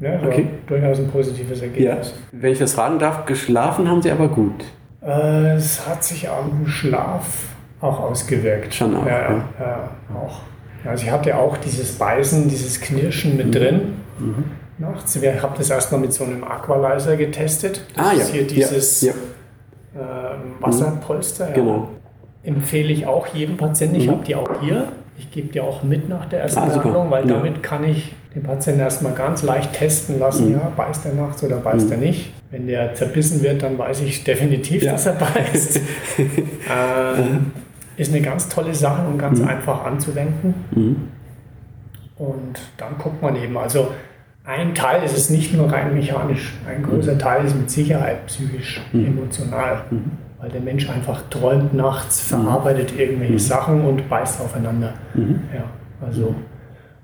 Ja, 0.00 0.20
okay. 0.24 0.46
durchaus 0.68 1.00
ein 1.00 1.08
positives 1.08 1.60
Ergebnis. 1.60 2.14
Ja. 2.14 2.40
Wenn 2.40 2.52
ich 2.52 2.60
das 2.60 2.74
fragen 2.74 3.00
darf, 3.00 3.26
geschlafen 3.26 3.88
haben 3.88 4.00
Sie 4.00 4.12
aber 4.12 4.28
gut. 4.28 4.64
Äh, 5.04 5.56
es 5.56 5.88
hat 5.88 6.04
sich 6.04 6.28
am 6.30 6.68
Schlaf 6.68 7.48
auch 7.80 7.98
ausgewirkt. 7.98 8.72
Schon 8.72 8.94
auch. 8.94 9.04
Ja, 9.04 9.18
ja. 9.18 9.44
ja 9.58 9.90
auch. 10.14 10.42
Also 10.88 11.04
ich 11.04 11.10
hatte 11.10 11.36
auch 11.36 11.56
dieses 11.56 11.98
Beißen, 11.98 12.48
dieses 12.48 12.80
Knirschen 12.80 13.36
mit 13.36 13.48
mhm. 13.48 13.52
drin. 13.52 13.80
Mhm. 14.20 14.44
Nachts. 14.78 15.16
Ich 15.16 15.42
habe 15.42 15.58
das 15.58 15.70
erstmal 15.70 16.00
mit 16.00 16.12
so 16.12 16.22
einem 16.22 16.44
Aqualizer 16.44 17.16
getestet. 17.16 17.84
Das 17.96 18.06
ah, 18.06 18.12
ja. 18.12 18.20
ist 18.20 18.28
hier 18.30 18.46
dieses 18.46 19.00
ja. 19.00 19.12
Äh, 19.96 20.36
Wasserpolster. 20.60 21.50
Genau 21.50 21.88
empfehle 22.42 22.92
ich 22.92 23.06
auch 23.06 23.26
jedem 23.28 23.56
Patienten. 23.56 23.96
Ich 23.96 24.06
mhm. 24.06 24.12
habe 24.12 24.24
die 24.24 24.34
auch 24.34 24.60
hier. 24.60 24.88
Ich 25.18 25.30
gebe 25.32 25.48
die 25.48 25.60
auch 25.60 25.82
mit 25.82 26.08
nach 26.08 26.26
der 26.26 26.42
ersten 26.42 26.60
ah, 26.60 26.66
Behandlung, 26.66 27.10
weil 27.10 27.28
ja. 27.28 27.34
damit 27.34 27.62
kann 27.62 27.82
ich 27.82 28.14
den 28.34 28.44
Patienten 28.44 28.80
erstmal 28.80 29.14
ganz 29.14 29.42
leicht 29.42 29.72
testen 29.72 30.20
lassen, 30.20 30.50
mhm. 30.50 30.54
ja, 30.54 30.72
beißt 30.76 31.06
er 31.06 31.14
nachts 31.14 31.42
oder 31.42 31.56
beißt 31.56 31.86
mhm. 31.86 31.92
er 31.92 31.98
nicht. 31.98 32.32
Wenn 32.50 32.66
der 32.66 32.94
zerbissen 32.94 33.42
wird, 33.42 33.62
dann 33.62 33.76
weiß 33.76 34.00
ich 34.02 34.22
definitiv, 34.22 34.82
ja. 34.82 34.92
dass 34.92 35.06
er 35.06 35.14
beißt. 35.14 35.80
ähm, 36.18 37.52
ist 37.96 38.14
eine 38.14 38.22
ganz 38.22 38.48
tolle 38.48 38.74
Sache 38.74 39.06
und 39.08 39.18
ganz 39.18 39.40
mhm. 39.40 39.48
einfach 39.48 39.84
anzuwenden. 39.84 40.54
Mhm. 40.70 40.96
Und 42.16 42.60
dann 42.76 42.96
guckt 42.98 43.20
man 43.20 43.34
eben, 43.36 43.56
also 43.56 43.88
ein 44.44 44.74
Teil 44.74 45.02
ist 45.02 45.16
es 45.16 45.30
nicht 45.30 45.52
nur 45.52 45.70
rein 45.70 45.94
mechanisch, 45.94 46.54
ein 46.66 46.82
großer 46.82 47.14
mhm. 47.14 47.18
Teil 47.18 47.44
ist 47.44 47.56
mit 47.56 47.70
Sicherheit 47.70 48.26
psychisch, 48.26 48.80
emotional 48.92 49.82
weil 50.40 50.50
der 50.50 50.60
Mensch 50.60 50.88
einfach 50.88 51.22
träumt 51.30 51.74
nachts, 51.74 52.20
verarbeitet 52.20 52.96
irgendwelche 52.96 53.34
mhm. 53.34 53.38
Sachen 53.38 53.84
und 53.84 54.08
beißt 54.08 54.40
aufeinander. 54.40 54.94
Mhm. 55.14 55.42
Ja, 55.54 55.64
also, 56.06 56.34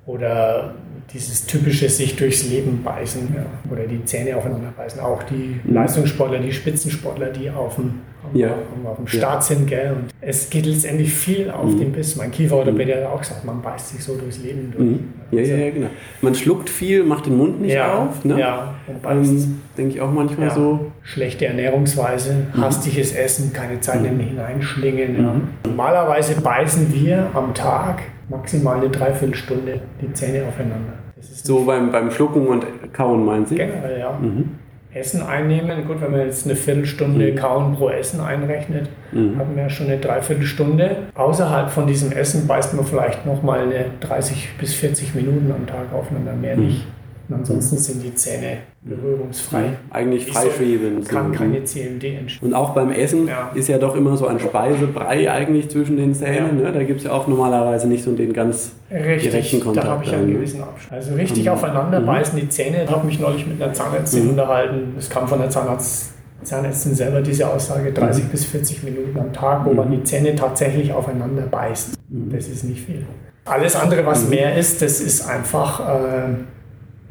oder 0.06 0.74
dieses 1.12 1.46
typische 1.46 1.88
sich 1.88 2.16
durchs 2.16 2.48
Leben 2.48 2.82
beißen 2.82 3.34
ja, 3.34 3.46
oder 3.70 3.86
die 3.86 4.04
Zähne 4.04 4.36
aufeinander 4.36 4.72
beißen. 4.76 5.00
Auch 5.00 5.22
die 5.24 5.60
mhm. 5.62 5.74
Leistungssportler, 5.74 6.38
die 6.38 6.52
Spitzensportler, 6.52 7.30
die 7.30 7.50
auf 7.50 7.76
dem, 7.76 8.00
ja. 8.34 8.54
auf, 8.84 8.96
dem 8.96 9.06
Start 9.06 9.36
ja. 9.36 9.40
sind. 9.40 9.66
Gell? 9.66 9.92
Und 9.92 10.10
es 10.20 10.50
geht 10.50 10.66
letztendlich 10.66 11.12
viel 11.12 11.50
auf 11.50 11.72
mhm. 11.72 11.78
den 11.78 11.92
Biss. 11.92 12.16
Mein 12.16 12.30
Kieferorthopäde 12.30 12.96
hat 12.96 13.12
auch 13.12 13.20
gesagt, 13.20 13.44
man 13.44 13.62
beißt 13.62 13.90
sich 13.90 14.04
so 14.04 14.16
durchs 14.16 14.38
Leben 14.38 14.72
durch. 14.76 14.84
Mhm. 14.84 15.12
Ja, 15.30 15.38
also, 15.38 15.52
ja, 15.52 15.70
genau. 15.70 15.86
Man 16.20 16.34
schluckt 16.34 16.70
viel, 16.70 17.04
macht 17.04 17.26
den 17.26 17.36
Mund 17.36 17.60
nicht 17.60 17.78
auf. 17.80 18.24
Ne? 18.24 18.38
Ja, 18.38 18.74
und 18.86 19.02
beißt. 19.02 19.30
Ähm, 19.30 19.60
Denke 19.76 19.94
ich 19.94 20.00
auch 20.00 20.12
manchmal 20.12 20.50
so. 20.50 20.92
Schlechte 21.02 21.46
Ernährungsweise, 21.46 22.46
mhm. 22.54 22.60
hastiges 22.60 23.12
Essen, 23.14 23.52
keine 23.52 23.80
Zeit 23.80 24.02
mhm. 24.02 24.16
mehr 24.16 24.26
hineinschlingen. 24.26 25.22
Ja. 25.22 25.34
Normalerweise 25.66 26.40
beißen 26.40 26.92
wir 26.92 27.30
am 27.34 27.54
Tag 27.54 28.02
maximal 28.28 28.76
eine 28.76 28.88
Dreiviertelstunde 28.88 29.80
die 30.00 30.12
Zähne 30.12 30.44
aufeinander. 30.46 30.92
So 31.20 31.64
beim, 31.64 31.90
beim 31.90 32.10
Schlucken 32.10 32.46
und 32.46 32.64
Kauen, 32.92 33.24
meinen 33.24 33.46
Sie? 33.46 33.56
Generell, 33.56 33.98
ja. 33.98 34.18
Mhm. 34.20 34.50
Essen 34.94 35.22
einnehmen, 35.22 35.86
gut, 35.86 36.00
wenn 36.00 36.12
man 36.12 36.20
jetzt 36.20 36.46
eine 36.46 36.54
Viertelstunde 36.54 37.32
mhm. 37.32 37.36
Kauen 37.36 37.74
pro 37.74 37.88
Essen 37.88 38.20
einrechnet, 38.20 38.88
mhm. 39.12 39.38
haben 39.38 39.56
wir 39.56 39.64
ja 39.64 39.70
schon 39.70 39.88
eine 39.88 39.98
Dreiviertelstunde. 39.98 40.96
Außerhalb 41.14 41.70
von 41.70 41.86
diesem 41.86 42.12
Essen 42.12 42.46
beißt 42.46 42.74
man 42.74 42.84
vielleicht 42.84 43.26
nochmal 43.26 43.60
eine 43.60 43.86
30 44.00 44.50
bis 44.58 44.74
40 44.74 45.14
Minuten 45.14 45.52
am 45.52 45.66
Tag 45.66 45.92
aufeinander, 45.92 46.34
mehr 46.34 46.56
mhm. 46.56 46.66
nicht. 46.66 46.86
Und 47.28 47.36
ansonsten 47.36 47.78
sind 47.78 48.02
die 48.02 48.14
Zähne 48.14 48.58
berührungsfrei. 48.82 49.72
Eigentlich 49.90 50.26
freischwebend. 50.26 51.08
Kann 51.08 51.32
keine 51.32 51.64
CMD 51.64 52.04
entstehen. 52.04 52.48
Und 52.48 52.54
auch 52.54 52.74
beim 52.74 52.92
Essen 52.92 53.26
ja. 53.26 53.50
ist 53.54 53.68
ja 53.68 53.78
doch 53.78 53.96
immer 53.96 54.16
so 54.16 54.26
ein 54.26 54.38
Speisebrei 54.38 55.30
eigentlich 55.30 55.70
zwischen 55.70 55.96
den 55.96 56.14
Zähnen. 56.14 56.58
Ja. 56.58 56.66
Ne? 56.66 56.72
Da 56.72 56.82
gibt 56.82 57.00
es 57.00 57.06
ja 57.06 57.12
auch 57.12 57.26
normalerweise 57.26 57.88
nicht 57.88 58.04
so 58.04 58.12
den 58.12 58.34
ganz 58.34 58.72
richtig, 58.90 59.30
direkten 59.30 59.60
Kontakt. 59.60 59.86
Da 59.86 59.90
habe 59.92 60.04
ich 60.04 60.12
einen 60.12 60.34
gewissen 60.34 60.62
Abstand. 60.62 60.92
Also 60.92 61.14
richtig 61.14 61.44
mhm. 61.46 61.52
aufeinander 61.52 62.00
mhm. 62.00 62.06
beißen 62.06 62.38
die 62.38 62.48
Zähne. 62.50 62.84
Ich 62.84 62.90
habe 62.90 63.06
mich 63.06 63.18
neulich 63.18 63.46
mit 63.46 63.62
einer 63.62 63.72
Zahnärztin 63.72 64.24
mhm. 64.24 64.30
unterhalten. 64.30 64.94
Es 64.98 65.08
kam 65.08 65.26
von 65.26 65.38
der 65.38 65.48
Zahnarzt, 65.48 66.12
Zahnärztin 66.42 66.94
selber 66.94 67.22
diese 67.22 67.48
Aussage, 67.48 67.90
30 67.90 68.24
mhm. 68.24 68.28
bis 68.28 68.44
40 68.44 68.82
Minuten 68.82 69.18
am 69.18 69.32
Tag, 69.32 69.64
wo 69.64 69.72
man 69.72 69.88
mhm. 69.88 69.92
die 69.92 70.04
Zähne 70.04 70.36
tatsächlich 70.36 70.92
aufeinander 70.92 71.44
beißt. 71.44 71.94
Mhm. 72.10 72.30
Das 72.30 72.48
ist 72.48 72.64
nicht 72.64 72.84
viel. 72.84 73.06
Alles 73.46 73.76
andere, 73.76 74.04
was 74.04 74.28
mehr 74.28 74.58
ist, 74.58 74.82
das 74.82 75.00
ist 75.00 75.26
einfach... 75.26 75.80
Äh, 75.80 76.34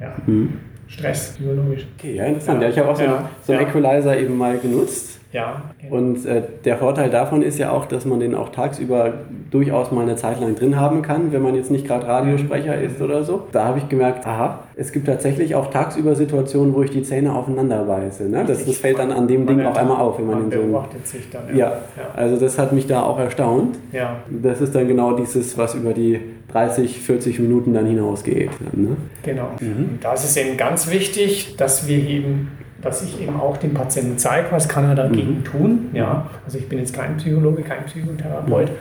ja. 0.04 0.14
Mhm. 0.26 0.60
Stress, 0.88 1.38
biologisch. 1.40 1.88
Okay, 1.98 2.16
ja, 2.16 2.26
interessant. 2.26 2.62
Ja, 2.62 2.68
ja 2.68 2.74
ich 2.74 2.80
habe 2.80 2.90
auch 2.90 2.96
so, 2.96 3.04
ja, 3.04 3.30
so 3.46 3.54
einen 3.54 3.68
Equalizer 3.68 4.18
eben 4.18 4.38
mal 4.38 4.60
genutzt. 4.60 5.13
Ja. 5.34 5.64
Und 5.90 6.26
äh, 6.26 6.44
der 6.64 6.78
Vorteil 6.78 7.10
davon 7.10 7.42
ist 7.42 7.58
ja 7.58 7.72
auch, 7.72 7.86
dass 7.86 8.06
man 8.06 8.20
den 8.20 8.36
auch 8.36 8.50
tagsüber 8.50 9.14
durchaus 9.50 9.92
mal 9.92 10.04
eine 10.04 10.16
Zeit 10.16 10.40
lang 10.40 10.56
drin 10.56 10.80
haben 10.80 11.02
kann, 11.02 11.34
wenn 11.34 11.42
man 11.42 11.56
jetzt 11.56 11.72
nicht 11.72 11.88
gerade 11.88 12.08
Radiosprecher 12.08 12.80
ist 12.80 13.02
oder 13.02 13.24
so. 13.24 13.48
Da 13.52 13.66
habe 13.66 13.80
ich 13.80 13.90
gemerkt, 13.90 14.28
aha, 14.28 14.60
es 14.76 14.92
gibt 14.92 15.08
tatsächlich 15.08 15.56
auch 15.56 15.72
tagsüber 15.72 16.16
Situationen, 16.16 16.76
wo 16.76 16.84
ich 16.84 16.92
die 16.92 17.02
Zähne 17.02 17.34
aufeinander 17.34 17.84
beiße. 17.84 18.30
Ne? 18.30 18.46
Das, 18.46 18.64
das 18.64 18.78
fällt 18.78 19.00
dann 19.00 19.12
an 19.12 19.28
dem 19.28 19.48
Ding 19.48 19.66
auch 19.66 19.76
einmal 19.76 19.98
auf, 19.98 20.20
wenn 20.20 20.28
man, 20.28 20.36
man 20.36 20.46
in 20.46 20.52
so 20.52 20.66
beobachtet 20.68 21.08
sich 21.08 21.30
dann. 21.32 21.56
Ja. 21.56 21.68
ja, 21.68 21.80
also 22.16 22.38
das 22.38 22.60
hat 22.60 22.72
mich 22.72 22.86
da 22.86 23.02
auch 23.02 23.20
erstaunt. 23.20 23.78
Ja. 23.92 24.18
Das 24.30 24.62
ist 24.62 24.76
dann 24.76 24.88
genau 24.88 25.18
dieses, 25.18 25.58
was 25.58 25.74
über 25.74 25.94
die 25.94 26.20
30, 26.52 27.00
40 27.02 27.40
Minuten 27.40 27.74
dann 27.74 27.88
hinausgeht. 27.88 28.52
Ne? 28.74 28.96
Genau. 29.24 29.50
Mhm. 29.60 29.98
Das 30.02 30.24
ist 30.24 30.38
eben 30.38 30.58
ganz 30.58 30.92
wichtig, 30.92 31.56
dass 31.58 31.88
wir 31.88 31.98
eben 31.98 32.52
dass 32.84 33.02
ich 33.02 33.20
eben 33.22 33.40
auch 33.40 33.56
dem 33.58 33.74
Patienten 33.74 34.18
zeige, 34.18 34.52
was 34.52 34.68
kann 34.68 34.84
er 34.86 34.96
dagegen 34.96 35.40
mhm. 35.40 35.44
tun. 35.44 35.90
Ja, 35.94 36.26
also 36.46 36.58
ich 36.58 36.68
bin 36.68 36.80
jetzt 36.80 36.94
kein 36.94 37.16
Psychologe, 37.18 37.62
kein 37.64 37.86
Psychotherapeut, 37.86 38.72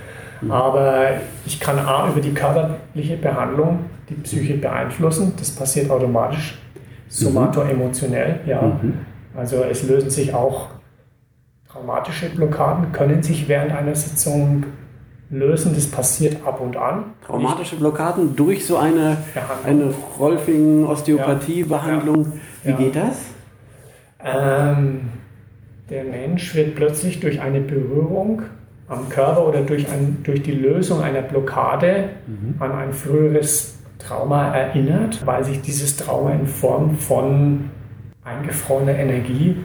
mhm. 0.40 0.50
aber 0.50 1.11
ich 1.46 1.61
kann 1.61 1.78
A 1.78 2.09
über 2.09 2.20
die 2.20 2.34
körperliche 2.34 3.16
Behandlung 3.16 3.84
die 4.09 4.14
Psyche 4.14 4.55
beeinflussen. 4.55 5.34
Das 5.38 5.53
passiert 5.53 5.88
automatisch, 5.90 6.59
somatoemotionell. 7.09 8.40
Ja, 8.46 8.62
mhm. 8.62 8.94
also 9.36 9.62
es 9.70 9.84
lösen 9.84 10.11
sich 10.11 10.34
auch 10.34 10.70
traumatische 11.70 12.30
Blockaden, 12.30 12.90
können 12.92 13.22
sich 13.22 13.48
während 13.48 13.70
einer 13.72 13.94
Sitzung 13.94 14.64
lösen. 15.30 15.74
Das 15.74 15.86
passiert 15.86 16.44
ab 16.44 16.61
und 16.61 16.76
an. 16.76 17.05
Traumatische 17.26 17.76
Blockaden 17.76 18.36
durch 18.36 18.66
so 18.66 18.76
eine, 18.76 19.16
eine 19.64 19.94
Rolfing-Osteopathie-Behandlung. 20.18 22.24
Ja. 22.24 22.32
Wie 22.64 22.70
ja. 22.70 22.76
geht 22.76 22.96
das? 22.96 23.32
Ähm, 24.25 25.01
der 25.91 26.05
Mensch 26.05 26.55
wird 26.55 26.75
plötzlich 26.75 27.20
durch 27.20 27.41
eine 27.41 27.61
Berührung 27.61 28.43
am 28.89 29.09
Körper 29.09 29.47
oder 29.49 29.61
durch, 29.62 29.91
ein, 29.91 30.18
durch 30.23 30.43
die 30.43 30.53
Lösung 30.53 31.03
einer 31.03 31.23
Blockade 31.23 32.11
mhm. 32.27 32.55
an 32.61 32.73
ein 32.73 32.93
früheres 32.93 33.79
Trauma 33.99 34.55
erinnert, 34.55 35.25
weil 35.27 35.45
sich 35.45 35.61
dieses 35.61 35.97
Trauma 35.97 36.33
in 36.33 36.47
Form 36.47 36.97
von 36.97 37.70
eingefrorener 38.25 38.95
Energie, 38.95 39.57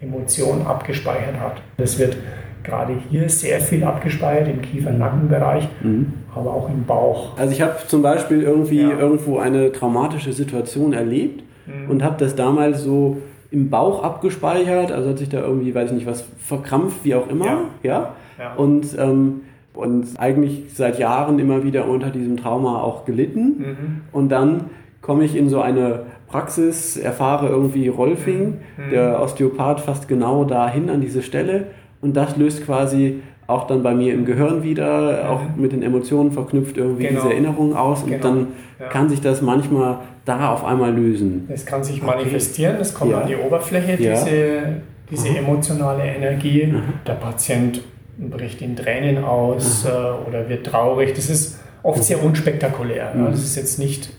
Emotion 0.00 0.66
abgespeichert 0.66 1.40
hat. 1.40 1.62
Das 1.76 1.98
wird 1.98 2.16
gerade 2.62 2.94
hier 3.10 3.28
sehr 3.28 3.60
viel 3.60 3.84
abgespeichert 3.84 4.48
im 4.48 4.62
Kiefer-Nackenbereich, 4.62 5.68
mhm. 5.82 6.12
aber 6.34 6.52
auch 6.52 6.68
im 6.68 6.84
Bauch. 6.84 7.38
Also 7.38 7.52
ich 7.52 7.62
habe 7.62 7.76
zum 7.86 8.02
Beispiel 8.02 8.42
irgendwie 8.42 8.82
ja. 8.82 8.98
irgendwo 8.98 9.38
eine 9.38 9.72
traumatische 9.72 10.32
Situation 10.32 10.92
erlebt 10.92 11.42
mhm. 11.66 11.90
und 11.90 12.02
habe 12.02 12.16
das 12.18 12.34
damals 12.34 12.82
so 12.82 13.18
im 13.54 13.70
Bauch 13.70 14.02
abgespeichert, 14.02 14.90
also 14.90 15.10
hat 15.10 15.18
sich 15.18 15.28
da 15.28 15.38
irgendwie, 15.38 15.72
weiß 15.72 15.90
ich 15.90 15.98
nicht, 15.98 16.06
was 16.06 16.24
verkrampft, 16.38 17.04
wie 17.04 17.14
auch 17.14 17.28
immer. 17.28 17.46
Ja. 17.46 17.60
ja? 17.84 18.12
ja. 18.36 18.54
Und, 18.54 18.98
ähm, 18.98 19.42
und 19.74 20.18
eigentlich 20.18 20.64
seit 20.74 20.98
Jahren 20.98 21.38
immer 21.38 21.62
wieder 21.62 21.88
unter 21.88 22.10
diesem 22.10 22.36
Trauma 22.36 22.82
auch 22.82 23.04
gelitten. 23.04 23.44
Mhm. 23.44 24.00
Und 24.10 24.30
dann 24.30 24.70
komme 25.02 25.24
ich 25.24 25.36
in 25.36 25.48
so 25.48 25.60
eine 25.60 26.00
Praxis, 26.26 26.96
erfahre 26.96 27.48
irgendwie 27.48 27.86
Rolfing, 27.86 28.58
mhm. 28.76 28.90
der 28.90 29.22
Osteopath 29.22 29.80
fast 29.80 30.08
genau 30.08 30.44
dahin 30.44 30.90
an 30.90 31.00
diese 31.00 31.22
Stelle. 31.22 31.68
Und 32.00 32.16
das 32.16 32.36
löst 32.36 32.64
quasi 32.66 33.22
auch 33.46 33.66
dann 33.66 33.82
bei 33.82 33.94
mir 33.94 34.14
im 34.14 34.24
Gehirn 34.24 34.62
wieder, 34.62 35.30
auch 35.30 35.42
mhm. 35.42 35.62
mit 35.62 35.72
den 35.72 35.82
Emotionen 35.82 36.32
verknüpft 36.32 36.76
irgendwie 36.76 37.04
genau. 37.04 37.20
diese 37.20 37.32
Erinnerungen 37.32 37.74
aus. 37.74 38.04
Genau. 38.04 38.16
Und 38.16 38.24
dann 38.24 38.46
ja. 38.80 38.86
kann 38.88 39.08
sich 39.08 39.20
das 39.20 39.42
manchmal 39.42 39.98
da 40.24 40.50
auf 40.52 40.64
einmal 40.64 40.92
lösen. 40.92 41.48
Es 41.52 41.66
kann 41.66 41.84
sich 41.84 42.02
manifestieren, 42.02 42.76
es 42.80 42.94
kommt 42.94 43.12
ja. 43.12 43.20
an 43.20 43.28
die 43.28 43.36
Oberfläche, 43.36 44.02
ja. 44.02 44.12
diese, 44.12 44.62
diese 45.10 45.30
mhm. 45.30 45.36
emotionale 45.36 46.04
Energie. 46.04 46.66
Mhm. 46.66 46.82
Der 47.06 47.14
Patient 47.14 47.82
bricht 48.18 48.62
in 48.62 48.76
Tränen 48.76 49.24
aus 49.24 49.84
mhm. 49.84 49.90
äh, 49.90 50.28
oder 50.28 50.48
wird 50.48 50.66
traurig. 50.66 51.14
Das 51.14 51.28
ist 51.28 51.60
oft 51.82 52.02
sehr 52.02 52.22
unspektakulär. 52.22 53.14
Mhm. 53.14 53.26
Das 53.26 53.40
ist 53.40 53.56
jetzt 53.56 53.78
nicht 53.78 54.10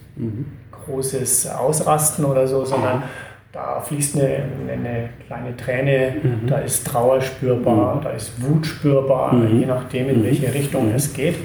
großes 0.86 1.50
Ausrasten 1.50 2.26
oder 2.26 2.48
so, 2.48 2.64
sondern 2.64 3.04
da 3.56 3.80
fließt 3.80 4.18
eine, 4.18 4.44
eine 4.70 5.10
kleine 5.26 5.56
Träne, 5.56 6.16
mhm. 6.22 6.48
da 6.48 6.58
ist 6.58 6.86
Trauer 6.86 7.22
spürbar, 7.22 7.96
mhm. 7.96 8.02
da 8.02 8.10
ist 8.10 8.34
Wut 8.44 8.66
spürbar, 8.66 9.34
mhm. 9.34 9.60
je 9.60 9.66
nachdem, 9.66 10.10
in 10.10 10.24
welche 10.26 10.54
Richtung 10.54 10.92
es 10.94 11.14
geht. 11.14 11.36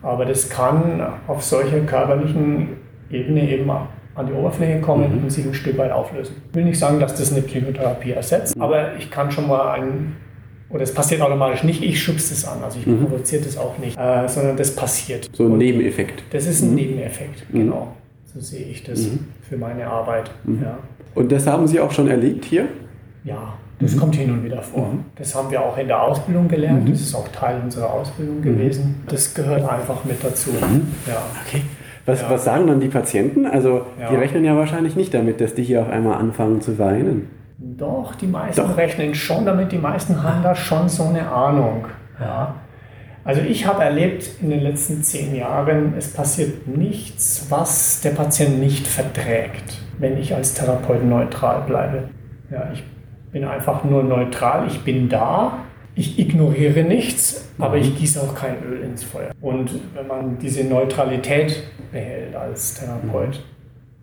Aber 0.00 0.24
das 0.24 0.48
kann 0.48 1.04
auf 1.26 1.42
solcher 1.42 1.80
körperlichen 1.80 2.68
Ebene 3.10 3.50
eben 3.50 3.68
an 3.68 4.26
die 4.26 4.32
Oberfläche 4.32 4.80
kommen 4.80 5.16
mhm. 5.16 5.24
und 5.24 5.30
sich 5.30 5.44
ein 5.44 5.54
Stück 5.54 5.76
weit 5.76 5.90
auflösen. 5.90 6.36
Ich 6.48 6.54
will 6.54 6.64
nicht 6.64 6.78
sagen, 6.78 7.00
dass 7.00 7.16
das 7.16 7.32
eine 7.32 7.42
Psychotherapie 7.42 8.12
ersetzt, 8.12 8.54
mhm. 8.54 8.62
aber 8.62 8.94
ich 8.96 9.10
kann 9.10 9.32
schon 9.32 9.48
mal 9.48 9.72
ein, 9.72 10.14
oder 10.70 10.84
es 10.84 10.94
passiert 10.94 11.20
automatisch 11.20 11.64
nicht, 11.64 11.82
ich 11.82 12.00
schubse 12.00 12.32
das 12.32 12.44
an, 12.44 12.62
also 12.62 12.78
ich 12.78 12.86
mhm. 12.86 13.00
provoziere 13.00 13.42
das 13.42 13.58
auch 13.58 13.76
nicht, 13.78 13.98
äh, 13.98 14.28
sondern 14.28 14.56
das 14.56 14.76
passiert. 14.76 15.28
So 15.32 15.46
ein 15.46 15.52
und 15.52 15.58
Nebeneffekt. 15.58 16.22
Das 16.30 16.46
ist 16.46 16.62
ein 16.62 16.70
mhm. 16.70 16.74
Nebeneffekt, 16.76 17.52
mhm. 17.52 17.58
genau. 17.58 17.88
So 18.32 18.38
sehe 18.38 18.66
ich 18.66 18.84
das 18.84 19.00
mhm. 19.00 19.26
Für 19.48 19.56
meine 19.56 19.86
Arbeit. 19.86 20.30
Ja. 20.46 20.78
Und 21.14 21.32
das 21.32 21.46
haben 21.46 21.66
Sie 21.66 21.80
auch 21.80 21.92
schon 21.92 22.08
erlebt 22.08 22.44
hier? 22.44 22.66
Ja, 23.24 23.54
das 23.80 23.94
mhm. 23.94 24.00
kommt 24.00 24.16
hin 24.16 24.30
und 24.30 24.44
wieder 24.44 24.62
vor. 24.62 24.88
Mhm. 24.92 25.04
Das 25.16 25.34
haben 25.34 25.50
wir 25.50 25.60
auch 25.60 25.76
in 25.76 25.88
der 25.88 26.02
Ausbildung 26.02 26.48
gelernt. 26.48 26.84
Mhm. 26.84 26.90
Das 26.90 27.00
ist 27.00 27.14
auch 27.14 27.28
Teil 27.28 27.60
unserer 27.62 27.92
Ausbildung 27.92 28.42
gewesen. 28.42 29.02
Das 29.08 29.34
gehört 29.34 29.68
einfach 29.68 30.04
mit 30.04 30.22
dazu. 30.22 30.50
Ja. 30.60 31.22
Okay. 31.46 31.62
Was, 32.06 32.22
ja. 32.22 32.30
was 32.30 32.44
sagen 32.44 32.68
dann 32.68 32.80
die 32.80 32.88
Patienten? 32.88 33.46
Also 33.46 33.82
ja. 34.00 34.08
die 34.10 34.16
rechnen 34.16 34.44
ja 34.44 34.56
wahrscheinlich 34.56 34.94
nicht 34.94 35.12
damit, 35.12 35.40
dass 35.40 35.54
die 35.54 35.64
hier 35.64 35.82
auf 35.82 35.90
einmal 35.90 36.18
anfangen 36.18 36.60
zu 36.60 36.78
weinen. 36.78 37.28
Doch, 37.58 38.14
die 38.14 38.26
meisten 38.26 38.60
Doch. 38.60 38.76
rechnen 38.76 39.14
schon 39.14 39.44
damit. 39.44 39.72
Die 39.72 39.78
meisten 39.78 40.22
haben 40.22 40.42
da 40.42 40.54
schon 40.54 40.88
so 40.88 41.04
eine 41.04 41.28
Ahnung. 41.28 41.86
Ja. 42.20 42.54
Also 43.26 43.42
ich 43.42 43.66
habe 43.66 43.82
erlebt 43.82 44.30
in 44.40 44.50
den 44.50 44.60
letzten 44.60 45.02
zehn 45.02 45.34
Jahren, 45.34 45.94
es 45.98 46.12
passiert 46.12 46.68
nichts, 46.68 47.46
was 47.50 48.00
der 48.00 48.10
Patient 48.10 48.60
nicht 48.60 48.86
verträgt, 48.86 49.80
wenn 49.98 50.16
ich 50.16 50.34
als 50.34 50.54
Therapeut 50.54 51.04
neutral 51.04 51.62
bleibe. 51.66 52.08
Ja, 52.50 52.70
ich 52.72 52.84
bin 53.32 53.44
einfach 53.44 53.84
nur 53.84 54.04
neutral, 54.04 54.68
ich 54.68 54.82
bin 54.82 55.08
da 55.08 55.58
ich 55.98 56.18
ignoriere 56.18 56.82
nichts, 56.82 57.48
aber 57.58 57.78
ich 57.78 57.98
gieße 57.98 58.20
auch 58.20 58.34
kein 58.34 58.62
Öl 58.62 58.82
ins 58.82 59.02
Feuer. 59.02 59.30
Und 59.40 59.70
wenn 59.94 60.06
man 60.06 60.38
diese 60.38 60.62
Neutralität 60.62 61.62
behält 61.90 62.36
als 62.36 62.74
Therapeut 62.74 63.42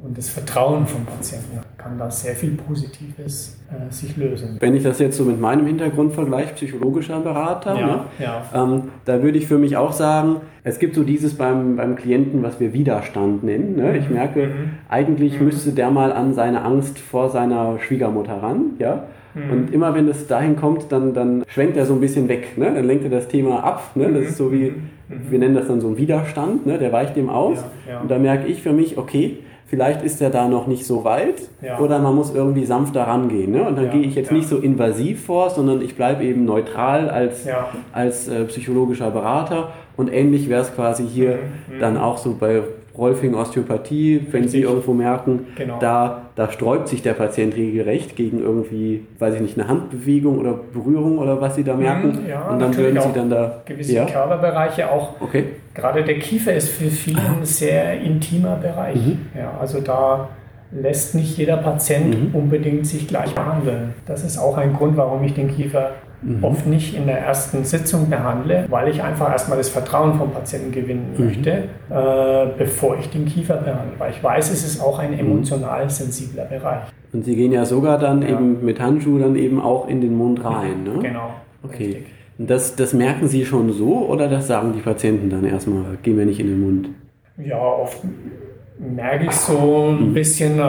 und 0.03 0.17
das 0.17 0.29
Vertrauen 0.29 0.85
vom 0.85 1.05
Patienten, 1.05 1.59
kann 1.77 1.97
da 1.97 2.11
sehr 2.11 2.35
viel 2.35 2.51
Positives 2.51 3.57
äh, 3.71 3.91
sich 3.91 4.17
lösen. 4.17 4.57
Wenn 4.59 4.75
ich 4.75 4.83
das 4.83 4.99
jetzt 4.99 5.15
so 5.15 5.23
mit 5.23 5.39
meinem 5.39 5.65
Hintergrund 5.65 6.13
vergleiche, 6.13 6.53
psychologischer 6.55 7.21
Berater, 7.21 7.79
ja, 7.79 7.87
ne? 7.87 7.99
ja. 8.19 8.43
Ähm, 8.53 8.83
da 9.05 9.23
würde 9.23 9.37
ich 9.37 9.47
für 9.47 9.57
mich 9.57 9.77
auch 9.77 9.93
sagen, 9.93 10.37
es 10.65 10.79
gibt 10.79 10.95
so 10.95 11.03
dieses 11.03 11.35
beim, 11.35 11.77
beim 11.77 11.95
Klienten, 11.95 12.43
was 12.43 12.59
wir 12.59 12.73
Widerstand 12.73 13.43
nennen. 13.43 13.77
Ne? 13.77 13.97
Ich 13.97 14.09
mhm. 14.09 14.15
merke, 14.15 14.47
mhm. 14.47 14.69
eigentlich 14.89 15.39
mhm. 15.39 15.45
müsste 15.45 15.71
der 15.71 15.89
mal 15.89 16.11
an 16.11 16.33
seine 16.33 16.63
Angst 16.63 16.99
vor 16.99 17.29
seiner 17.29 17.79
Schwiegermutter 17.79 18.43
ran. 18.43 18.71
Ja? 18.79 19.05
Mhm. 19.33 19.51
Und 19.51 19.73
immer 19.73 19.95
wenn 19.95 20.09
es 20.09 20.27
dahin 20.27 20.57
kommt, 20.57 20.91
dann, 20.91 21.13
dann 21.13 21.45
schwenkt 21.47 21.77
er 21.77 21.85
so 21.85 21.93
ein 21.93 22.01
bisschen 22.01 22.27
weg. 22.27 22.57
Ne? 22.57 22.73
Dann 22.73 22.85
lenkt 22.85 23.05
er 23.05 23.09
das 23.09 23.29
Thema 23.29 23.63
ab. 23.63 23.91
Ne? 23.95 24.11
Das 24.11 24.23
ist 24.23 24.37
so 24.37 24.51
wie, 24.51 24.71
mhm. 24.71 24.89
Mhm. 25.07 25.31
wir 25.31 25.39
nennen 25.39 25.55
das 25.55 25.67
dann 25.67 25.79
so 25.79 25.87
ein 25.87 25.97
Widerstand, 25.97 26.65
ne? 26.65 26.77
der 26.77 26.91
weicht 26.91 27.15
dem 27.15 27.29
aus. 27.29 27.63
Ja. 27.87 28.01
Und 28.01 28.11
da 28.11 28.19
merke 28.19 28.47
ich 28.47 28.61
für 28.61 28.73
mich, 28.73 28.97
okay, 28.97 29.37
vielleicht 29.73 30.03
ist 30.03 30.21
er 30.21 30.29
da 30.29 30.47
noch 30.47 30.67
nicht 30.67 30.85
so 30.85 31.03
weit 31.03 31.49
ja. 31.63 31.79
oder 31.79 31.97
man 31.97 32.13
muss 32.13 32.31
irgendwie 32.31 32.63
sanfter 32.63 33.07
rangehen. 33.07 33.53
Ne? 33.53 33.63
Und 33.63 33.75
dann 33.75 33.89
gehe 33.89 34.01
ich 34.01 34.13
jetzt 34.13 34.31
nicht 34.31 34.47
so 34.47 34.59
invasiv 34.59 35.25
vor, 35.25 35.49
sondern 35.49 35.81
ich 35.81 35.95
bleibe 35.95 36.23
eben 36.23 36.45
neutral 36.45 37.09
als, 37.09 37.47
als 37.91 38.27
äh, 38.27 38.43
psychologischer 38.43 39.09
Berater. 39.09 39.69
Und 39.97 40.13
ähnlich 40.13 40.47
wäre 40.47 40.61
es 40.61 40.75
quasi 40.75 41.07
hier 41.07 41.39
mhm. 41.71 41.79
dann 41.79 41.97
auch 41.97 42.19
so 42.19 42.35
bei 42.39 42.61
Rolfing 42.97 43.33
Osteopathie, 43.33 44.27
wenn 44.31 44.47
Sie 44.47 44.61
irgendwo 44.61 44.93
merken, 44.93 45.47
genau. 45.55 45.79
da, 45.79 46.23
da 46.35 46.51
sträubt 46.51 46.87
sich 46.87 47.01
der 47.01 47.13
Patient 47.13 47.55
regelrecht 47.55 48.15
gegen 48.15 48.39
irgendwie, 48.39 49.05
weiß 49.17 49.35
ich 49.35 49.41
nicht, 49.41 49.57
eine 49.57 49.67
Handbewegung 49.67 50.37
oder 50.37 50.53
Berührung 50.53 51.17
oder 51.17 51.41
was 51.41 51.55
Sie 51.55 51.63
da 51.63 51.75
merken. 51.75 52.23
Mhm, 52.23 52.29
ja, 52.29 52.49
und 52.49 52.59
dann 52.59 52.77
würden 52.77 53.01
Sie 53.01 53.13
dann 53.13 53.29
da. 53.29 53.61
Gewisse 53.65 53.93
ja. 53.93 54.05
Körperbereiche 54.05 54.91
auch. 54.91 55.19
Okay. 55.19 55.45
Gerade 55.73 56.03
der 56.03 56.19
Kiefer 56.19 56.53
ist 56.53 56.69
für 56.69 56.89
viele 56.89 57.21
ein 57.21 57.45
sehr 57.45 57.99
intimer 57.99 58.57
Bereich. 58.57 58.95
Mhm. 58.95 59.19
Ja, 59.35 59.57
also 59.59 59.81
da 59.81 60.29
lässt 60.71 61.15
nicht 61.15 61.37
jeder 61.37 61.57
Patient 61.57 62.31
mhm. 62.31 62.35
unbedingt 62.35 62.85
sich 62.85 63.07
gleich 63.07 63.33
behandeln. 63.33 63.93
Das 64.05 64.23
ist 64.23 64.37
auch 64.37 64.57
ein 64.57 64.73
Grund, 64.73 64.97
warum 64.97 65.23
ich 65.23 65.33
den 65.33 65.49
Kiefer 65.49 65.91
mhm. 66.23 66.43
oft 66.43 66.65
nicht 66.65 66.95
in 66.95 67.05
der 67.05 67.19
ersten 67.19 67.63
Sitzung 67.63 68.09
behandle, 68.09 68.65
weil 68.69 68.89
ich 68.89 69.01
einfach 69.01 69.31
erstmal 69.31 69.57
das 69.57 69.69
Vertrauen 69.69 70.15
vom 70.15 70.31
Patienten 70.31 70.71
gewinnen 70.71 71.13
mhm. 71.17 71.25
möchte, 71.25 71.51
äh, 71.89 72.45
bevor 72.57 72.97
ich 72.97 73.09
den 73.09 73.25
Kiefer 73.25 73.57
behandle. 73.57 73.93
Weil 73.97 74.11
ich 74.11 74.23
weiß, 74.23 74.51
es 74.51 74.65
ist 74.65 74.81
auch 74.81 74.99
ein 74.99 75.11
mhm. 75.11 75.19
emotional 75.19 75.89
sensibler 75.89 76.45
Bereich. 76.45 76.83
Und 77.11 77.25
Sie 77.25 77.35
gehen 77.35 77.51
ja 77.51 77.65
sogar 77.65 77.99
dann 77.99 78.21
ja. 78.21 78.29
eben 78.29 78.63
mit 78.65 78.79
Handschuh 78.79 79.19
dann 79.19 79.35
eben 79.35 79.61
auch 79.61 79.87
in 79.87 80.01
den 80.01 80.17
Mund 80.17 80.43
rein, 80.43 80.83
ne? 80.83 80.99
Genau. 81.01 81.29
Okay. 81.63 81.85
Richtig. 81.85 82.05
Das, 82.37 82.75
das 82.75 82.93
merken 82.93 83.27
Sie 83.27 83.45
schon 83.45 83.71
so 83.71 84.07
oder 84.07 84.27
das 84.27 84.47
sagen 84.47 84.73
die 84.75 84.81
Patienten 84.81 85.29
dann 85.29 85.45
erstmal, 85.45 85.83
gehen 86.01 86.17
wir 86.17 86.25
nicht 86.25 86.39
in 86.39 86.47
den 86.47 86.61
Mund? 86.61 86.89
Ja, 87.37 87.59
oft 87.59 88.01
merke 88.79 89.25
ich 89.25 89.31
so 89.31 89.89
ein 89.89 90.09
mhm. 90.09 90.13
bisschen, 90.13 90.59
äh, 90.59 90.63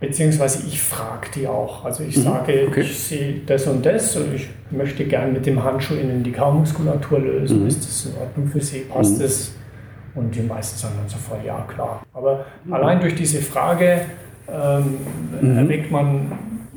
beziehungsweise 0.00 0.66
ich 0.66 0.80
frage 0.80 1.28
die 1.34 1.46
auch. 1.46 1.84
Also 1.84 2.02
ich 2.02 2.16
mhm. 2.16 2.22
sage, 2.22 2.66
okay. 2.66 2.80
ich 2.80 2.98
sehe 2.98 3.40
das 3.46 3.66
und 3.66 3.84
das 3.84 4.16
und 4.16 4.34
ich 4.34 4.48
möchte 4.70 5.04
gern 5.04 5.32
mit 5.32 5.46
dem 5.46 5.62
Handschuh 5.62 5.94
innen 5.94 6.22
die 6.22 6.32
Kaumuskulatur 6.32 7.20
lösen. 7.20 7.62
Mhm. 7.62 7.68
Ist 7.68 7.84
das 7.86 8.06
in 8.06 8.20
Ordnung 8.20 8.46
für 8.48 8.60
Sie? 8.60 8.80
Passt 8.80 9.18
mhm. 9.18 9.22
das? 9.22 9.52
Und 10.14 10.34
die 10.34 10.40
meisten 10.40 10.78
sagen 10.78 10.94
dann 10.98 11.08
sofort, 11.08 11.44
ja 11.44 11.64
klar. 11.68 12.02
Aber 12.12 12.44
mhm. 12.64 12.72
allein 12.72 13.00
durch 13.00 13.14
diese 13.14 13.40
Frage 13.40 14.00
ähm, 14.48 14.98
mhm. 15.40 15.58
erweckt 15.58 15.90
man 15.90 16.32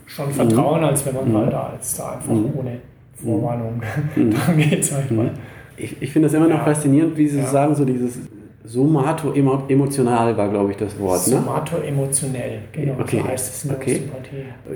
schon 0.05 0.31
Vertrauen, 0.31 0.83
als 0.83 1.05
wenn 1.05 1.15
man 1.15 1.29
mhm. 1.29 1.37
halt 1.37 1.53
da, 1.53 1.73
als 1.75 1.95
da 1.95 2.11
einfach 2.13 2.31
ohne 2.31 2.79
Vorwarnung 3.15 3.81
dran 4.15 4.57
geht, 4.57 4.85
sag 4.85 5.05
ich 5.05 5.11
mal. 5.11 5.31
Ich, 5.75 5.99
ich 6.01 6.11
finde 6.11 6.27
das 6.27 6.35
immer 6.35 6.47
noch 6.47 6.59
ja. 6.59 6.65
faszinierend, 6.65 7.17
wie 7.17 7.27
Sie 7.27 7.39
ja. 7.39 7.47
sagen, 7.47 7.73
so 7.73 7.85
dieses 7.85 8.19
Somato-emotional 8.65 10.37
war, 10.37 10.49
glaube 10.49 10.71
ich, 10.71 10.77
das 10.77 10.97
Wort. 10.97 11.27
Ne? 11.27 11.35
Somato-emotionell, 11.35 12.59
genau. 12.71 12.93
Okay. 12.99 13.19
So 13.21 13.27
heißt 13.27 13.53
es 13.53 13.63
in 13.63 13.69
der 13.69 13.77
okay. 13.77 14.01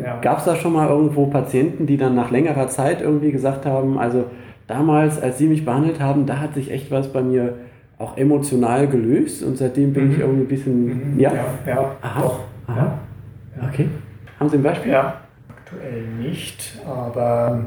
Ja. 0.03 0.19
Gab 0.19 0.39
es 0.39 0.45
da 0.45 0.55
schon 0.55 0.73
mal 0.73 0.89
irgendwo 0.89 1.27
Patienten, 1.27 1.85
die 1.87 1.95
dann 1.95 2.13
nach 2.13 2.29
längerer 2.29 2.67
Zeit 2.67 3.01
irgendwie 3.01 3.31
gesagt 3.31 3.65
haben, 3.65 3.97
also 3.97 4.25
damals, 4.67 5.21
als 5.21 5.37
Sie 5.37 5.47
mich 5.47 5.63
behandelt 5.63 6.01
haben, 6.01 6.25
da 6.25 6.39
hat 6.39 6.53
sich 6.53 6.69
echt 6.69 6.91
was 6.91 7.07
bei 7.13 7.21
mir 7.21 7.53
auch 7.97 8.17
emotional 8.17 8.87
gelöst 8.87 9.41
und 9.41 9.57
seitdem 9.57 9.93
bin 9.93 10.07
mhm. 10.07 10.11
ich 10.13 10.19
irgendwie 10.19 10.41
ein 10.41 10.47
bisschen. 10.47 11.13
Mhm. 11.13 11.19
Ja, 11.19 11.33
ja, 11.33 11.45
ja 11.65 11.95
Aha. 12.01 12.21
doch. 12.21 12.39
Aha. 12.67 12.99
Ja. 13.55 13.69
Okay. 13.69 13.87
Haben 14.39 14.49
Sie 14.49 14.57
ein 14.57 14.63
Beispiel? 14.63 14.91
Ja, 14.91 15.21
aktuell 15.49 16.03
nicht, 16.19 16.77
aber 16.85 17.65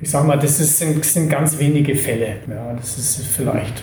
ich 0.00 0.10
sage 0.10 0.26
mal, 0.26 0.38
das 0.38 0.60
ist, 0.60 0.78
sind, 0.78 1.04
sind 1.04 1.28
ganz 1.28 1.58
wenige 1.58 1.94
Fälle. 1.94 2.36
Ja, 2.48 2.72
das 2.74 2.96
ist 2.96 3.26
vielleicht. 3.26 3.82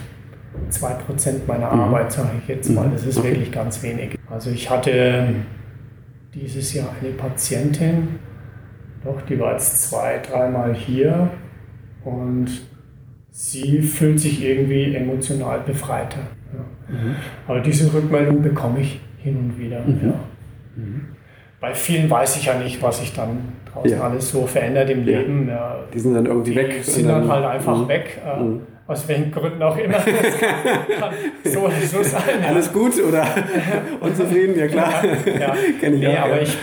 Mhm 0.56 0.64
2% 0.74 1.48
meiner 1.48 1.74
mhm. 1.74 1.82
Arbeit, 1.82 2.12
sage 2.12 2.30
ich 2.42 2.48
jetzt 2.48 2.70
mal. 2.70 2.90
Das 2.90 3.06
ist 3.06 3.24
wirklich 3.24 3.52
ganz 3.52 3.82
wenig. 3.84 4.18
Also 4.30 4.50
ich 4.50 4.70
hatte 4.70 5.28
dieses 6.34 6.74
Jahr 6.74 6.90
eine 7.00 7.12
Patientin, 7.12 8.20
doch, 9.04 9.22
die 9.22 9.40
war 9.40 9.54
jetzt 9.54 9.90
zwei, 9.90 10.20
dreimal 10.20 10.74
hier 10.74 11.30
und 12.04 12.48
sie 13.32 13.82
fühlt 13.82 14.20
sich 14.20 14.44
irgendwie 14.44 14.96
emotional 14.96 15.60
befreiter. 15.60 16.22
Ja. 16.54 16.96
Mhm. 16.96 17.16
Aber 17.48 17.60
diese 17.60 17.94
Rückmeldung 17.94 18.42
bekomme 18.42 18.80
ich 18.80 19.02
hin 19.18 19.38
und 19.38 19.60
wieder. 19.60 19.82
Mhm. 19.82 20.00
Ja. 20.04 20.14
Mhm. 20.76 21.06
Bei 21.60 21.74
vielen 21.74 22.10
weiß 22.10 22.38
ich 22.38 22.46
ja 22.46 22.58
nicht, 22.58 22.82
was 22.82 23.00
sich 23.00 23.14
dann 23.14 23.54
draußen 23.72 23.92
ja. 23.92 24.02
alles 24.02 24.32
so 24.32 24.46
verändert 24.46 24.90
im 24.90 25.06
Leben. 25.06 25.50
Die 25.94 26.00
sind 26.00 26.14
dann 26.14 26.26
irgendwie 26.26 26.56
weg. 26.56 26.76
Die 26.86 26.92
sind 26.92 27.08
dann 27.08 27.28
halt 27.28 27.46
einfach 27.46 27.78
mhm. 27.78 27.88
weg. 27.88 28.22
Mhm 28.38 28.62
aus 28.88 29.08
welchen 29.08 29.32
Gründen 29.32 29.62
auch 29.62 29.78
immer. 29.78 29.98
kann 31.00 31.14
so, 31.44 31.70
so 31.90 32.04
sein. 32.04 32.44
Alles 32.46 32.72
gut 32.72 33.02
oder 33.02 33.26
unzufrieden? 34.02 34.58
Ja 34.58 34.68
klar. 34.68 35.04
Ja, 35.06 35.40
ja. 35.40 35.56
Kenne 35.80 35.96
ich 35.96 36.02
nee, 36.02 36.18
auch. 36.18 36.24
aber 36.24 36.42
ich, 36.42 36.58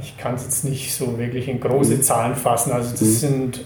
ich 0.00 0.16
kann 0.18 0.34
es 0.34 0.44
jetzt 0.44 0.64
nicht 0.64 0.94
so 0.94 1.18
wirklich 1.18 1.48
in 1.48 1.60
große 1.60 1.96
mhm. 1.96 2.02
Zahlen 2.02 2.34
fassen. 2.34 2.72
Also 2.72 2.92
das 2.92 3.00
mhm. 3.00 3.06
sind 3.06 3.64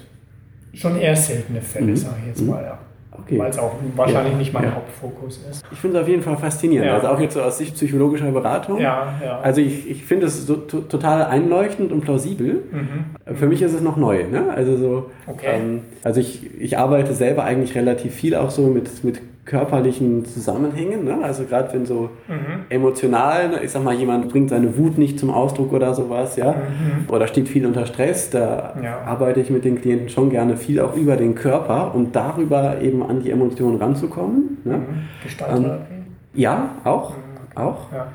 schon 0.74 0.99
eher 0.99 1.16
seltene 1.16 1.61
Fälle, 1.61 1.86
mhm. 1.86 1.97
sage 1.97 2.16
ich 2.22 2.28
jetzt 2.28 2.43
mal. 2.43 2.62
Ja. 2.62 2.78
Okay. 3.24 3.38
Weil 3.38 3.50
es 3.50 3.58
auch 3.58 3.72
wahrscheinlich 3.96 4.32
ja, 4.32 4.38
nicht 4.38 4.52
mein 4.52 4.64
ja. 4.64 4.74
Hauptfokus 4.74 5.40
ist. 5.50 5.64
Ich 5.70 5.78
finde 5.78 5.98
es 5.98 6.02
auf 6.02 6.08
jeden 6.08 6.22
Fall 6.22 6.36
faszinierend. 6.36 6.88
Ja. 6.88 6.94
Also 6.94 7.08
auch 7.08 7.20
jetzt 7.20 7.34
so 7.34 7.42
aus 7.42 7.58
Sicht 7.58 7.74
psychologischer 7.74 8.30
Beratung. 8.30 8.80
Ja, 8.80 9.14
ja. 9.24 9.40
Also 9.40 9.60
ich, 9.60 9.88
ich 9.88 10.04
finde 10.04 10.26
es 10.26 10.46
so, 10.46 10.56
total 10.56 11.24
einleuchtend 11.24 11.92
und 11.92 12.00
plausibel. 12.00 12.62
Mhm. 12.70 13.36
Für 13.36 13.46
mich 13.46 13.62
ist 13.62 13.74
es 13.74 13.80
noch 13.80 13.96
neu. 13.96 14.24
Ne? 14.30 14.50
Also 14.54 14.76
so. 14.76 15.10
Okay. 15.26 15.46
Ähm, 15.46 15.80
also 16.02 16.20
ich, 16.20 16.60
ich 16.60 16.78
arbeite 16.78 17.14
selber 17.14 17.44
eigentlich 17.44 17.74
relativ 17.74 18.14
viel 18.14 18.34
auch 18.34 18.50
so 18.50 18.62
mit, 18.66 19.04
mit 19.04 19.20
körperlichen 19.45 20.24
Zusammenhängen. 20.24 21.05
Ne? 21.05 21.18
Also 21.22 21.45
gerade 21.45 21.72
wenn 21.72 21.84
so 21.84 22.11
mhm. 22.28 22.64
emotional, 22.68 23.49
ne, 23.49 23.64
ich 23.64 23.72
sag 23.72 23.82
mal, 23.82 23.95
jemand 23.95 24.28
bringt 24.28 24.51
seine 24.51 24.76
Wut 24.78 24.99
nicht 24.99 25.18
zum 25.18 25.30
Ausdruck 25.30 25.72
oder 25.72 25.95
sowas, 25.95 26.36
ja, 26.36 26.53
mhm. 26.53 27.12
oder 27.12 27.26
steht 27.26 27.49
viel 27.49 27.66
unter 27.66 27.86
Stress, 27.86 28.30
da 28.30 28.74
ja. 28.82 29.01
arbeite 29.05 29.40
ich 29.40 29.51
mit 29.51 29.64
den 29.64 29.80
Klienten 29.80 30.09
schon 30.09 30.30
gerne 30.30 30.57
viel 30.57 30.80
auch 30.80 30.95
über 30.95 31.16
den 31.16 31.34
Körper 31.34 31.93
und 31.95 32.14
darüber 32.14 32.80
eben 32.80 33.03
an 33.03 33.20
die 33.20 33.30
Emotionen 33.30 33.78
ranzukommen. 33.78 34.59
Ne? 34.64 34.76
Mhm. 34.76 34.84
Gestalttherapie? 35.24 35.93
Ähm, 35.93 36.05
ja, 36.34 36.76
auch, 36.84 37.11
mhm. 37.11 37.57
auch. 37.57 37.93
Ja. 37.93 38.07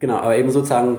Genau, 0.00 0.16
aber 0.16 0.36
eben 0.36 0.50
sozusagen, 0.50 0.98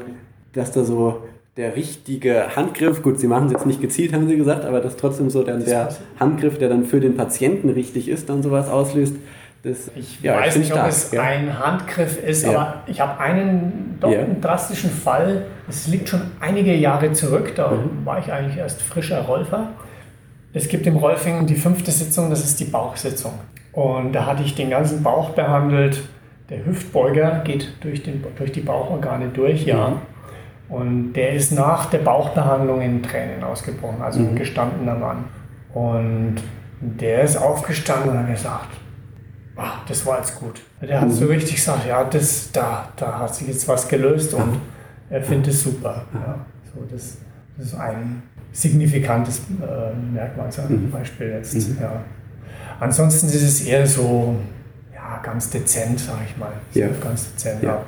dass 0.53 0.71
da 0.71 0.85
so 0.85 1.21
der 1.57 1.75
richtige 1.75 2.55
Handgriff, 2.55 3.01
gut, 3.01 3.19
Sie 3.19 3.27
machen 3.27 3.47
es 3.47 3.53
jetzt 3.53 3.65
nicht 3.65 3.81
gezielt, 3.81 4.13
haben 4.13 4.27
Sie 4.27 4.35
gesagt, 4.35 4.65
aber 4.65 4.81
dass 4.81 4.97
trotzdem 4.97 5.29
so 5.29 5.43
dann 5.43 5.63
der 5.63 5.89
Handgriff, 6.19 6.57
der 6.57 6.69
dann 6.69 6.85
für 6.85 6.99
den 6.99 7.15
Patienten 7.15 7.69
richtig 7.69 8.09
ist, 8.09 8.29
dann 8.29 8.41
sowas 8.41 8.69
auslöst, 8.69 9.15
das, 9.65 9.89
ich 9.95 10.21
ja, 10.21 10.37
weiß 10.37 10.57
nicht, 10.57 10.71
ob 10.73 10.85
es 10.87 11.11
ja. 11.11 11.23
ein 11.23 11.57
Handgriff 11.57 12.23
ist, 12.23 12.45
aber 12.45 12.83
ich 12.85 13.01
habe 13.01 13.19
einen 13.19 13.97
doch 13.99 14.11
einen 14.11 14.39
drastischen 14.39 14.91
Fall. 14.91 15.45
Es 15.67 15.87
liegt 15.87 16.09
schon 16.09 16.21
einige 16.39 16.75
Jahre 16.75 17.11
zurück. 17.13 17.53
Da 17.55 17.71
mhm. 17.71 18.05
war 18.05 18.19
ich 18.19 18.31
eigentlich 18.31 18.57
erst 18.57 18.83
frischer 18.83 19.21
Rolfer. 19.21 19.69
Es 20.53 20.67
gibt 20.67 20.85
im 20.85 20.95
Rolfing 20.97 21.47
die 21.47 21.55
fünfte 21.55 21.89
Sitzung, 21.89 22.29
das 22.29 22.43
ist 22.43 22.59
die 22.59 22.65
Bauchsitzung. 22.65 23.33
Und 23.71 24.13
da 24.13 24.27
hatte 24.27 24.43
ich 24.43 24.53
den 24.53 24.69
ganzen 24.69 25.01
Bauch 25.01 25.31
behandelt. 25.31 25.99
Der 26.49 26.63
Hüftbeuger 26.63 27.41
geht 27.43 27.73
durch, 27.81 28.03
den, 28.03 28.23
durch 28.37 28.51
die 28.51 28.61
Bauchorgane 28.61 29.29
durch, 29.29 29.65
ja. 29.65 29.89
Mhm. 29.89 29.95
Und 30.69 31.13
der 31.13 31.33
ist 31.33 31.51
nach 31.51 31.87
der 31.87 31.99
Bauchbehandlung 31.99 32.81
in 32.81 33.01
Tränen 33.01 33.43
ausgebrochen, 33.43 34.01
also 34.01 34.19
mhm. 34.19 34.29
ein 34.29 34.35
gestandener 34.35 34.95
Mann. 34.95 35.25
Und 35.73 36.35
der 36.79 37.23
ist 37.23 37.37
aufgestanden 37.37 38.11
und 38.11 38.19
hat 38.19 38.27
gesagt, 38.27 38.69
ach, 39.55 39.85
das 39.87 40.05
war 40.05 40.19
jetzt 40.19 40.35
gut. 40.39 40.61
Der 40.81 41.01
hat 41.01 41.11
so 41.11 41.25
richtig 41.25 41.55
gesagt, 41.55 41.87
ja, 41.87 42.03
das, 42.03 42.51
da, 42.51 42.89
da 42.95 43.19
hat 43.19 43.35
sich 43.35 43.47
jetzt 43.47 43.67
was 43.67 43.87
gelöst 43.87 44.33
und 44.33 44.59
er 45.09 45.21
findet 45.21 45.53
es 45.53 45.63
super. 45.63 46.05
Ja, 46.13 46.45
so, 46.73 46.83
das, 46.91 47.17
das 47.57 47.67
ist 47.67 47.75
ein 47.75 48.23
signifikantes 48.51 49.39
äh, 49.61 50.13
Merkmal, 50.13 50.51
zum 50.51 50.67
mhm. 50.69 50.91
Beispiel 50.91 51.29
jetzt. 51.29 51.53
Mhm. 51.53 51.77
Ja. 51.81 52.01
Ansonsten 52.79 53.27
ist 53.27 53.41
es 53.41 53.61
eher 53.61 53.85
so, 53.85 54.35
ja, 54.93 55.19
ganz 55.23 55.49
dezent, 55.49 55.99
sag 55.99 56.17
ich 56.27 56.37
mal. 56.37 56.51
Ja. 56.73 56.87
Ganz 57.01 57.31
dezent, 57.31 57.63
ja. 57.63 57.81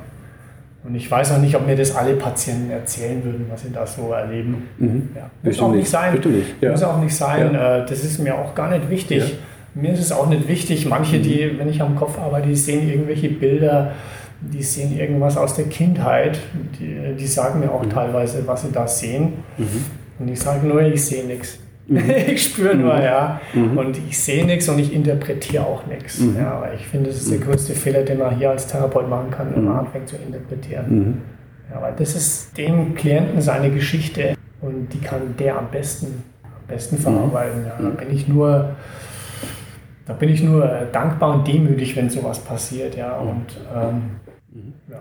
Und 0.84 0.94
ich 0.94 1.10
weiß 1.10 1.32
auch 1.32 1.38
nicht, 1.38 1.54
ob 1.56 1.66
mir 1.66 1.76
das 1.76 1.94
alle 1.94 2.14
Patienten 2.14 2.70
erzählen 2.70 3.22
würden, 3.24 3.46
was 3.50 3.62
sie 3.62 3.72
da 3.72 3.86
so 3.86 4.12
erleben. 4.12 4.68
Mhm. 4.78 5.10
Ja. 5.14 5.28
Muss 5.42 5.60
auch 5.60 5.72
nicht 5.72 5.90
sein. 5.90 6.14
Nicht. 6.14 6.62
Ja. 6.62 6.70
Muss 6.70 6.82
auch 6.82 7.00
nicht 7.00 7.14
sein. 7.14 7.52
Ja. 7.52 7.78
Äh, 7.78 7.86
das 7.86 8.04
ist 8.04 8.18
mir 8.20 8.34
auch 8.34 8.54
gar 8.54 8.70
nicht 8.70 8.88
wichtig. 8.88 9.38
Mir 9.80 9.92
ist 9.92 10.00
es 10.00 10.10
auch 10.10 10.28
nicht 10.28 10.48
wichtig, 10.48 10.86
manche, 10.86 11.20
die, 11.20 11.56
wenn 11.56 11.68
ich 11.68 11.80
am 11.80 11.94
Kopf 11.94 12.18
arbeite, 12.18 12.48
die 12.48 12.56
sehen 12.56 12.88
irgendwelche 12.88 13.28
Bilder, 13.28 13.92
die 14.40 14.62
sehen 14.62 14.98
irgendwas 14.98 15.36
aus 15.36 15.54
der 15.54 15.66
Kindheit, 15.66 16.40
die, 16.80 17.14
die 17.16 17.26
sagen 17.26 17.60
mir 17.60 17.70
auch 17.70 17.84
mhm. 17.84 17.90
teilweise, 17.90 18.44
was 18.44 18.62
sie 18.62 18.72
da 18.72 18.88
sehen. 18.88 19.34
Mhm. 19.56 19.84
Und 20.18 20.28
ich 20.28 20.40
sage 20.40 20.66
nur, 20.66 20.82
ich 20.82 21.04
sehe 21.04 21.24
nichts. 21.24 21.60
Mhm. 21.86 22.10
ich 22.26 22.42
spüre 22.42 22.74
nur, 22.74 22.94
mhm. 22.94 23.02
ja. 23.02 23.40
Mhm. 23.54 23.78
Und 23.78 23.98
ich 24.08 24.18
sehe 24.18 24.44
nichts 24.44 24.68
und 24.68 24.80
ich 24.80 24.92
interpretiere 24.92 25.64
auch 25.64 25.86
nichts. 25.86 26.18
Mhm. 26.18 26.36
Ja, 26.36 26.54
aber 26.54 26.74
ich 26.74 26.84
finde, 26.84 27.10
das 27.10 27.20
ist 27.20 27.30
der 27.30 27.38
größte 27.38 27.74
Fehler, 27.74 28.02
den 28.02 28.18
man 28.18 28.36
hier 28.36 28.50
als 28.50 28.66
Therapeut 28.66 29.08
machen 29.08 29.30
kann, 29.30 29.54
wenn 29.54 29.64
man 29.64 29.86
anfängt 29.86 30.08
zu 30.08 30.16
interpretieren. 30.16 31.22
Ja, 31.72 31.80
weil 31.80 31.94
das 31.96 32.16
ist 32.16 32.58
dem 32.58 32.96
Klienten 32.96 33.40
seine 33.40 33.70
Geschichte 33.70 34.34
und 34.60 34.88
die 34.92 34.98
kann 34.98 35.36
der 35.38 35.56
am 35.56 35.70
besten, 35.70 36.24
am 36.42 36.66
besten 36.66 36.98
verarbeiten. 36.98 37.64
Ja. 37.64 37.76
Da 37.80 37.90
bin 37.90 38.12
ich 38.12 38.26
nur 38.26 38.74
da 40.08 40.14
bin 40.14 40.30
ich 40.30 40.42
nur 40.42 40.64
äh, 40.64 40.86
dankbar 40.90 41.34
und 41.34 41.46
demütig, 41.46 41.94
wenn 41.94 42.08
sowas 42.08 42.38
passiert, 42.40 42.96
ja. 42.96 43.20
Mhm. 43.20 43.28
Und 43.28 43.46
ähm, 43.76 44.02
mhm. 44.50 44.72
ja. 44.90 45.00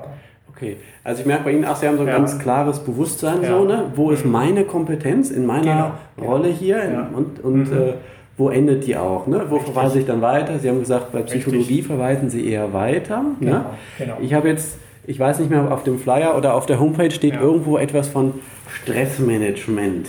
Okay, 0.50 0.78
also 1.04 1.22
ich 1.22 1.26
merke 1.26 1.46
bei 1.46 1.52
Ihnen 1.52 1.66
auch, 1.66 1.76
Sie 1.78 1.88
haben 1.88 1.98
so 1.98 2.02
ein 2.02 2.10
ja. 2.10 2.18
ganz 2.18 2.38
klares 2.40 2.80
Bewusstsein, 2.80 3.42
ja. 3.42 3.50
so, 3.50 3.64
ne? 3.64 3.86
wo 3.96 4.12
ist 4.12 4.26
mhm. 4.26 4.32
meine 4.32 4.64
Kompetenz 4.66 5.32
in 5.32 5.46
meiner 5.46 5.94
genau. 6.16 6.32
Rolle 6.32 6.50
hier 6.50 6.78
ja. 6.78 7.10
und, 7.14 7.40
und 7.44 7.72
mhm. 7.72 7.78
äh, 7.78 7.94
wo 8.38 8.50
endet 8.50 8.86
die 8.86 8.98
auch? 8.98 9.28
Ne? 9.28 9.46
Wo 9.50 9.56
Richtig. 9.56 9.74
verweise 9.74 10.00
ich 10.00 10.06
dann 10.06 10.22
weiter? 10.22 10.60
Sie 10.60 10.68
haben 10.68 10.80
gesagt, 10.80 11.12
bei 11.12 11.22
Psychologie 11.22 11.76
Richtig. 11.76 11.88
verweisen 11.88 12.30
Sie 12.30 12.48
eher 12.50 12.74
weiter. 12.74 13.22
Ne? 13.22 13.36
Genau. 13.40 13.54
Ne? 13.54 13.66
Genau. 13.98 14.18
Ich 14.20 14.34
habe 14.34 14.50
jetzt, 14.50 14.78
ich 15.06 15.20
weiß 15.20 15.40
nicht 15.40 15.50
mehr, 15.50 15.72
auf 15.72 15.84
dem 15.84 16.00
Flyer 16.00 16.38
oder 16.38 16.54
auf 16.54 16.66
der 16.66 16.80
Homepage 16.80 17.12
steht 17.12 17.36
irgendwo 17.36 17.78
etwas 17.78 18.10
von 18.10 18.34
Stressmanagement. 18.70 20.08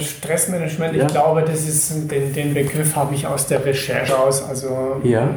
Stressmanagement, 0.00 0.96
ja. 0.96 1.06
ich 1.06 1.12
glaube, 1.12 1.42
das 1.42 1.68
ist, 1.68 2.10
den, 2.10 2.32
den 2.32 2.54
Begriff 2.54 2.96
habe 2.96 3.14
ich 3.14 3.26
aus 3.26 3.46
der 3.46 3.64
Recherche 3.64 4.18
aus, 4.18 4.46
also 4.48 5.00
ja. 5.04 5.28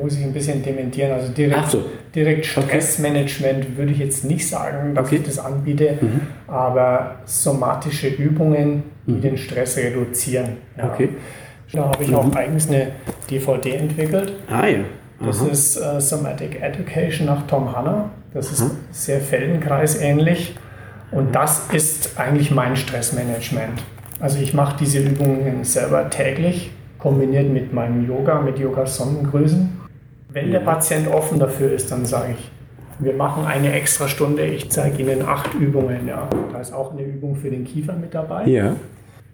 Muss 0.00 0.18
ich 0.18 0.24
ein 0.24 0.34
bisschen 0.34 0.62
dementieren. 0.62 1.12
Also 1.12 1.32
direkt, 1.32 1.70
so. 1.70 1.82
direkt 2.14 2.44
Stressmanagement 2.44 3.64
okay. 3.64 3.76
würde 3.76 3.92
ich 3.92 3.98
jetzt 3.98 4.24
nicht 4.24 4.46
sagen, 4.46 4.94
dass 4.94 5.06
okay. 5.06 5.16
ich 5.16 5.22
das 5.22 5.38
anbiete, 5.38 5.96
mhm. 5.98 6.20
aber 6.46 7.16
somatische 7.24 8.08
Übungen, 8.08 8.82
die 9.06 9.12
mhm. 9.12 9.20
den 9.22 9.38
Stress 9.38 9.78
reduzieren. 9.78 10.58
Ja. 10.76 10.92
Okay. 10.92 11.08
Da 11.72 11.88
habe 11.88 12.04
ich 12.04 12.10
mhm. 12.10 12.16
auch 12.16 12.34
eigens 12.34 12.68
eine 12.68 12.88
DVD 13.30 13.76
entwickelt. 13.76 14.34
Ah 14.50 14.66
ja. 14.66 14.80
Das 15.24 15.40
ist 15.40 15.76
äh, 15.76 16.00
Somatic 16.00 16.60
Education 16.60 17.26
nach 17.26 17.46
Tom 17.46 17.74
Hanna. 17.74 18.10
Das 18.34 18.52
ist 18.52 18.64
sehr 18.90 19.20
Feldenkreis 19.20 19.98
ähnlich. 20.00 20.54
Und 21.12 21.34
das 21.34 21.68
ist 21.72 22.18
eigentlich 22.18 22.50
mein 22.50 22.76
Stressmanagement. 22.76 23.80
Also 24.20 24.38
ich 24.38 24.54
mache 24.54 24.76
diese 24.78 25.00
Übungen 25.00 25.64
selber 25.64 26.08
täglich, 26.08 26.70
kombiniert 26.98 27.50
mit 27.50 27.72
meinem 27.72 28.06
Yoga, 28.08 28.40
mit 28.40 28.58
Yoga-Sonnengrößen. 28.58 29.80
Wenn 30.28 30.50
der 30.50 30.60
Patient 30.60 31.08
offen 31.08 31.38
dafür 31.38 31.72
ist, 31.72 31.90
dann 31.90 32.04
sage 32.04 32.34
ich, 32.38 32.50
Wir 33.00 33.12
machen 33.12 33.44
eine 33.44 33.72
extra 33.72 34.06
Stunde. 34.06 34.46
Ich 34.46 34.70
zeige 34.70 35.02
Ihnen 35.02 35.22
acht 35.22 35.52
Übungen. 35.54 36.06
Ja. 36.06 36.28
Da 36.52 36.60
ist 36.60 36.72
auch 36.72 36.92
eine 36.92 37.02
Übung 37.02 37.34
für 37.34 37.50
den 37.50 37.64
Kiefer 37.64 37.92
mit 37.94 38.14
dabei. 38.14 38.46
Ja. 38.46 38.76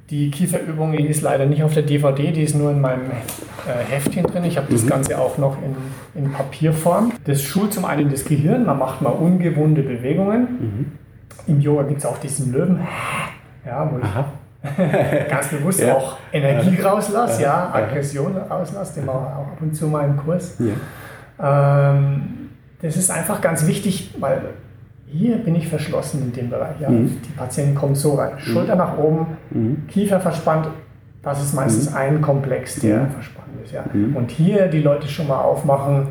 Die 0.09 0.31
Kieferübung 0.31 0.93
die 0.93 1.07
ist 1.07 1.23
leider 1.23 1.47
nicht 1.47 1.63
auf 1.63 1.75
der 1.75 1.85
DVD, 1.85 2.33
die 2.33 2.43
ist 2.43 2.57
nur 2.57 2.71
in 2.71 2.81
meinem 2.81 3.11
äh, 3.11 3.85
Heftchen 3.89 4.25
drin. 4.25 4.45
Ich 4.45 4.57
habe 4.57 4.67
das 4.73 4.87
Ganze 4.87 5.19
auch 5.19 5.39
noch 5.39 5.57
in, 5.63 6.21
in 6.21 6.33
Papierform. 6.33 7.13
Das 7.27 7.43
schult 7.43 7.73
zum 7.75 7.85
einen 7.85 8.11
das 8.11 8.25
Gehirn, 8.25 8.65
man 8.65 8.79
macht 8.79 9.03
mal 9.03 9.11
ungewohnte 9.11 9.83
Bewegungen. 9.83 10.91
Im 11.47 11.61
Yoga 11.61 11.85
gibt 11.85 12.01
es 12.01 12.07
auch 12.07 12.19
diesen 12.19 12.51
Löwen, 12.53 12.81
ja, 13.65 13.89
wo 13.93 13.99
ich 13.99 14.05
ganz 15.31 15.49
bewusst 15.49 15.81
Ja. 15.81 15.95
auch 15.95 16.17
Energie 16.33 16.81
rauslasse, 16.81 17.43
ja, 17.43 17.71
Aggression 17.73 18.37
rauslasse, 18.37 19.01
den 19.01 19.07
mache 19.07 19.19
ich 19.19 19.35
auch 19.35 19.53
ab 19.53 19.59
und 19.61 19.75
zu 19.75 19.87
mal 19.87 20.05
im 20.07 20.17
Kurs. 20.19 20.57
Ja. 20.59 21.93
Ähm, 21.93 22.51
das 22.83 22.97
ist 22.97 23.11
einfach 23.11 23.41
ganz 23.41 23.67
wichtig, 23.67 24.15
weil 24.21 24.41
hier 25.07 25.39
bin 25.39 25.55
ich 25.57 25.69
verschlossen 25.69 26.23
in 26.23 26.33
dem 26.33 26.51
Bereich. 26.51 26.79
Ja. 26.81 26.89
Die 26.89 27.33
Patienten 27.37 27.75
kommen 27.75 27.95
so 27.95 28.15
rein. 28.15 28.33
Schulter 28.39 28.77
nach 28.77 28.97
oben, 28.97 29.27
Kiefer 29.89 30.21
verspannt. 30.21 30.69
Das 31.23 31.43
ist 31.43 31.53
meistens 31.55 31.93
ein 31.95 32.23
Komplex, 32.23 32.81
der 32.81 33.07
verspannt 33.09 33.49
ist. 33.65 33.73
Ja. 33.73 33.85
Und 34.15 34.31
hier 34.31 34.69
die 34.69 34.81
Leute 34.81 35.09
schon 35.09 35.27
mal 35.29 35.41
aufmachen, 35.41 36.07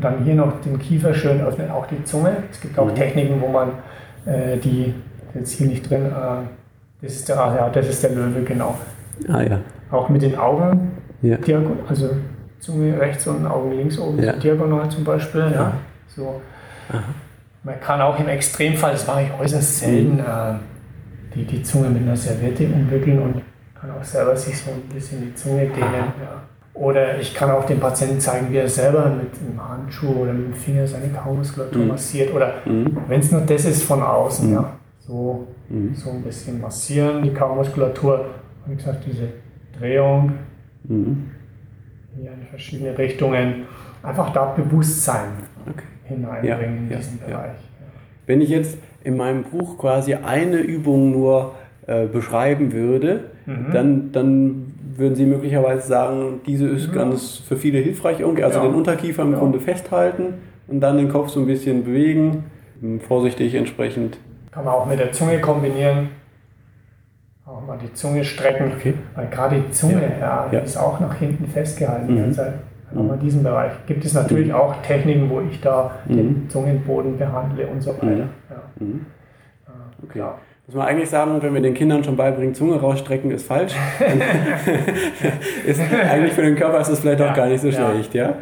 dann 0.00 0.24
hier 0.24 0.34
noch 0.34 0.60
den 0.60 0.78
Kiefer 0.78 1.12
schön 1.12 1.40
öffnen, 1.42 1.70
auch 1.70 1.86
die 1.86 2.02
Zunge. 2.04 2.36
Es 2.50 2.60
gibt 2.60 2.78
auch 2.78 2.90
Techniken, 2.92 3.40
wo 3.42 3.48
man 3.48 3.70
äh, 4.24 4.56
die, 4.58 4.94
jetzt 5.34 5.50
hier 5.52 5.66
nicht 5.66 5.90
drin, 5.90 6.06
äh, 6.06 6.46
das 7.04 7.14
ist 7.16 7.28
der, 7.28 7.38
ah, 7.40 7.54
ja, 7.56 7.68
das 7.68 7.86
ist 7.88 8.02
der 8.02 8.10
Löwe, 8.10 8.42
genau. 8.42 8.74
Ah 9.28 9.42
ja. 9.42 9.58
Auch 9.90 10.08
mit 10.08 10.22
den 10.22 10.36
Augen 10.38 10.92
Ja. 11.22 11.36
diagonal, 11.36 11.76
also 11.88 12.10
Zunge 12.60 12.98
rechts 12.98 13.26
und 13.26 13.46
Augen 13.46 13.72
links 13.72 13.98
oben, 13.98 14.22
Ja. 14.22 14.34
so 14.34 14.40
diagonal 14.40 14.88
zum 14.88 15.04
Beispiel. 15.04 15.40
Ja. 15.42 15.50
Ja. 15.52 15.72
So. 16.16 16.40
Man 17.62 17.80
kann 17.80 18.00
auch 18.00 18.18
im 18.18 18.28
Extremfall, 18.28 18.92
das 18.92 19.06
mache 19.06 19.22
ich 19.22 19.40
äußerst 19.40 19.78
selten, 19.80 20.14
Mhm. 20.14 20.20
äh, 20.20 21.34
die, 21.34 21.44
die 21.44 21.62
Zunge 21.62 21.88
mit 21.88 22.02
einer 22.02 22.16
Serviette 22.16 22.64
umwickeln 22.66 23.18
und 23.20 23.42
kann 23.80 23.90
auch 23.90 24.04
selber 24.04 24.36
sich 24.36 24.56
so 24.58 24.70
ein 24.70 24.82
bisschen 24.94 25.20
die 25.22 25.34
Zunge 25.34 25.66
dehnen. 25.66 26.12
Oder 26.74 27.18
ich 27.20 27.34
kann 27.34 27.50
auch 27.50 27.64
dem 27.66 27.78
Patienten 27.80 28.18
zeigen, 28.20 28.50
wie 28.50 28.56
er 28.56 28.68
selber 28.68 29.06
mit 29.08 29.30
einem 29.40 29.60
Handschuh 29.68 30.22
oder 30.22 30.32
mit 30.32 30.46
dem 30.48 30.54
Finger 30.54 30.86
seine 30.86 31.08
Kaumuskulatur 31.08 31.82
Mhm. 31.82 31.88
massiert. 31.88 32.34
Oder 32.34 32.54
wenn 33.08 33.20
es 33.20 33.30
nur 33.30 33.42
das 33.42 33.64
ist 33.64 33.82
von 33.84 34.02
außen, 34.02 34.52
ja. 34.52 34.64
So, 35.06 35.46
Mhm. 35.68 35.94
so 35.94 36.10
ein 36.10 36.22
bisschen 36.22 36.60
massieren, 36.60 37.22
die 37.22 37.30
Kaumuskulatur. 37.30 38.24
Wie 38.66 38.74
gesagt, 38.74 39.04
diese 39.06 39.28
Drehung 39.78 40.32
Mhm. 40.84 41.24
hier 42.18 42.30
in 42.32 42.46
verschiedene 42.48 42.96
Richtungen. 42.96 43.64
Einfach 44.02 44.32
da 44.32 44.46
Bewusstsein 44.52 45.28
Okay. 45.68 45.84
hineinbringen 46.04 46.86
in 46.86 46.90
Ja, 46.90 46.96
diesen 46.96 47.18
ja, 47.20 47.30
ja. 47.30 47.36
Bereich. 47.36 47.56
Wenn 48.26 48.40
ich 48.40 48.48
jetzt 48.48 48.78
in 49.02 49.16
meinem 49.18 49.42
Buch 49.44 49.76
quasi 49.78 50.14
eine 50.14 50.58
Übung 50.58 51.10
nur 51.12 51.54
äh, 51.86 52.06
beschreiben 52.06 52.72
würde, 52.72 53.24
Mhm. 53.44 53.66
dann, 53.72 54.12
dann 54.12 54.72
würden 54.96 55.16
Sie 55.16 55.26
möglicherweise 55.26 55.86
sagen, 55.86 56.40
diese 56.46 56.66
ist 56.66 56.94
ganz 56.94 57.36
für 57.46 57.58
viele 57.58 57.78
hilfreich 57.78 58.20
irgendwie. 58.20 58.42
Also 58.42 58.60
Ja. 58.60 58.64
den 58.64 58.74
Unterkiefer 58.74 59.22
im 59.22 59.32
Ja. 59.32 59.38
Grunde 59.38 59.60
festhalten 59.60 60.34
und 60.66 60.80
dann 60.80 60.96
den 60.96 61.10
Kopf 61.10 61.28
so 61.28 61.40
ein 61.40 61.46
bisschen 61.46 61.84
bewegen, 61.84 62.44
vorsichtig 63.06 63.54
entsprechend. 63.54 64.16
Kann 64.54 64.64
man 64.64 64.74
auch 64.74 64.86
mit 64.86 65.00
der 65.00 65.10
Zunge 65.12 65.40
kombinieren. 65.40 66.10
Auch 67.44 67.60
mal 67.66 67.76
die 67.76 67.92
Zunge 67.92 68.24
strecken. 68.24 68.72
Okay. 68.78 68.94
Weil 69.16 69.26
gerade 69.26 69.56
die 69.60 69.70
Zunge, 69.72 70.00
ja, 70.20 70.46
Ja. 70.50 70.58
ist 70.60 70.76
auch 70.76 71.00
nach 71.00 71.14
hinten 71.16 71.46
festgehalten. 71.46 72.14
Mhm. 72.14 72.24
Also 72.24 72.42
auch 72.96 73.02
mal 73.02 73.18
diesen 73.18 73.42
Bereich. 73.42 73.72
Gibt 73.86 74.04
es 74.04 74.14
natürlich 74.14 74.52
auch 74.54 74.80
Techniken, 74.82 75.28
wo 75.28 75.40
ich 75.40 75.60
da 75.60 75.90
Mhm. 76.06 76.14
den 76.16 76.48
Zungenboden 76.48 77.18
behandle 77.18 77.66
und 77.66 77.82
so 77.82 77.90
weiter. 77.96 78.28
Ja. 78.48 78.62
Mhm. 78.78 79.06
Okay. 80.04 80.18
ja. 80.20 80.34
Muss 80.66 80.76
man 80.76 80.86
eigentlich 80.86 81.10
sagen, 81.10 81.42
wenn 81.42 81.52
wir 81.52 81.60
den 81.60 81.74
Kindern 81.74 82.02
schon 82.04 82.16
beibringen, 82.16 82.54
Zunge 82.54 82.80
rausstrecken 82.80 83.30
ist 83.32 83.46
falsch. 83.46 83.74
ist, 85.66 85.80
eigentlich 85.80 86.32
für 86.32 86.42
den 86.42 86.54
Körper 86.56 86.80
ist 86.80 86.90
das 86.90 87.00
vielleicht 87.00 87.20
auch 87.20 87.34
gar 87.34 87.46
nicht 87.48 87.60
so 87.60 87.70
schlecht, 87.70 88.14
ja? 88.14 88.34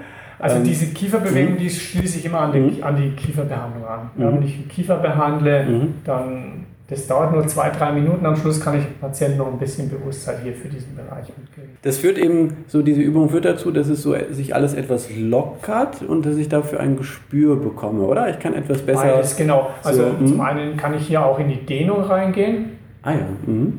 Also 0.42 0.56
Ähm, 0.56 0.64
diese 0.64 0.86
Kieferbewegung, 0.86 1.56
die 1.56 1.70
schließe 1.70 2.18
ich 2.18 2.24
immer 2.26 2.40
an 2.40 2.52
die, 2.52 2.82
an 2.82 2.96
die 2.96 3.10
Kieferbehandlung 3.10 3.84
an. 3.86 4.10
Ja, 4.18 4.28
Mhm. 4.30 4.34
wenn 4.34 4.42
ich 4.42 4.68
Kiefer 4.68 4.96
behandle, 4.96 5.64
Mhm. 5.64 5.94
dann 6.04 6.64
das 6.88 7.06
dauert 7.06 7.32
nur 7.32 7.46
zwei, 7.46 7.70
drei 7.70 7.90
Minuten. 7.92 8.26
Am 8.26 8.36
Schluss 8.36 8.60
kann 8.60 8.76
ich 8.76 8.84
dem 8.84 8.98
Patienten 9.00 9.38
noch 9.38 9.46
ein 9.50 9.58
bisschen 9.58 9.88
Bewusstsein 9.88 10.36
hier 10.42 10.52
für 10.52 10.68
diesen 10.68 10.94
Bereich 10.94 11.26
mitgeben. 11.28 11.70
Das 11.80 11.96
führt 11.96 12.18
eben, 12.18 12.64
so 12.66 12.82
diese 12.82 13.00
Übung 13.00 13.30
führt 13.30 13.46
dazu, 13.46 13.70
dass 13.70 13.88
es 13.88 14.02
so 14.02 14.14
sich 14.30 14.54
alles 14.54 14.74
etwas 14.74 15.08
lockert 15.16 16.02
und 16.02 16.26
dass 16.26 16.36
ich 16.36 16.50
dafür 16.50 16.80
ein 16.80 16.96
Gespür 16.98 17.56
bekomme, 17.56 18.02
oder? 18.02 18.28
Ich 18.28 18.38
kann 18.40 18.52
etwas 18.52 18.82
besser. 18.82 19.04
Beides, 19.04 19.36
genau. 19.36 19.70
Also 19.82 20.02
So, 20.20 20.26
zum 20.26 20.34
mhm. 20.34 20.40
einen 20.42 20.76
kann 20.76 20.92
ich 20.94 21.06
hier 21.06 21.24
auch 21.24 21.38
in 21.38 21.48
die 21.48 21.64
Dehnung 21.64 22.02
reingehen, 22.02 22.64
Ah 23.02 23.12
ja. 23.12 23.18
Mhm. 23.46 23.78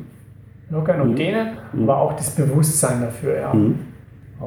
lockern 0.70 1.00
und 1.02 1.10
Mhm. 1.12 1.16
dehnen, 1.16 1.46
aber 1.82 1.98
auch 1.98 2.14
das 2.16 2.30
Bewusstsein 2.30 3.00
dafür, 3.02 3.36
ja. 3.38 3.54
Mhm. 3.54 3.78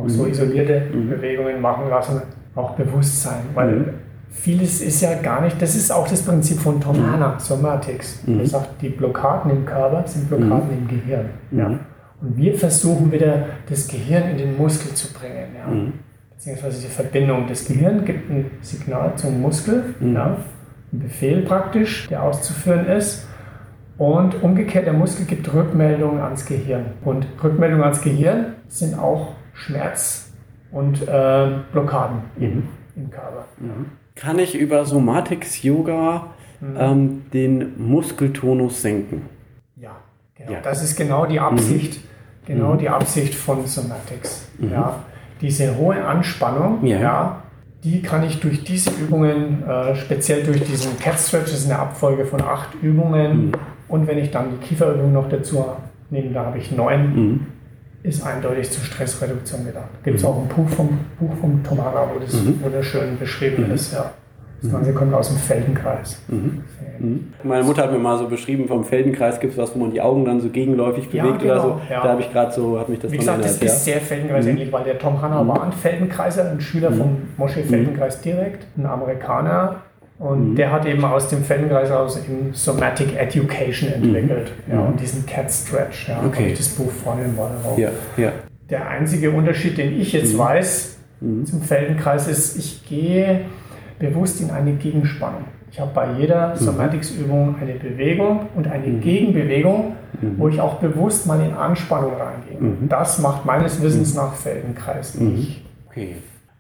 Auch 0.04 0.10
so 0.10 0.26
isolierte 0.26 0.84
Mhm. 0.94 1.10
Bewegungen 1.10 1.62
machen 1.62 1.90
lassen, 1.90 2.22
auch 2.56 2.72
Bewusstsein, 2.72 3.42
weil 3.54 3.72
Mhm. 3.72 3.86
vieles 4.30 4.82
ist 4.82 5.02
ja 5.02 5.14
gar 5.22 5.42
nicht, 5.42 5.62
das 5.62 5.76
ist 5.76 5.92
auch 5.92 6.08
das 6.08 6.22
Prinzip 6.22 6.60
von 6.60 6.80
Tom 6.82 7.12
Hanna, 7.12 7.40
Somatics. 7.40 8.22
Mhm. 8.26 8.40
Er 8.40 8.46
sagt, 8.48 8.82
die 8.82 8.90
Blockaden 8.90 9.52
im 9.52 9.66
Körper 9.66 10.04
sind 10.08 10.28
Blockaden 10.30 10.70
im 10.72 10.88
Gehirn. 10.88 11.26
Ja. 11.52 11.70
Mhm. 11.70 11.80
Und 12.22 12.36
wir 12.38 12.56
versuchen 12.56 13.12
wieder 13.12 13.46
das 13.70 13.88
Gehirn 13.88 14.30
in 14.32 14.38
den 14.38 14.58
Muskel 14.58 14.94
zu 14.94 15.14
bringen, 15.14 15.50
ja. 15.58 15.72
Mhm. 15.72 15.94
beziehungsweise 16.32 16.82
die 16.82 16.88
Verbindung. 16.94 17.46
Das 17.48 17.66
Gehirn 17.66 18.06
gibt 18.06 18.30
ein 18.30 18.46
Signal 18.62 19.14
zum 19.16 19.42
Muskel, 19.42 19.96
Mhm. 20.00 20.14
ja, 20.16 20.38
ein 20.94 21.00
Befehl 21.00 21.42
praktisch, 21.42 22.08
der 22.10 22.24
auszuführen 22.24 22.86
ist. 22.88 23.28
Und 23.98 24.44
umgekehrt, 24.44 24.86
der 24.86 24.94
Muskel 24.94 25.26
gibt 25.26 25.52
Rückmeldungen 25.52 26.22
ans 26.22 26.46
Gehirn. 26.46 26.86
Und 27.04 27.26
Rückmeldungen 27.44 27.84
ans 27.84 28.02
Gehirn 28.02 28.54
sind 28.68 28.98
auch 28.98 29.34
Schmerz 29.58 30.32
und 30.72 31.08
äh, 31.08 31.48
Blockaden 31.72 32.18
eben 32.40 32.68
im 32.96 33.10
Körper. 33.10 33.46
Kann 34.16 34.40
ich 34.40 34.56
über 34.56 34.86
Somatics 34.86 35.64
Yoga 35.64 36.28
Mhm. 36.60 36.76
ähm, 36.80 37.22
den 37.34 37.88
Muskeltonus 37.90 38.82
senken? 38.82 39.22
Ja, 39.76 39.92
genau. 40.34 40.54
Ja. 40.54 40.60
Das 40.62 40.82
ist 40.84 40.96
genau 40.98 41.28
die 41.28 41.40
Absicht, 41.40 42.00
genau 42.48 42.74
die 42.74 42.90
Absicht 42.90 43.36
von 43.36 43.68
Somatics. 43.68 44.50
Ja. 44.60 44.96
Diese 45.40 45.78
hohe 45.78 46.04
Anspannung, 46.04 46.84
Ja. 46.84 47.00
ja. 47.00 47.44
die 47.84 48.02
kann 48.02 48.24
ich 48.24 48.40
durch 48.40 48.64
diese 48.64 48.90
Übungen, 48.90 49.62
äh, 49.70 49.96
speziell 49.98 50.44
durch 50.44 50.64
diesen 50.64 50.98
Cat 50.98 51.20
Stretch, 51.20 51.52
das 51.52 51.60
ist 51.60 51.70
eine 51.70 51.78
Abfolge 51.78 52.26
von 52.26 52.42
acht 52.42 52.70
Übungen. 52.82 53.52
Und 53.88 54.08
wenn 54.08 54.18
ich 54.18 54.32
dann 54.32 54.48
die 54.50 54.66
Kieferübung 54.66 55.14
noch 55.14 55.30
dazu 55.30 55.64
nehme, 56.10 56.32
da 56.34 56.46
habe 56.46 56.58
ich 56.58 56.72
neun, 56.72 57.16
Mhm. 57.16 57.46
Ist 58.08 58.26
eindeutig 58.26 58.72
zur 58.72 58.84
Stressreduktion 58.84 59.66
gedacht. 59.66 59.90
Gibt 60.04 60.18
es 60.18 60.26
auch 60.26 60.38
ein 60.42 60.48
Buch 60.48 60.70
vom, 60.70 61.00
Buch 61.20 61.34
vom 61.42 61.64
Tomara, 61.64 62.10
wo 62.14 62.20
das 62.20 62.34
Mhm. 62.34 62.62
wunderschön 62.64 63.18
beschrieben 63.20 63.72
ist. 63.72 63.94
Ja. 63.94 64.12
Das 64.62 64.72
Ganze 64.72 64.92
kommt 64.94 65.14
aus 65.14 65.28
dem 65.28 65.38
Feldenkreis. 65.38 66.20
Mhm. 66.30 66.64
Meine 67.44 67.64
Mutter 67.64 67.84
hat 67.84 67.92
mir 67.92 68.00
mal 68.00 68.18
so 68.18 68.28
beschrieben, 68.28 68.68
vom 68.68 68.84
Feldenkreis 68.84 69.40
gibt 69.40 69.54
es 69.54 69.60
was, 69.60 69.76
wo 69.76 69.80
man 69.80 69.92
die 69.92 70.02
Augen 70.02 70.26
dann 70.26 70.42
so 70.42 70.50
gegenläufig 70.50 71.14
Ja, 71.14 71.24
bewegt 71.26 71.44
oder 71.44 71.54
genau, 71.54 71.62
so. 71.64 71.82
ja. 71.94 72.02
Da 72.02 72.10
habe 72.10 72.22
ich 72.22 72.32
gerade 72.32 72.52
so, 72.52 72.80
hat 72.80 72.90
mich 72.90 72.98
das 73.00 73.12
Wie 73.12 73.18
gesagt, 73.18 73.44
das 73.44 73.58
erinnert, 73.58 73.76
ist 73.76 73.86
sehr 73.86 74.02
Feldenkreis-ähnlich, 74.02 74.72
weil 74.72 74.84
der 74.84 74.98
Tom 74.98 75.22
Hanna 75.22 75.48
war 75.48 75.62
ein 75.64 75.72
Feldenkreiser, 75.72 76.50
ein 76.50 76.60
Schüler 76.60 76.92
vom 76.92 77.18
Moshe 77.38 77.62
Feldenkreis 77.64 78.20
direkt, 78.22 78.66
ein 78.78 78.88
Amerikaner. 78.88 79.76
Und 80.20 80.56
der 80.56 80.72
hat 80.72 80.86
eben 80.88 81.06
aus 81.06 81.28
dem 81.30 81.44
Feldenkreis 81.44 81.92
aus 81.92 82.18
eben 82.18 82.52
Somatic 82.54 83.16
Education 83.16 83.92
entwickelt. 83.92 84.52
Ja, 84.72 84.80
und 84.80 85.00
diesen 85.00 85.26
Cat 85.26 85.52
Stretch. 85.52 86.10
Ja, 86.10 86.24
Okay. 86.26 86.54
Das 86.58 86.70
Buch 86.70 86.92
vorne 86.92 87.26
war 87.38 87.52
darauf. 87.52 87.78
Ja, 87.78 87.90
ja. 88.18 88.32
Der 88.70 88.88
einzige 88.88 89.32
Unterschied, 89.32 89.78
den 89.78 90.00
ich 90.00 90.14
jetzt 90.14 90.38
weiß 90.38 90.98
zum 91.20 91.62
Feldenkreis, 91.62 92.28
ist, 92.28 92.58
ich 92.58 92.86
gehe 92.88 93.42
bewusst 94.00 94.42
in 94.42 94.50
eine 94.52 94.74
Gegenspannung. 94.74 95.46
Ich 95.72 95.80
habe 95.80 95.92
bei 95.94 96.12
jeder 96.18 96.56
Somatics-Übung 96.56 97.56
eine 97.62 97.74
Bewegung 97.74 98.48
und 98.56 98.68
eine 98.68 98.88
Gegenbewegung, 99.00 99.94
wo 100.38 100.48
ich 100.48 100.60
auch 100.60 100.76
bewusst 100.76 101.28
mal 101.28 101.40
in 101.42 101.54
Anspannung 101.54 102.14
reingehe. 102.14 102.58
Das 102.90 103.20
macht 103.20 103.46
meines 103.46 103.82
Wissens 103.82 104.16
nach 104.16 104.34
Feldenkreis 104.34 105.16
nicht. 105.16 105.64
Okay. 105.88 106.16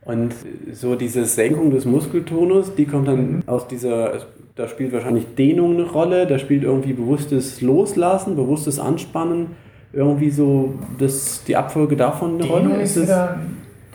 Und 0.08 0.34
so 0.74 0.95
diese 0.95 1.26
Senkung 1.26 1.72
des 1.72 1.86
Muskeltonus, 1.86 2.74
die 2.76 2.86
kommt 2.86 3.08
dann 3.08 3.43
aus 3.45 3.68
dieser, 3.68 4.14
da 4.55 4.68
spielt 4.68 4.93
wahrscheinlich 4.93 5.26
Dehnung 5.38 5.74
eine 5.76 5.84
Rolle, 5.84 6.26
da 6.26 6.39
spielt 6.39 6.64
irgendwie 6.64 6.93
bewusstes 6.93 7.62
Loslassen, 7.62 8.36
bewusstes 8.36 8.80
Anspannen, 8.80 9.47
irgendwie 9.93 10.30
so 10.30 10.74
das, 10.97 11.43
die 11.45 11.55
Abfolge 11.58 11.95
davon 11.97 12.36
eine 12.36 12.43
Dehnung 12.43 12.68
Rolle? 12.72 12.82
ist, 12.82 13.01
wieder, 13.01 13.38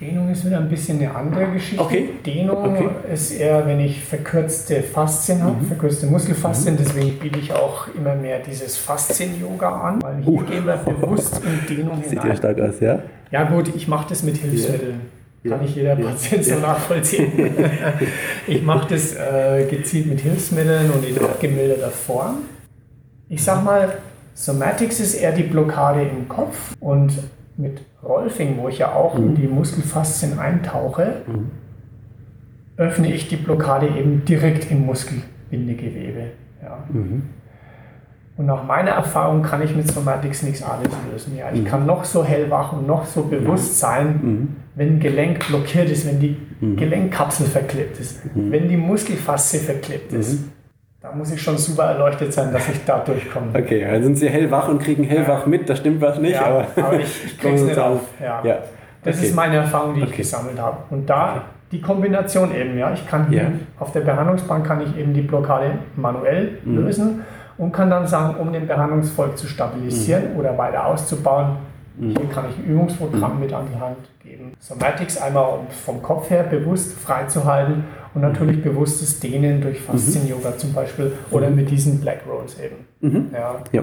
Dehnung 0.00 0.28
ist 0.30 0.44
wieder 0.44 0.58
ein 0.58 0.68
bisschen 0.68 0.98
eine 0.98 1.14
andere 1.14 1.46
Geschichte. 1.52 1.82
Okay. 1.82 2.08
Dehnung 2.26 2.56
Okay. 2.58 2.88
ist 3.12 3.30
eher, 3.32 3.66
wenn 3.66 3.80
ich 3.80 4.02
verkürzte 4.04 4.82
Faszien 4.82 5.38
Mhm. 5.38 5.42
habe, 5.44 5.64
verkürzte 5.64 6.06
Muskelfaszien. 6.06 6.76
Deswegen 6.78 7.18
biete 7.20 7.38
ich 7.38 7.52
auch 7.54 7.86
immer 7.96 8.14
mehr 8.16 8.40
dieses 8.40 8.76
Faszien-Yoga 8.76 9.68
an, 9.80 10.02
weil 10.02 10.16
hier 10.22 10.32
Uh. 10.32 10.38
gehen 10.44 10.66
wir 10.66 10.76
bewusst 10.76 11.40
in 11.44 11.74
Dehnung 11.76 12.02
Sieht 12.04 12.14
ja 12.14 12.22
hinein. 12.22 12.36
stark 12.36 12.60
aus, 12.60 12.80
ja? 12.80 12.98
Ja 13.30 13.44
gut, 13.44 13.70
ich 13.74 13.86
mache 13.88 14.08
das 14.10 14.22
mit 14.22 14.36
Hilfsmitteln. 14.36 15.00
Kann 15.44 15.60
nicht 15.60 15.74
jeder 15.74 15.96
Patient 15.96 16.44
so 16.44 16.54
nachvollziehen. 16.56 17.32
ich 18.46 18.62
mache 18.62 18.88
das 18.90 19.14
äh, 19.16 19.66
gezielt 19.68 20.06
mit 20.06 20.20
Hilfsmitteln 20.20 20.90
und 20.90 21.04
in 21.04 21.18
abgemilderter 21.18 21.90
Form. 21.90 22.42
Ich 23.28 23.42
sag 23.42 23.64
mal, 23.64 23.92
Somatics 24.34 25.00
ist 25.00 25.14
eher 25.14 25.32
die 25.32 25.42
Blockade 25.42 26.02
im 26.02 26.28
Kopf 26.28 26.74
und 26.78 27.12
mit 27.56 27.82
Rolfing, 28.02 28.58
wo 28.58 28.68
ich 28.68 28.78
ja 28.78 28.92
auch 28.92 29.18
mhm. 29.18 29.28
in 29.28 29.34
die 29.34 29.48
Muskelfaszien 29.48 30.38
eintauche, 30.38 31.22
mhm. 31.26 31.50
öffne 32.76 33.12
ich 33.12 33.28
die 33.28 33.36
Blockade 33.36 33.88
eben 33.88 34.24
direkt 34.24 34.70
im 34.70 34.86
Muskelbindegewebe. 34.86 36.32
Ja. 36.62 36.84
Mhm. 36.88 37.22
Und 38.36 38.46
nach 38.46 38.64
meiner 38.64 38.92
Erfahrung 38.92 39.42
kann 39.42 39.62
ich 39.62 39.76
mit 39.76 39.88
Somatics 39.88 40.42
nichts 40.42 40.62
alles 40.62 40.90
lösen. 41.10 41.36
Ja, 41.36 41.50
ich 41.52 41.60
mhm. 41.60 41.66
kann 41.66 41.86
noch 41.86 42.04
so 42.04 42.24
hellwach 42.24 42.72
und 42.72 42.86
noch 42.86 43.04
so 43.04 43.24
bewusst 43.24 43.78
sein, 43.78 44.20
mhm. 44.22 44.56
Wenn 44.74 44.96
ein 44.96 45.00
Gelenk 45.00 45.46
blockiert 45.46 45.90
ist, 45.90 46.06
wenn 46.06 46.20
die 46.20 46.36
mhm. 46.60 46.76
Gelenkkapsel 46.76 47.46
verklebt 47.46 48.00
ist, 48.00 48.20
wenn 48.34 48.68
die 48.68 48.76
Muskelfaszie 48.76 49.58
verklebt 49.58 50.12
ist. 50.12 50.44
Da 51.00 51.10
muss 51.10 51.32
ich 51.32 51.42
schon 51.42 51.58
super 51.58 51.84
erleuchtet 51.84 52.32
sein, 52.32 52.52
dass 52.52 52.68
ich 52.68 52.84
da 52.84 53.00
durchkomme. 53.00 53.48
Okay, 53.58 53.84
dann 53.84 54.04
sind 54.04 54.16
Sie 54.16 54.28
hellwach 54.28 54.68
und 54.68 54.80
kriegen 54.80 55.02
hellwach 55.02 55.42
ja. 55.42 55.48
mit, 55.48 55.68
da 55.68 55.74
stimmt 55.74 56.00
was 56.00 56.18
nicht. 56.20 56.34
Ja, 56.34 56.46
aber, 56.46 56.66
aber 56.76 57.00
ich, 57.00 57.24
ich 57.24 57.38
krieg's 57.40 57.62
nicht 57.62 57.78
auf. 57.78 58.02
Ja. 58.20 58.40
ja. 58.44 58.58
Das 59.02 59.16
okay. 59.16 59.26
ist 59.26 59.34
meine 59.34 59.56
Erfahrung, 59.56 59.94
die 59.94 60.02
okay. 60.02 60.10
ich 60.12 60.16
gesammelt 60.18 60.60
habe. 60.60 60.76
Und 60.90 61.10
da 61.10 61.42
die 61.72 61.80
Kombination 61.80 62.54
eben, 62.54 62.78
ja, 62.78 62.92
ich 62.92 63.06
kann 63.08 63.28
hier 63.28 63.50
auf 63.80 63.92
der 63.92 64.02
Behandlungsbank 64.02 64.64
kann 64.64 64.82
ich 64.82 64.96
eben 64.96 65.14
die 65.14 65.22
Blockade 65.22 65.78
manuell 65.96 66.58
mhm. 66.64 66.76
lösen 66.76 67.22
und 67.56 67.72
kann 67.72 67.90
dann 67.90 68.06
sagen, 68.06 68.36
um 68.38 68.52
den 68.52 68.66
Behandlungsfolg 68.66 69.36
zu 69.38 69.46
stabilisieren 69.46 70.34
mhm. 70.34 70.40
oder 70.40 70.56
weiter 70.56 70.86
auszubauen, 70.86 71.46
mhm. 71.46 71.56
Hier 72.00 72.28
kann 72.32 72.46
ich 72.50 72.58
ein 72.58 72.64
Übungsprogramm 72.64 73.34
mhm. 73.34 73.40
mit 73.40 73.52
an 73.52 73.66
die 73.72 73.78
Hand 73.78 73.98
geben. 74.22 74.52
Somatics 74.58 75.20
einmal 75.20 75.58
um 75.58 75.66
vom 75.68 76.02
Kopf 76.02 76.30
her 76.30 76.42
bewusst 76.44 76.98
freizuhalten 76.98 77.84
und 78.14 78.22
natürlich 78.22 78.56
mhm. 78.58 78.62
bewusstes 78.62 79.20
Dehnen 79.20 79.60
durch 79.60 79.80
mhm. 79.80 79.92
Faszien-Yoga 79.92 80.56
zum 80.56 80.72
Beispiel 80.72 81.12
oder 81.30 81.50
mit 81.50 81.70
diesen 81.70 82.00
Black 82.00 82.20
Rolls 82.28 82.56
eben. 82.58 83.28
Ja. 83.32 83.56
ja. 83.72 83.82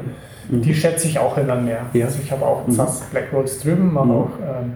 Die 0.49 0.73
schätze 0.73 1.07
ich 1.07 1.19
auch 1.19 1.37
immer 1.37 1.55
mehr. 1.55 1.85
Ja. 1.93 2.05
Also 2.05 2.19
ich 2.23 2.31
habe 2.31 2.45
auch 2.45 2.63
SAS 2.67 3.01
Black 3.11 3.31
Rolls 3.31 3.59
drüben, 3.59 3.93
mache 3.93 4.09
auch 4.09 4.31
ähm, 4.41 4.75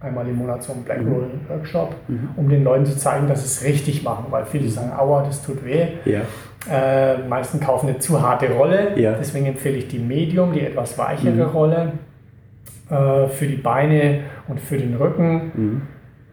einmal 0.00 0.28
im 0.28 0.36
Monat 0.36 0.62
so 0.62 0.72
einen 0.72 0.84
Black 0.84 1.00
Roll 1.00 1.30
Workshop, 1.48 1.94
um 2.36 2.48
den 2.48 2.62
Leuten 2.62 2.86
zu 2.86 2.96
zeigen, 2.96 3.26
dass 3.26 3.40
sie 3.40 3.46
es 3.46 3.68
richtig 3.68 4.04
machen, 4.04 4.26
weil 4.30 4.44
viele 4.44 4.68
sagen, 4.68 4.92
aua, 4.96 5.24
das 5.24 5.42
tut 5.42 5.64
weh. 5.64 5.88
Ja. 6.04 6.20
Äh, 6.70 7.18
meisten 7.26 7.60
kaufen 7.60 7.88
eine 7.88 7.98
zu 7.98 8.20
harte 8.20 8.50
Rolle, 8.50 8.92
deswegen 8.96 9.46
empfehle 9.46 9.76
ich 9.76 9.88
die 9.88 9.98
Medium, 9.98 10.52
die 10.52 10.60
etwas 10.60 10.98
weichere 10.98 11.46
mhm. 11.46 11.50
Rolle 11.50 11.92
äh, 12.90 13.28
für 13.28 13.46
die 13.46 13.56
Beine 13.56 14.20
und 14.48 14.60
für 14.60 14.78
den 14.78 14.96
Rücken. 14.96 15.52
Mhm. 15.54 15.82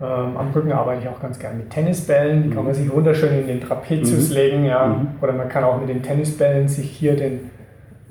Ähm, 0.01 0.38
am 0.38 0.51
Rücken 0.53 0.73
arbeite 0.73 1.03
ich 1.03 1.07
auch 1.07 1.21
ganz 1.21 1.39
gerne 1.39 1.57
mit 1.57 1.69
Tennisbällen, 1.69 2.43
die 2.43 2.49
mhm. 2.49 2.53
kann 2.53 2.65
man 2.65 2.73
sich 2.73 2.91
wunderschön 2.91 3.39
in 3.39 3.47
den 3.47 3.61
Trapezius 3.61 4.29
mhm. 4.29 4.36
legen, 4.36 4.65
ja. 4.65 4.88
Mhm. 4.88 5.07
oder 5.21 5.33
man 5.33 5.47
kann 5.47 5.63
auch 5.63 5.79
mit 5.79 5.88
den 5.88 6.03
Tennisbällen 6.03 6.67
sich 6.67 6.91
hier 6.91 7.15
den 7.15 7.51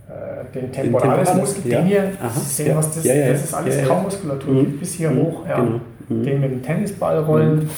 äh, 0.09 0.45
den 0.55 0.73
Temporalis-Muskel, 0.73 1.71
ja. 1.71 1.79
den 1.81 1.87
hier, 1.87 2.13
Aha. 2.23 2.31
Sehen, 2.31 2.77
was 2.77 2.95
das, 2.95 3.05
ja, 3.05 3.15
ja, 3.15 3.33
das 3.33 3.45
ist 3.45 3.55
alles 3.55 3.77
ja, 3.77 3.87
Kaumuskulatur, 3.87 4.55
mhm. 4.55 4.79
bis 4.79 4.95
hier 4.95 5.15
hoch, 5.15 5.47
ja. 5.47 5.57
Genau. 5.57 5.81
den 6.09 6.41
mit 6.41 6.53
dem 6.53 6.63
Tennisball 6.63 7.19
rollen 7.19 7.69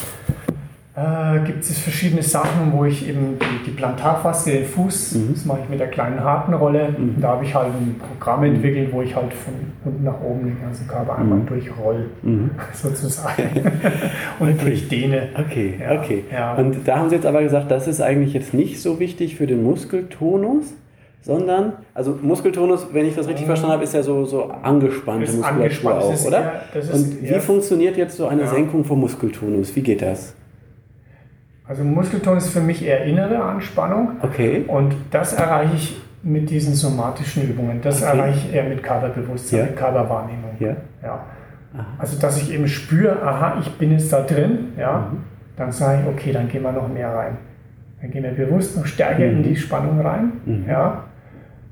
äh, 0.97 1.41
gibt 1.45 1.63
es 1.63 1.79
verschiedene 1.79 2.23
Sachen, 2.23 2.73
wo 2.73 2.87
ich 2.87 3.07
eben 3.07 3.39
die, 3.39 3.71
die 3.71 3.77
Plantarfaszie, 3.77 4.53
den 4.53 4.65
Fuß, 4.65 5.15
mhm. 5.15 5.35
das 5.35 5.45
mache 5.45 5.59
ich 5.63 5.69
mit 5.69 5.79
der 5.79 5.89
kleinen 5.89 6.25
harten 6.25 6.55
Rolle. 6.55 6.95
Mhm. 6.97 7.17
Da 7.21 7.29
habe 7.29 7.45
ich 7.45 7.55
halt 7.55 7.69
ein 7.69 8.01
Programm 8.01 8.45
entwickelt, 8.45 8.91
wo 8.93 9.03
ich 9.03 9.15
halt 9.15 9.33
von 9.35 9.53
unten 9.85 10.05
nach 10.05 10.19
oben 10.23 10.47
den 10.47 10.61
ganzen 10.61 10.89
Körper 10.89 11.19
einmal 11.19 11.41
mhm. 11.41 11.47
durchroll, 11.47 12.07
sozusagen. 12.73 13.51
Und 14.39 14.49
okay. 14.49 14.65
durchdehne. 14.65 15.29
Okay, 15.35 15.75
ja. 15.79 16.01
okay. 16.01 16.25
Ja. 16.33 16.55
Und 16.55 16.89
da 16.89 16.99
haben 16.99 17.11
Sie 17.11 17.17
jetzt 17.17 17.27
aber 17.27 17.43
gesagt, 17.43 17.71
das 17.71 17.87
ist 17.87 18.01
eigentlich 18.01 18.33
jetzt 18.33 18.55
nicht 18.55 18.81
so 18.81 18.99
wichtig 18.99 19.37
für 19.37 19.47
den 19.47 19.63
Muskeltonus? 19.63 20.73
sondern, 21.23 21.73
also 21.93 22.17
Muskeltonus, 22.23 22.87
wenn 22.93 23.05
ich 23.05 23.17
das 23.17 23.27
richtig 23.27 23.47
mhm. 23.47 23.49
verstanden 23.49 23.73
habe, 23.73 23.83
ist 23.83 23.95
ja 23.95 24.03
so, 24.05 24.25
so 24.27 24.45
angespannte 24.45 25.27
Muskulatur 25.33 25.61
angespannt. 25.61 26.03
auch, 26.05 26.25
oder? 26.25 26.41
Ja, 26.41 26.93
und 26.93 27.21
wie 27.21 27.41
funktioniert 27.41 27.97
jetzt 27.97 28.17
so 28.17 28.29
eine 28.29 28.43
ja. 28.43 28.47
Senkung 28.47 28.85
vom 28.85 29.01
Muskeltonus? 29.01 29.75
Wie 29.75 29.83
geht 29.83 30.03
das? 30.03 30.36
Also 31.69 31.83
Muskelton 31.83 32.37
ist 32.37 32.51
für 32.51 32.61
mich 32.61 32.85
eher 32.85 33.05
innere 33.05 33.43
Anspannung. 33.43 34.13
Okay. 34.23 34.65
Und 34.67 34.95
das 35.11 35.33
erreiche 35.33 35.75
ich 35.75 36.01
mit 36.23 36.51
diesen 36.51 36.75
somatischen 36.75 37.49
Übungen. 37.49 37.81
Das 37.83 38.03
okay. 38.03 38.17
erreiche 38.17 38.49
ich 38.49 38.55
eher 38.55 38.65
mit 38.65 38.83
Körperbewusstsein, 38.83 39.59
ja. 39.59 39.65
mit 39.67 39.77
Körperwahrnehmung. 39.77 40.57
Ja. 40.59 40.77
ja. 41.03 41.25
Also 41.99 42.19
dass 42.19 42.41
ich 42.41 42.53
eben 42.53 42.69
spüre, 42.69 43.23
aha, 43.23 43.59
ich 43.61 43.71
bin 43.73 43.93
jetzt 43.93 44.13
da 44.13 44.23
drin, 44.23 44.73
ja, 44.79 45.11
mhm. 45.13 45.19
dann 45.57 45.73
sage 45.73 46.03
ich, 46.03 46.09
okay, 46.09 46.33
dann 46.33 46.49
gehen 46.49 46.63
wir 46.63 46.73
noch 46.73 46.89
mehr 46.89 47.13
rein. 47.13 47.39
Dann 48.01 48.11
gehen 48.11 48.23
wir 48.23 48.33
bewusst 48.33 48.77
noch 48.77 48.87
stärker 48.87 49.25
mhm. 49.25 49.37
in 49.37 49.43
die 49.43 49.57
Spannung 49.57 50.01
rein, 50.01 50.33
mhm. 50.45 50.65
ja, 50.69 51.05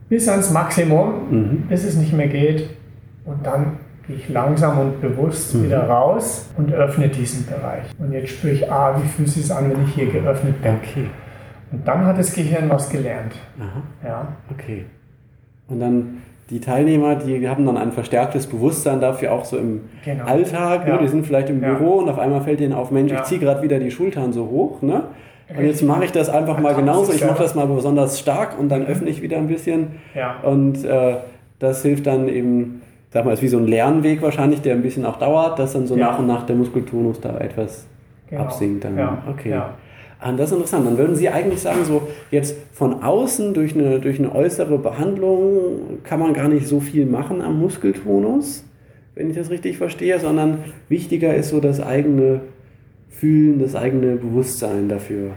bis 0.09 0.29
ans 0.29 0.53
Maximum, 0.53 1.31
mhm. 1.31 1.63
bis 1.69 1.85
es 1.85 1.97
nicht 1.97 2.13
mehr 2.13 2.29
geht. 2.29 2.69
Und 3.25 3.47
dann 3.47 3.79
gehe 4.07 4.17
ich 4.17 4.29
langsam 4.29 4.79
und 4.79 5.01
bewusst 5.01 5.55
mhm. 5.55 5.65
wieder 5.65 5.89
raus 5.89 6.49
und 6.57 6.73
öffne 6.73 7.09
diesen 7.09 7.47
Bereich. 7.47 7.85
Und 7.99 8.13
jetzt 8.13 8.31
spüre 8.31 8.55
ich, 8.55 8.71
ah, 8.71 9.01
wie 9.01 9.09
fühlt 9.09 9.29
es 9.29 9.35
sich 9.35 9.53
an, 9.53 9.71
wenn 9.71 9.85
ich 9.85 9.95
hier 9.95 10.07
geöffnet 10.07 10.61
bin. 10.63 10.75
Okay. 10.75 11.07
Und 11.73 11.87
dann 11.87 12.05
hat 12.05 12.19
das 12.19 12.33
Gehirn 12.33 12.69
was 12.69 12.89
gelernt. 12.89 13.35
Aha. 13.59 13.83
Ja. 14.07 14.29
Okay. 14.51 14.85
Und 15.69 15.81
dann 15.81 16.23
die 16.51 16.61
Teilnehmer, 16.61 17.17
die 17.17 17.49
haben 17.49 17.65
dann 17.65 17.79
ein 17.79 17.93
verstärktes 17.93 18.47
Bewusstsein 18.47 19.01
dafür, 19.01 19.33
auch 19.33 19.45
so 19.45 19.57
im 19.57 19.83
genau. 20.05 20.25
Alltag. 20.25 20.85
Ne? 20.85 20.93
Ja. 20.93 20.99
Die 20.99 21.09
sind 21.09 21.27
vielleicht 21.27 21.49
im 21.49 21.61
Büro 21.61 21.95
und 21.95 22.09
auf 22.11 22.19
einmal 22.19 22.43
fällt 22.43 22.61
ihnen 22.61 22.75
auf, 22.75 22.91
Mensch, 22.91 23.13
ja. 23.13 23.21
ich 23.21 23.25
ziehe 23.25 23.41
gerade 23.41 23.63
wieder 23.63 23.79
die 23.79 23.91
Schultern 23.91 24.33
so 24.33 24.49
hoch. 24.51 24.83
Ne? 24.83 25.05
Und 25.57 25.65
jetzt 25.65 25.83
mache 25.83 26.05
ich 26.05 26.13
das 26.13 26.29
einfach 26.29 26.59
mal 26.59 26.75
genauso. 26.75 27.13
Ich 27.13 27.25
mache 27.25 27.43
das 27.43 27.55
mal 27.55 27.67
besonders 27.67 28.19
stark 28.21 28.59
und 28.59 28.69
dann 28.69 28.83
mhm. 28.83 28.87
öffne 28.87 29.11
ich 29.11 29.23
wieder 29.23 29.39
ein 29.39 29.49
bisschen. 29.49 29.93
Ja. 30.15 30.37
Und 30.43 30.85
äh, 30.85 31.17
das 31.59 31.83
hilft 31.83 32.07
dann 32.07 32.29
eben 32.29 32.83
sag 33.15 33.25
mal, 33.25 33.33
ist 33.33 33.43
wie 33.43 33.49
so 33.49 33.59
ein 33.59 33.69
Lernweg 33.69 34.21
wahrscheinlich, 34.21 34.61
der 34.61 34.75
ein 34.75 34.83
bisschen 34.83 35.07
auch 35.07 35.19
dauert, 35.19 35.59
dass 35.61 35.73
dann 35.73 35.87
so 35.87 35.97
ja. 35.97 36.09
nach 36.09 36.19
und 36.19 36.27
nach 36.27 36.45
der 36.47 36.57
Muskeltonus 36.57 37.21
da 37.21 37.39
etwas 37.39 37.87
genau. 38.29 38.43
absinkt. 38.43 38.85
Dann. 38.85 38.99
Ja. 38.99 39.23
Okay. 39.31 39.51
Ja. 39.51 39.75
Ah, 40.19 40.33
das 40.33 40.51
ist 40.51 40.57
interessant. 40.57 40.87
Dann 40.87 40.99
würden 40.99 41.15
Sie 41.15 41.29
eigentlich 41.29 41.61
sagen, 41.61 41.85
so 41.85 42.09
jetzt 42.33 42.57
von 42.73 43.05
außen 43.05 43.55
durch 43.55 43.75
eine, 43.75 44.01
durch 44.01 44.19
eine 44.19 44.35
äußere 44.35 44.79
Behandlung 44.79 46.01
kann 46.03 46.19
man 46.19 46.35
gar 46.35 46.49
nicht 46.49 46.67
so 46.67 46.81
viel 46.81 47.07
machen 47.07 47.41
am 47.41 47.61
Muskeltonus, 47.61 48.65
wenn 49.15 49.31
ich 49.31 49.37
das 49.37 49.49
richtig 49.49 49.79
verstehe, 49.79 50.19
sondern 50.19 50.65
wichtiger 50.89 51.35
ist 51.35 51.51
so 51.51 51.61
das 51.61 51.81
eigene 51.81 52.41
Fühlen, 53.11 53.61
das 53.61 53.77
eigene 53.77 54.17
Bewusstsein 54.17 54.89
dafür. 54.89 55.35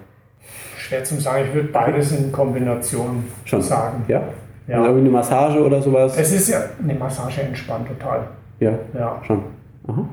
Schwer 0.78 1.04
zu 1.04 1.20
sagen, 1.20 1.46
ich 1.48 1.54
würde 1.54 1.68
beides 1.68 2.12
in 2.12 2.32
Kombination 2.32 3.26
Schon. 3.46 3.62
sagen. 3.62 4.06
Ja. 4.08 4.24
Ja. 4.68 4.84
Also 4.84 5.00
eine 5.00 5.10
Massage 5.10 5.64
oder 5.64 5.82
sowas? 5.82 6.18
Es 6.18 6.32
ist 6.32 6.50
ja, 6.50 6.62
eine 6.82 6.94
Massage 6.94 7.42
entspannt 7.42 7.88
total. 7.88 8.28
Ja, 8.60 8.72
ja. 8.94 9.22
schon. 9.26 9.44
Aha. 9.88 10.06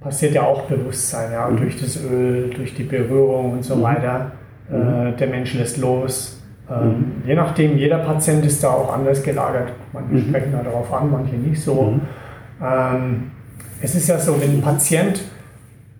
Passiert 0.00 0.34
ja 0.34 0.42
auch 0.42 0.62
Bewusstsein, 0.62 1.32
ja, 1.32 1.48
mhm. 1.48 1.56
durch 1.56 1.80
das 1.80 2.02
Öl, 2.04 2.50
durch 2.50 2.74
die 2.74 2.84
Berührung 2.84 3.52
und 3.52 3.64
so 3.64 3.74
mhm. 3.74 3.82
weiter. 3.82 4.32
Äh, 4.70 4.76
mhm. 4.76 5.16
der 5.16 5.26
Mensch 5.28 5.54
lässt 5.54 5.78
los. 5.78 6.40
Ähm, 6.70 6.88
mhm. 6.88 7.22
je 7.26 7.34
nachdem, 7.34 7.76
jeder 7.76 7.98
Patient 7.98 8.44
ist 8.44 8.62
da 8.62 8.70
auch 8.70 8.92
anders 8.92 9.22
gelagert. 9.22 9.72
Manche 9.92 10.14
mhm. 10.14 10.28
sprechen 10.28 10.52
da 10.52 10.62
darauf 10.62 10.92
an, 10.92 11.10
manche 11.10 11.34
nicht 11.34 11.60
so. 11.60 11.98
Ähm, 12.62 13.30
es 13.80 13.94
ist 13.94 14.08
ja 14.08 14.18
so, 14.18 14.40
wenn 14.40 14.58
ein 14.58 14.62
Patient, 14.62 15.22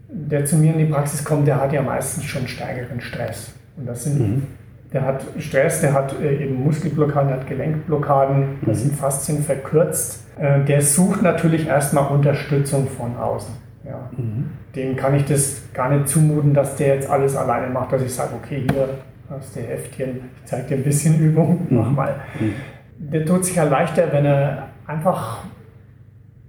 der 0.08 0.44
zu 0.44 0.56
mir 0.56 0.72
in 0.72 0.78
die 0.78 0.84
Praxis 0.92 1.24
kommt, 1.24 1.46
der 1.46 1.60
hat 1.60 1.72
ja 1.72 1.82
meistens 1.82 2.24
schon 2.24 2.46
stärkeren 2.46 3.00
Stress. 3.00 3.52
Und 3.76 3.86
das 3.86 4.04
sind 4.04 4.46
der 4.92 5.04
hat 5.04 5.22
Stress, 5.38 5.80
der 5.80 5.92
hat 5.92 6.14
äh, 6.20 6.44
eben 6.44 6.64
Muskelblockaden, 6.64 7.28
der 7.28 7.40
hat 7.40 7.46
Gelenkblockaden, 7.46 8.58
da 8.62 8.70
mhm. 8.70 8.74
sind 8.74 8.94
Faszien 8.94 9.42
verkürzt. 9.42 10.24
Äh, 10.38 10.64
der 10.64 10.80
sucht 10.80 11.22
natürlich 11.22 11.66
erstmal 11.66 12.06
Unterstützung 12.06 12.88
von 12.88 13.16
außen. 13.16 13.54
Ja. 13.84 14.08
Mhm. 14.16 14.50
Dem 14.74 14.96
kann 14.96 15.14
ich 15.14 15.24
das 15.24 15.62
gar 15.74 15.90
nicht 15.90 16.08
zumuten, 16.08 16.54
dass 16.54 16.76
der 16.76 16.94
jetzt 16.94 17.10
alles 17.10 17.36
alleine 17.36 17.68
macht, 17.68 17.92
dass 17.92 18.02
ich 18.02 18.12
sage, 18.14 18.30
okay, 18.42 18.66
hier 18.70 18.88
hast 19.28 19.56
du 19.56 19.60
Heftchen, 19.60 20.20
ich 20.42 20.50
zeige 20.50 20.68
dir 20.68 20.76
ein 20.76 20.84
bisschen 20.84 21.18
Übung, 21.20 21.66
mhm. 21.68 21.76
mach 21.76 21.90
mal. 21.90 22.14
Mhm. 22.40 22.54
Der 22.98 23.26
tut 23.26 23.44
sich 23.44 23.56
ja 23.56 23.64
leichter, 23.64 24.10
wenn 24.10 24.24
er 24.24 24.68
einfach 24.86 25.44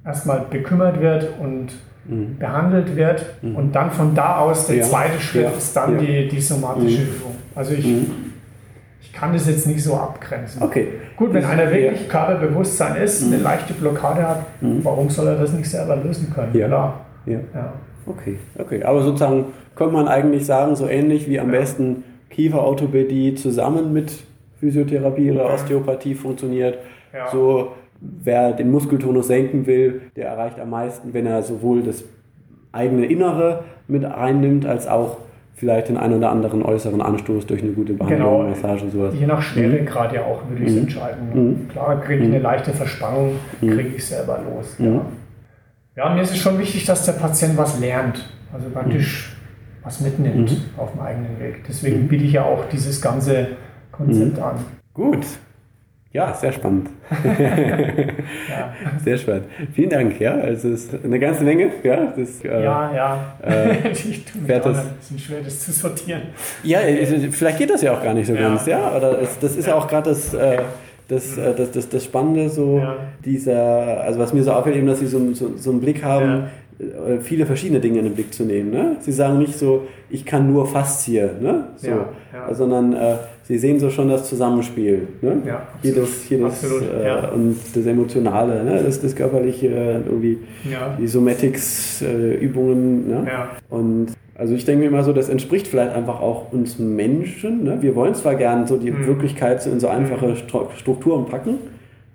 erstmal 0.06 0.46
bekümmert 0.50 1.00
wird 1.02 1.28
und 1.40 1.74
mhm. 2.06 2.38
behandelt 2.38 2.96
wird 2.96 3.26
mhm. 3.42 3.56
und 3.56 3.76
dann 3.76 3.92
von 3.92 4.16
da 4.16 4.38
aus 4.38 4.68
der 4.68 4.78
ja. 4.78 4.84
zweite 4.84 5.20
Schritt 5.20 5.44
ja. 5.44 5.50
ist 5.52 5.76
dann 5.76 5.98
die, 5.98 6.28
die 6.28 6.42
somatische 6.42 7.04
Übung. 7.04 7.36
Also 7.56 7.74
ich 7.74 7.86
kann 9.20 9.34
das 9.34 9.48
jetzt 9.48 9.68
nicht 9.68 9.84
so 9.84 9.96
abgrenzen. 9.96 10.64
Okay. 10.64 10.88
Gut, 11.18 11.34
wenn 11.34 11.44
einer 11.44 11.72
wirklich. 11.72 12.08
Körperbewusstsein 12.08 12.96
ist, 13.02 13.26
mhm. 13.26 13.34
eine 13.34 13.44
leichte 13.44 13.74
Blockade 13.74 14.28
hat, 14.28 14.46
mhm. 14.62 14.80
warum 14.84 15.10
soll 15.10 15.28
er 15.28 15.36
das 15.36 15.52
nicht 15.52 15.70
selber 15.70 15.98
lösen 15.98 16.32
können? 16.34 16.56
Ja. 16.56 16.68
Klar. 16.68 17.06
Ja. 17.26 17.40
ja. 17.54 17.74
Okay, 18.06 18.40
okay. 18.58 18.84
Aber 18.84 19.02
sozusagen 19.02 19.46
könnte 19.76 19.94
man 19.94 20.08
eigentlich 20.08 20.46
sagen, 20.46 20.76
so 20.76 20.88
ähnlich 20.88 21.30
wie 21.30 21.40
am 21.40 21.54
ja. 21.54 21.60
besten 21.60 22.04
Kieferorthopädie 22.30 23.36
zusammen 23.36 23.92
mit 23.94 24.14
Physiotherapie 24.60 25.32
oder 25.32 25.54
Osteopathie 25.54 26.16
funktioniert. 26.16 26.80
Ja. 27.14 27.30
So, 27.32 27.74
wer 28.00 28.54
den 28.54 28.72
Muskeltonus 28.72 29.28
senken 29.28 29.66
will, 29.68 30.02
der 30.16 30.28
erreicht 30.28 30.60
am 30.60 30.70
meisten, 30.70 31.14
wenn 31.14 31.26
er 31.26 31.44
sowohl 31.44 31.84
das 31.84 32.04
eigene 32.72 33.06
Innere 33.06 33.64
mit 33.88 34.06
einnimmt, 34.06 34.66
als 34.66 34.88
auch 34.88 35.18
vielleicht 35.60 35.90
den 35.90 35.98
einen 35.98 36.16
oder 36.16 36.30
anderen 36.32 36.64
äußeren 36.64 37.02
Anstoß 37.02 37.46
durch 37.46 37.62
eine 37.62 37.74
gute 37.74 37.94
Behandlung, 37.94 38.20
Genau. 38.20 38.50
Massage, 38.50 38.90
sowas. 38.90 39.14
Je 39.20 39.26
nach 39.28 39.42
Schweregrad 39.42 40.14
ja 40.14 40.22
auch 40.24 40.42
würde 40.50 40.64
ich 40.64 40.70
es 40.70 40.76
Mhm. 40.76 40.82
entscheiden. 40.84 41.68
Klar, 41.72 42.00
kriege 42.02 42.24
ich 42.24 42.30
eine 42.30 42.40
leichte 42.40 42.72
Verspannung, 42.72 43.34
kriege 43.60 43.90
ich 43.98 44.06
selber 44.06 44.40
los. 44.50 44.80
Mhm. 44.80 44.86
Ja. 44.96 45.02
ja, 46.06 46.14
mir 46.16 46.22
ist 46.22 46.32
es 46.32 46.38
schon 46.38 46.58
wichtig, 46.58 46.86
dass 46.86 47.06
der 47.06 47.14
Patient 47.14 47.58
was 47.58 47.78
lernt, 47.80 48.26
also 48.54 48.70
praktisch 48.70 49.36
was 49.84 50.00
mitnimmt 50.00 50.52
Mhm. 50.52 50.58
auf 50.78 50.94
dem 50.94 51.02
eigenen 51.02 51.40
Weg. 51.40 51.64
Deswegen 51.68 52.08
biete 52.08 52.24
ich 52.24 52.34
ja 52.34 52.44
auch 52.46 52.64
dieses 52.72 53.02
ganze 53.02 53.48
Konzept 53.92 54.38
Mhm. 54.38 54.44
an. 54.44 54.56
Gut. 54.94 55.26
Ja, 56.12 56.34
sehr 56.34 56.52
spannend. 56.52 56.90
Ja, 58.50 58.74
Sehr 59.04 59.18
spannend. 59.18 59.46
Vielen 59.74 59.90
Dank. 59.92 60.20
Ja, 60.20 60.34
also 60.36 60.70
es 60.70 60.86
ist 60.86 61.04
eine 61.06 61.20
ganze 61.20 61.44
Menge. 61.44 61.70
Ja, 61.84 62.14
das, 62.18 62.44
äh, 62.44 62.64
ja. 62.64 62.92
ja. 62.94 63.36
äh, 63.48 63.90
ich 63.92 64.26
tue 64.26 64.42
auch 64.58 64.64
das- 64.64 64.78
ein 64.80 64.94
bisschen 65.00 65.20
schwer, 65.20 65.38
das 65.44 65.60
zu 65.60 65.72
sortieren. 65.72 66.22
Ja, 66.64 66.80
also 66.80 67.16
vielleicht 67.32 67.60
geht 67.60 67.70
das 67.70 67.82
ja 67.84 67.94
auch 67.94 68.04
gar 68.04 68.14
nicht 68.14 68.28
so 68.28 68.34
Ja. 68.34 68.42
ganz, 68.42 68.66
ja. 68.66 68.96
Oder 68.96 69.22
es, 69.22 69.38
das 69.40 69.56
ist 69.56 69.68
ja 69.68 69.76
auch 69.76 69.88
gerade 69.88 70.10
das, 70.10 70.34
äh, 70.34 70.58
das, 71.08 71.38
äh, 71.38 71.54
das, 71.56 71.72
das, 71.72 71.90
das 71.90 72.04
Spannende, 72.06 72.50
so 72.50 72.80
Ja. 72.80 72.96
dieser, 73.24 74.02
also 74.02 74.20
was 74.20 74.34
mir 74.34 74.44
so 74.44 74.52
auffällt, 74.52 74.76
eben, 74.78 74.88
dass 74.88 75.00
sie 75.00 75.08
so, 75.08 75.34
so, 75.34 75.54
so 75.58 75.70
einen 75.72 75.80
Blick 75.82 76.04
haben, 76.04 76.46
äh, 76.80 77.20
viele 77.22 77.46
verschiedene 77.46 77.80
Dinge 77.82 78.00
in 78.00 78.06
den 78.06 78.16
Blick 78.16 78.34
zu 78.34 78.44
nehmen. 78.44 78.72
Ne? 78.72 78.96
Sie 79.02 79.12
sagen 79.12 79.38
nicht 79.38 79.58
so, 79.60 79.88
ich 80.10 80.26
kann 80.26 80.52
nur 80.52 80.66
Faszie, 80.68 81.30
ne? 81.40 81.66
so, 81.78 81.88
Ja, 81.88 82.06
ja. 82.34 82.54
sondern 82.56 82.94
äh, 82.94 83.16
sie 83.50 83.58
sehen 83.58 83.80
so 83.80 83.90
schon 83.90 84.10
das 84.10 84.30
Zusammenspiel. 84.30 85.08
Ne? 85.22 85.38
Ja, 85.46 85.68
Jedes, 85.84 86.30
jedes 86.30 86.46
Absolut, 86.46 86.84
äh, 86.84 87.06
ja. 87.06 87.30
und 87.30 87.58
das 87.74 87.86
Emotionale, 87.86 88.64
ne? 88.64 88.82
das, 88.86 89.02
das 89.02 89.16
Körperliche, 89.16 89.68
äh, 89.68 89.96
irgendwie 90.06 90.38
Ja, 90.72 90.96
die 90.98 91.08
Somatics-Übungen. 91.08 93.08
ne? 93.08 93.24
ja, 93.28 93.50
Und 93.70 94.08
also 94.36 94.54
ich 94.54 94.64
denke 94.66 94.82
mir 94.84 94.88
immer 94.88 95.04
so, 95.04 95.12
das 95.14 95.30
entspricht 95.30 95.68
vielleicht 95.68 95.94
einfach 95.94 96.22
auch 96.22 96.52
uns 96.54 96.80
Menschen. 96.80 97.64
Ne? 97.66 97.78
Wir 97.82 97.96
wollen 97.96 98.16
zwar 98.16 98.36
gern 98.36 98.68
so 98.68 98.78
die 98.78 98.92
Mhm. 98.92 99.08
Wirklichkeit 99.08 99.62
so 99.62 99.70
in 99.70 99.80
so 99.80 99.88
einfache 99.90 100.34
Stru- 100.36 100.68
Strukturen 100.78 101.26
packen, 101.26 101.56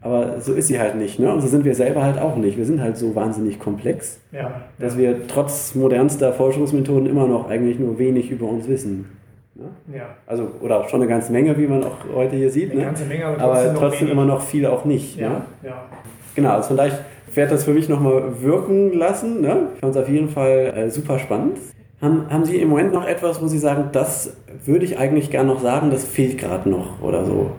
aber 0.01 0.41
so 0.41 0.55
ist 0.55 0.69
sie 0.69 0.79
halt 0.79 0.97
nicht. 0.97 1.19
Ne? 1.19 1.33
Und 1.33 1.41
so 1.41 1.49
sind 1.49 1.65
wir 1.65 1.75
selber 1.75 2.03
halt 2.03 2.19
auch 2.19 2.37
nicht. 2.37 2.57
Wir 2.57 2.65
sind 2.65 2.81
halt 2.81 2.97
so 2.97 3.15
wahnsinnig 3.15 3.59
komplex, 3.59 4.19
ja. 4.33 4.63
dass 4.79 4.97
wir 4.97 5.27
trotz 5.29 5.75
modernster 5.75 6.33
Forschungsmethoden 6.33 7.07
immer 7.07 7.27
noch 7.27 7.49
eigentlich 7.51 7.79
nur 7.79 7.99
wenig 7.99 8.31
über 8.31 8.49
uns 8.49 8.69
wissen. 8.69 9.07
Ne? 9.57 9.97
ja. 9.97 10.07
Also, 10.27 10.49
oder 10.61 10.89
schon 10.89 11.01
eine 11.01 11.09
ganze 11.09 11.31
Menge, 11.33 11.57
wie 11.57 11.67
man 11.67 11.85
auch 11.85 11.97
heute 12.15 12.37
hier 12.37 12.51
sieht. 12.51 12.71
Eine 12.73 12.81
Ne? 12.81 12.87
ganze 12.87 13.05
Menge, 13.05 13.27
aber 13.27 13.41
Aber 13.43 13.75
trotzdem, 13.75 14.09
immer 14.09 14.25
noch 14.25 14.43
viel 14.43 14.67
auch 14.67 14.85
nicht. 14.85 15.17
Ne? 15.17 15.23
Ja, 15.23 15.69
ja. 15.69 15.85
Genau, 16.35 16.51
also 16.55 16.75
vielleicht 16.75 16.99
werde 17.33 17.53
das 17.53 17.65
für 17.65 17.73
mich 17.73 17.89
nochmal 17.89 18.43
wirken 18.43 18.93
lassen. 18.95 19.41
Ne? 19.41 19.69
Ich 19.75 19.81
fand 19.81 19.95
es 19.95 20.03
auf 20.03 20.09
jeden 20.09 20.29
Fall 20.29 20.73
äh, 20.77 20.91
super 20.91 21.19
spannend. 21.19 21.59
Haben, 22.03 22.27
haben 22.29 22.45
Sie 22.45 22.57
im 22.57 22.69
Moment 22.69 22.93
noch 22.93 23.07
etwas, 23.07 23.41
wo 23.41 23.47
Sie 23.47 23.59
sagen, 23.59 23.91
das 23.93 24.37
würde 24.65 24.85
ich 24.85 24.99
eigentlich 24.99 25.31
gern 25.31 25.47
noch 25.47 25.61
sagen, 25.61 25.91
das 25.91 26.05
fehlt 26.05 26.39
gerade 26.39 26.69
noch 26.69 27.01
oder 27.01 27.25
so? 27.25 27.51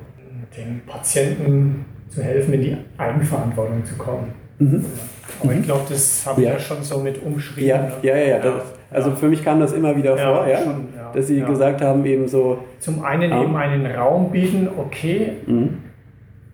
den 0.57 0.81
Patienten 0.87 1.83
zu 2.09 2.21
helfen, 2.23 2.53
in 2.53 2.61
die 2.61 2.77
Eigenverantwortung 2.97 3.83
zu 3.83 3.95
kommen. 3.95 4.33
Mhm. 4.59 4.85
Ja. 4.85 5.43
Aber 5.43 5.53
ich 5.53 5.63
glaube, 5.63 5.81
das 5.89 6.25
habe 6.25 6.39
ich 6.41 6.47
Ja. 6.47 6.53
ja 6.53 6.59
schon 6.59 6.81
so 6.81 6.99
mit 6.99 7.21
umschrieben. 7.21 7.67
Ja, 7.67 7.81
ne? 7.81 7.91
ja, 8.03 8.15
ja. 8.15 8.27
ja. 8.27 8.39
Das, 8.39 8.53
also 8.95 9.11
für 9.11 9.27
mich 9.27 9.43
kam 9.43 9.59
das 9.59 9.73
immer 9.73 9.95
wieder 9.95 10.17
Ja, 10.17 10.35
vor, 10.35 10.47
ja? 10.47 10.57
schon, 10.59 10.87
ja. 10.95 11.11
dass 11.13 11.27
Sie 11.27 11.41
gesagt 11.41 11.81
haben, 11.81 12.05
eben 12.05 12.27
so, 12.27 12.57
Zum 12.79 13.03
einen 13.03 13.29
Ja. 13.29 13.43
eben 13.43 13.55
einen 13.55 13.85
Raum 13.85 14.31
bieten, 14.31 14.67
okay, 14.77 15.33
mhm, 15.45 15.77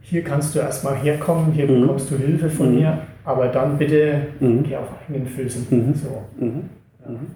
hier 0.02 0.24
kannst 0.24 0.56
du 0.56 0.60
erstmal 0.60 0.96
herkommen, 0.96 1.52
hier 1.54 1.68
Mhm. 1.70 1.82
bekommst 1.82 2.12
du 2.12 2.18
Hilfe 2.18 2.50
von 2.50 2.70
Mhm. 2.74 2.80
mir, 2.80 2.98
aber 3.24 3.48
dann 3.48 3.78
bitte 3.78 4.22
Mhm. 4.40 4.64
geh 4.64 4.76
auf 4.76 4.88
eigenen 5.08 5.28
Füßen. 5.28 5.68
Mhm. 5.70 5.94
So. 5.96 6.10
mhm, 6.46 6.52
mhm. 7.08 7.28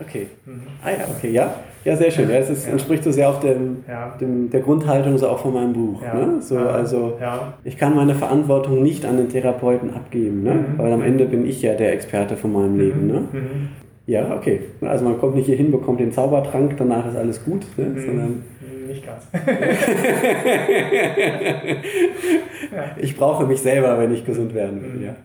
okay. 0.00 0.28
Mhm. 0.46 0.62
Ah 0.84 0.90
ja, 0.90 1.04
okay, 1.16 1.30
ja. 1.30 1.54
Ja, 1.84 1.94
sehr 1.96 2.10
schön. 2.10 2.30
Ja, 2.30 2.36
es 2.36 2.48
ist, 2.48 2.66
entspricht 2.66 3.04
so 3.04 3.12
sehr 3.12 3.28
auch 3.28 3.40
dem, 3.40 3.84
Ja. 3.86 4.14
dem, 4.18 4.48
der 4.48 4.60
Grundhaltung 4.60 5.18
so 5.18 5.28
auch 5.28 5.40
von 5.40 5.52
meinem 5.52 5.74
Buch. 5.74 6.00
Ja. 6.02 6.14
Ne? 6.14 6.40
So, 6.40 6.56
also. 6.56 7.18
Ich 7.62 7.76
kann 7.76 7.94
meine 7.94 8.14
Verantwortung 8.14 8.82
nicht 8.82 9.04
an 9.04 9.18
den 9.18 9.28
Therapeuten 9.28 9.92
abgeben, 9.92 10.42
ne? 10.44 10.54
Mhm. 10.54 10.78
weil 10.78 10.92
am 10.94 11.02
Ende 11.02 11.26
bin 11.26 11.44
ich 11.46 11.60
ja 11.60 11.74
der 11.74 11.92
Experte 11.92 12.36
von 12.38 12.54
meinem 12.54 12.78
Leben. 12.78 13.06
Ne? 13.06 13.20
Mhm. 13.32 13.68
Ja, 14.06 14.36
okay. 14.36 14.60
Also 14.82 15.04
man 15.04 15.18
kommt 15.18 15.34
nicht 15.34 15.46
hier 15.46 15.56
hin, 15.56 15.70
bekommt 15.70 15.98
den 16.00 16.12
Zaubertrank, 16.12 16.76
danach 16.76 17.06
ist 17.06 17.16
alles 17.16 17.42
gut, 17.44 17.62
ne? 17.76 17.86
Mhm. 17.86 18.04
sondern 18.04 18.42
Nicht 18.86 19.06
ganz. 19.06 19.22
ich 23.00 23.16
brauche 23.16 23.46
mich 23.46 23.60
selber, 23.60 23.98
wenn 23.98 24.12
ich 24.12 24.26
gesund 24.26 24.52
werden 24.54 24.82
will. 24.82 24.90
Mhm. 24.90 25.04
Ja. 25.04 25.16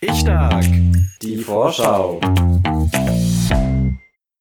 Ich 0.00 0.20
stark. 0.20 0.64
Die 1.22 1.38
Vorschau. 1.38 2.20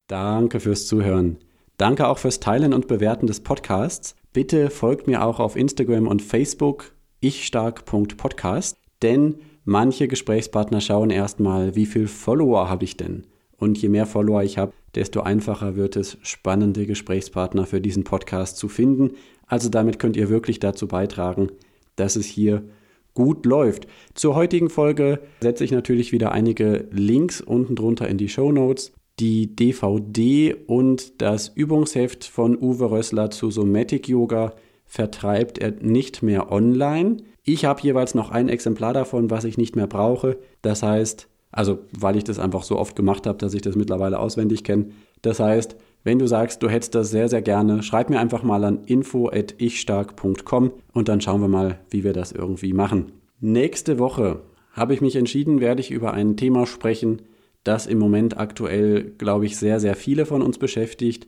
Danke 0.07 0.59
fürs 0.59 0.86
Zuhören. 0.86 1.38
Danke 1.78 2.07
auch 2.07 2.19
fürs 2.19 2.39
Teilen 2.39 2.73
und 2.73 2.88
Bewerten 2.88 3.25
des 3.25 3.39
Podcasts. 3.41 4.15
Bitte 4.34 4.69
folgt 4.69 5.07
mir 5.07 5.25
auch 5.25 5.39
auf 5.39 5.55
Instagram 5.55 6.07
und 6.07 6.21
Facebook 6.21 6.93
ichstark.podcast, 7.21 8.78
denn 9.01 9.39
manche 9.68 10.07
Gesprächspartner 10.07 10.82
schauen 10.82 11.09
erstmal, 11.09 11.76
wie 11.76 11.86
viel 11.86 12.07
Follower 12.07 12.70
habe 12.70 12.86
ich 12.86 12.97
denn? 12.97 13.28
Und 13.57 13.78
je 13.80 13.89
mehr 13.89 14.05
Follower 14.05 14.41
ich 14.41 14.57
habe, 14.57 14.74
desto 14.95 15.22
einfacher 15.22 15.76
wird 15.76 15.95
es, 15.95 16.18
spannende 16.22 16.86
Gesprächspartner 16.86 17.65
für 17.65 17.82
diesen 17.82 18.03
Podcast 18.03 18.57
zu 18.57 18.70
finden. 18.70 19.11
Also 19.45 19.70
damit 19.70 19.99
könnt 19.99 20.15
ihr 20.15 20.30
wirklich 20.30 20.59
dazu 20.59 20.88
beitragen, 20.88 21.49
dass 21.97 22.15
es 22.15 22.26
hier 22.26 22.63
gut 23.13 23.45
läuft. 23.45 23.88
Zur 24.13 24.36
heutigen 24.36 24.70
Folge 24.70 25.20
setze 25.41 25.63
ich 25.63 25.72
natürlich 25.72 26.11
wieder 26.11 26.32
einige 26.32 26.88
Links 26.91 27.41
unten 27.41 27.76
drunter 27.76 28.07
in 28.07 28.18
die 28.18 28.30
Show 28.30 28.51
Notes. 28.51 28.93
Die 29.20 29.53
DVD 29.55 30.55
und 30.68 31.22
das 31.22 31.49
Übungsheft 31.49 32.24
von 32.24 32.55
Uwe 32.57 32.91
Rössler 32.91 33.32
zu 33.32 33.51
Somatic 33.51 34.07
Yoga 34.07 34.53
vertreibt 34.86 35.57
er 35.57 35.72
nicht 35.72 36.24
mehr 36.24 36.51
online. 36.51 37.18
Ich 37.50 37.64
habe 37.64 37.82
jeweils 37.82 38.14
noch 38.14 38.30
ein 38.30 38.50
Exemplar 38.50 38.91
davon, 38.91 39.32
was 39.32 39.45
ich 39.45 39.58
nicht 39.58 39.78
mehr 39.78 39.88
brauche. 39.88 40.38
Das 40.62 40.84
heißt, 40.84 41.30
also 41.50 41.80
weil 41.98 42.18
ich 42.18 42.26
das 42.26 42.39
einfach 42.39 42.64
so 42.64 42.78
oft 42.78 42.93
gemacht 42.93 43.26
habe, 43.26 43.38
dass 43.38 43.54
ich 43.54 43.62
das 43.62 43.78
mittlerweile 43.78 44.20
auswendig 44.20 44.66
kenne. 44.66 44.88
Das 45.22 45.39
heißt, 45.39 45.78
wenn 46.04 46.20
du 46.20 46.28
sagst, 46.28 46.62
du 46.62 46.68
hättest 46.68 46.93
das 46.93 47.10
sehr, 47.10 47.30
sehr 47.30 47.41
gerne, 47.41 47.84
schreib 47.84 48.10
mir 48.10 48.20
einfach 48.20 48.43
mal 48.43 48.66
an 48.66 48.84
info.ichstark.com 48.84 50.74
und 50.91 51.08
dann 51.08 51.22
schauen 51.22 51.39
wir 51.39 51.48
mal, 51.48 51.80
wie 51.89 52.04
wir 52.04 52.12
das 52.12 52.34
irgendwie 52.34 52.74
machen. 52.74 53.14
Nächste 53.39 53.98
Woche 53.98 54.41
habe 54.74 54.93
ich 54.93 55.00
mich 55.00 55.16
entschieden, 55.16 55.62
werde 55.62 55.80
ich 55.80 55.89
über 55.89 56.14
ein 56.14 56.36
Thema 56.36 56.66
sprechen, 56.66 57.22
das 57.64 57.88
im 57.88 57.98
Moment 57.98 58.38
aktuell, 58.38 59.14
glaube 59.18 59.45
ich, 59.45 59.56
sehr, 59.56 59.80
sehr 59.80 59.95
viele 59.95 60.26
von 60.26 60.41
uns 60.41 60.58
beschäftigt. 60.58 61.28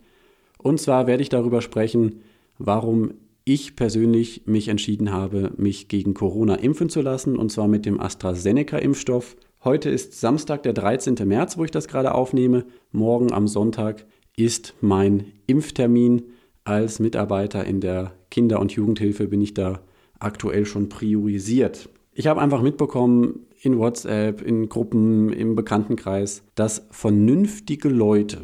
Und 0.58 0.82
zwar 0.82 1.08
werde 1.08 1.24
ich 1.24 1.30
darüber 1.30 1.62
sprechen, 1.62 2.24
warum 2.58 3.12
ich 3.50 3.76
persönlich 3.76 4.43
mich 4.45 4.68
entschieden 4.68 5.12
habe, 5.12 5.52
mich 5.58 5.88
gegen 5.88 6.14
Corona 6.14 6.54
impfen 6.54 6.88
zu 6.88 7.02
lassen, 7.02 7.36
und 7.36 7.52
zwar 7.52 7.68
mit 7.68 7.84
dem 7.84 8.00
AstraZeneca-Impfstoff. 8.00 9.36
Heute 9.64 9.89
ist 9.89 10.20
Samstag, 10.20 10.62
der 10.62 10.74
13. 10.74 11.16
März, 11.28 11.58
wo 11.58 11.64
ich 11.64 11.72
das 11.72 11.88
gerade 11.88 12.14
aufnehme. 12.14 12.66
Morgen 12.91 13.34
am 13.34 13.47
Sonntag 13.47 14.06
ist 14.38 14.76
mein 14.82 15.26
Impftermin. 15.47 16.26
Als 16.64 17.00
Mitarbeiter 17.00 17.66
in 17.66 17.82
der 17.82 18.14
Kinder- 18.30 18.60
und 18.60 18.72
Jugendhilfe 18.72 19.28
bin 19.28 19.41
ich 19.41 19.56
da 19.56 19.82
aktuell 20.20 20.68
schon 20.68 20.88
priorisiert. 20.88 21.89
Ich 22.14 22.28
habe 22.28 22.41
einfach 22.41 22.62
mitbekommen 22.62 23.47
in 23.60 23.80
WhatsApp, 23.80 24.43
in 24.43 24.70
Gruppen, 24.70 25.34
im 25.34 25.56
Bekanntenkreis, 25.56 26.43
dass 26.54 26.86
vernünftige 26.91 27.89
Leute, 27.89 28.41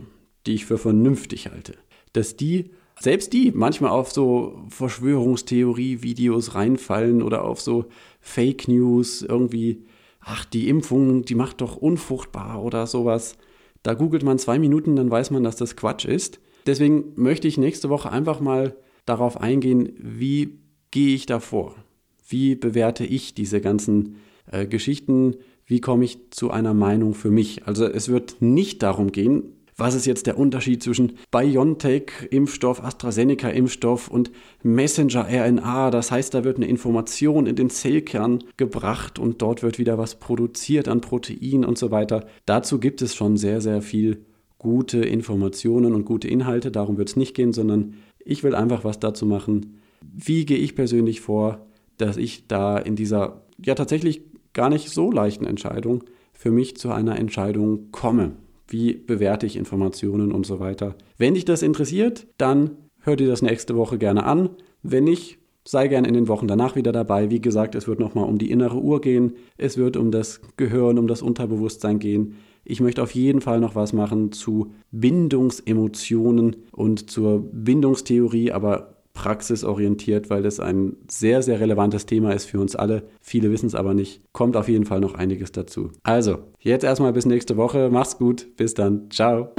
die 0.47 0.55
ich 0.55 0.65
für 0.65 0.79
vernünftig 0.79 1.51
halte, 1.51 1.75
dass 2.13 2.37
die, 2.37 2.71
selbst 2.99 3.33
die, 3.33 3.51
manchmal 3.53 3.91
auf 3.91 4.11
so 4.11 4.63
Verschwörungstheorie-Videos 4.69 6.55
reinfallen 6.55 7.21
oder 7.21 7.43
auf 7.43 7.61
so 7.61 7.85
Fake 8.21 8.67
News, 8.67 9.21
irgendwie, 9.21 9.83
ach, 10.21 10.45
die 10.45 10.69
Impfung, 10.69 11.23
die 11.25 11.35
macht 11.35 11.61
doch 11.61 11.75
unfruchtbar 11.75 12.63
oder 12.63 12.87
sowas. 12.87 13.37
Da 13.83 13.93
googelt 13.93 14.23
man 14.23 14.39
zwei 14.39 14.59
Minuten, 14.59 14.95
dann 14.95 15.11
weiß 15.11 15.31
man, 15.31 15.43
dass 15.43 15.57
das 15.57 15.75
Quatsch 15.75 16.05
ist. 16.05 16.39
Deswegen 16.65 17.13
möchte 17.15 17.47
ich 17.47 17.57
nächste 17.57 17.89
Woche 17.89 18.11
einfach 18.11 18.39
mal 18.39 18.75
darauf 19.05 19.39
eingehen, 19.39 19.93
wie 19.99 20.57
gehe 20.89 21.13
ich 21.13 21.25
da 21.25 21.39
vor? 21.39 21.75
Wie 22.27 22.55
bewerte 22.55 23.05
ich 23.05 23.35
diese 23.35 23.61
ganzen 23.61 24.15
äh, 24.51 24.65
Geschichten? 24.65 25.35
Wie 25.67 25.81
komme 25.81 26.05
ich 26.05 26.31
zu 26.31 26.49
einer 26.49 26.73
Meinung 26.73 27.13
für 27.13 27.29
mich? 27.29 27.67
Also 27.67 27.85
es 27.85 28.09
wird 28.09 28.37
nicht 28.39 28.81
darum 28.81 29.11
gehen, 29.11 29.54
was 29.77 29.93
ist 29.93 30.05
jetzt 30.05 30.25
der 30.25 30.37
Unterschied 30.37 30.81
zwischen 30.81 31.17
BioNTech-Impfstoff, 31.31 32.81
AstraZeneca-Impfstoff 32.81 34.07
und 34.07 34.31
Messenger-RNA? 34.63 35.91
Das 35.91 36.11
heißt, 36.11 36.33
da 36.33 36.43
wird 36.45 36.57
eine 36.57 36.67
Information 36.67 37.45
in 37.45 37.57
den 37.57 37.69
Zellkern 37.69 38.43
gebracht 38.55 39.19
und 39.19 39.41
dort 39.41 39.63
wird 39.63 39.77
wieder 39.77 39.97
was 39.97 40.15
produziert 40.15 40.87
an 40.87 41.01
Protein 41.01 41.65
und 41.65 41.77
so 41.77 41.91
weiter. 41.91 42.25
Dazu 42.45 42.79
gibt 42.79 43.01
es 43.01 43.15
schon 43.15 43.35
sehr, 43.35 43.59
sehr 43.59 43.81
viel 43.81 44.25
gute 44.59 44.99
Informationen 44.99 45.93
und 45.93 46.05
gute 46.05 46.29
Inhalte. 46.29 46.71
Darum 46.71 46.97
wird 46.97 47.09
es 47.09 47.15
nicht 47.17 47.35
gehen, 47.35 47.51
sondern 47.51 47.95
ich 48.23 48.43
will 48.43 48.55
einfach 48.55 48.85
was 48.85 48.99
dazu 48.99 49.25
machen. 49.25 49.81
Wie 50.01 50.45
gehe 50.45 50.57
ich 50.57 50.75
persönlich 50.75 51.19
vor, 51.19 51.65
dass 51.97 52.15
ich 52.17 52.47
da 52.47 52.77
in 52.77 52.95
dieser 52.95 53.41
ja 53.63 53.75
tatsächlich 53.75 54.21
gar 54.53 54.69
nicht 54.69 54.89
so 54.89 55.11
leichten 55.11 55.45
Entscheidung 55.45 56.03
für 56.33 56.51
mich 56.51 56.77
zu 56.77 56.91
einer 56.91 57.17
Entscheidung 57.17 57.91
komme. 57.91 58.33
Wie 58.67 58.93
bewerte 58.93 59.45
ich 59.45 59.55
Informationen 59.55 60.31
und 60.31 60.45
so 60.45 60.59
weiter. 60.59 60.95
Wenn 61.17 61.35
dich 61.35 61.45
das 61.45 61.61
interessiert, 61.61 62.27
dann 62.37 62.71
hör 63.01 63.15
dir 63.15 63.27
das 63.27 63.41
nächste 63.41 63.75
Woche 63.75 63.97
gerne 63.97 64.25
an. 64.25 64.49
Wenn 64.81 65.03
nicht, 65.03 65.37
sei 65.63 65.87
gerne 65.87 66.07
in 66.07 66.13
den 66.13 66.27
Wochen 66.27 66.47
danach 66.47 66.75
wieder 66.75 66.91
dabei. 66.91 67.29
Wie 67.29 67.41
gesagt, 67.41 67.75
es 67.75 67.87
wird 67.87 67.99
nochmal 67.99 68.25
um 68.25 68.37
die 68.37 68.51
innere 68.51 68.77
Uhr 68.77 69.01
gehen. 69.01 69.33
Es 69.57 69.77
wird 69.77 69.97
um 69.97 70.11
das 70.11 70.41
Gehirn, 70.57 70.99
um 70.99 71.07
das 71.07 71.21
Unterbewusstsein 71.21 71.99
gehen. 71.99 72.35
Ich 72.63 72.81
möchte 72.81 73.03
auf 73.03 73.11
jeden 73.11 73.41
Fall 73.41 73.59
noch 73.59 73.75
was 73.75 73.93
machen 73.93 74.31
zu 74.31 74.73
Bindungsemotionen 74.91 76.55
und 76.71 77.11
zur 77.11 77.39
Bindungstheorie, 77.51 78.51
aber 78.51 78.94
praxisorientiert, 79.15 80.29
weil 80.29 80.43
das 80.43 80.59
ein 80.59 80.97
sehr, 81.09 81.41
sehr 81.41 81.59
relevantes 81.59 82.05
Thema 82.05 82.33
ist 82.33 82.45
für 82.45 82.59
uns 82.59 82.75
alle. 82.75 83.03
Viele 83.21 83.51
wissen 83.51 83.65
es 83.65 83.73
aber 83.73 83.95
nicht. 83.95 84.21
Kommt 84.31 84.55
auf 84.55 84.69
jeden 84.69 84.85
Fall 84.85 84.99
noch 84.99 85.15
einiges 85.15 85.51
dazu. 85.51 85.91
Also, 86.03 86.37
jetzt 86.59 86.83
erstmal 86.83 87.13
bis 87.13 87.25
nächste 87.25 87.57
Woche. 87.57 87.89
Mach's 87.91 88.19
gut. 88.19 88.55
Bis 88.57 88.75
dann. 88.75 89.09
Ciao. 89.09 89.55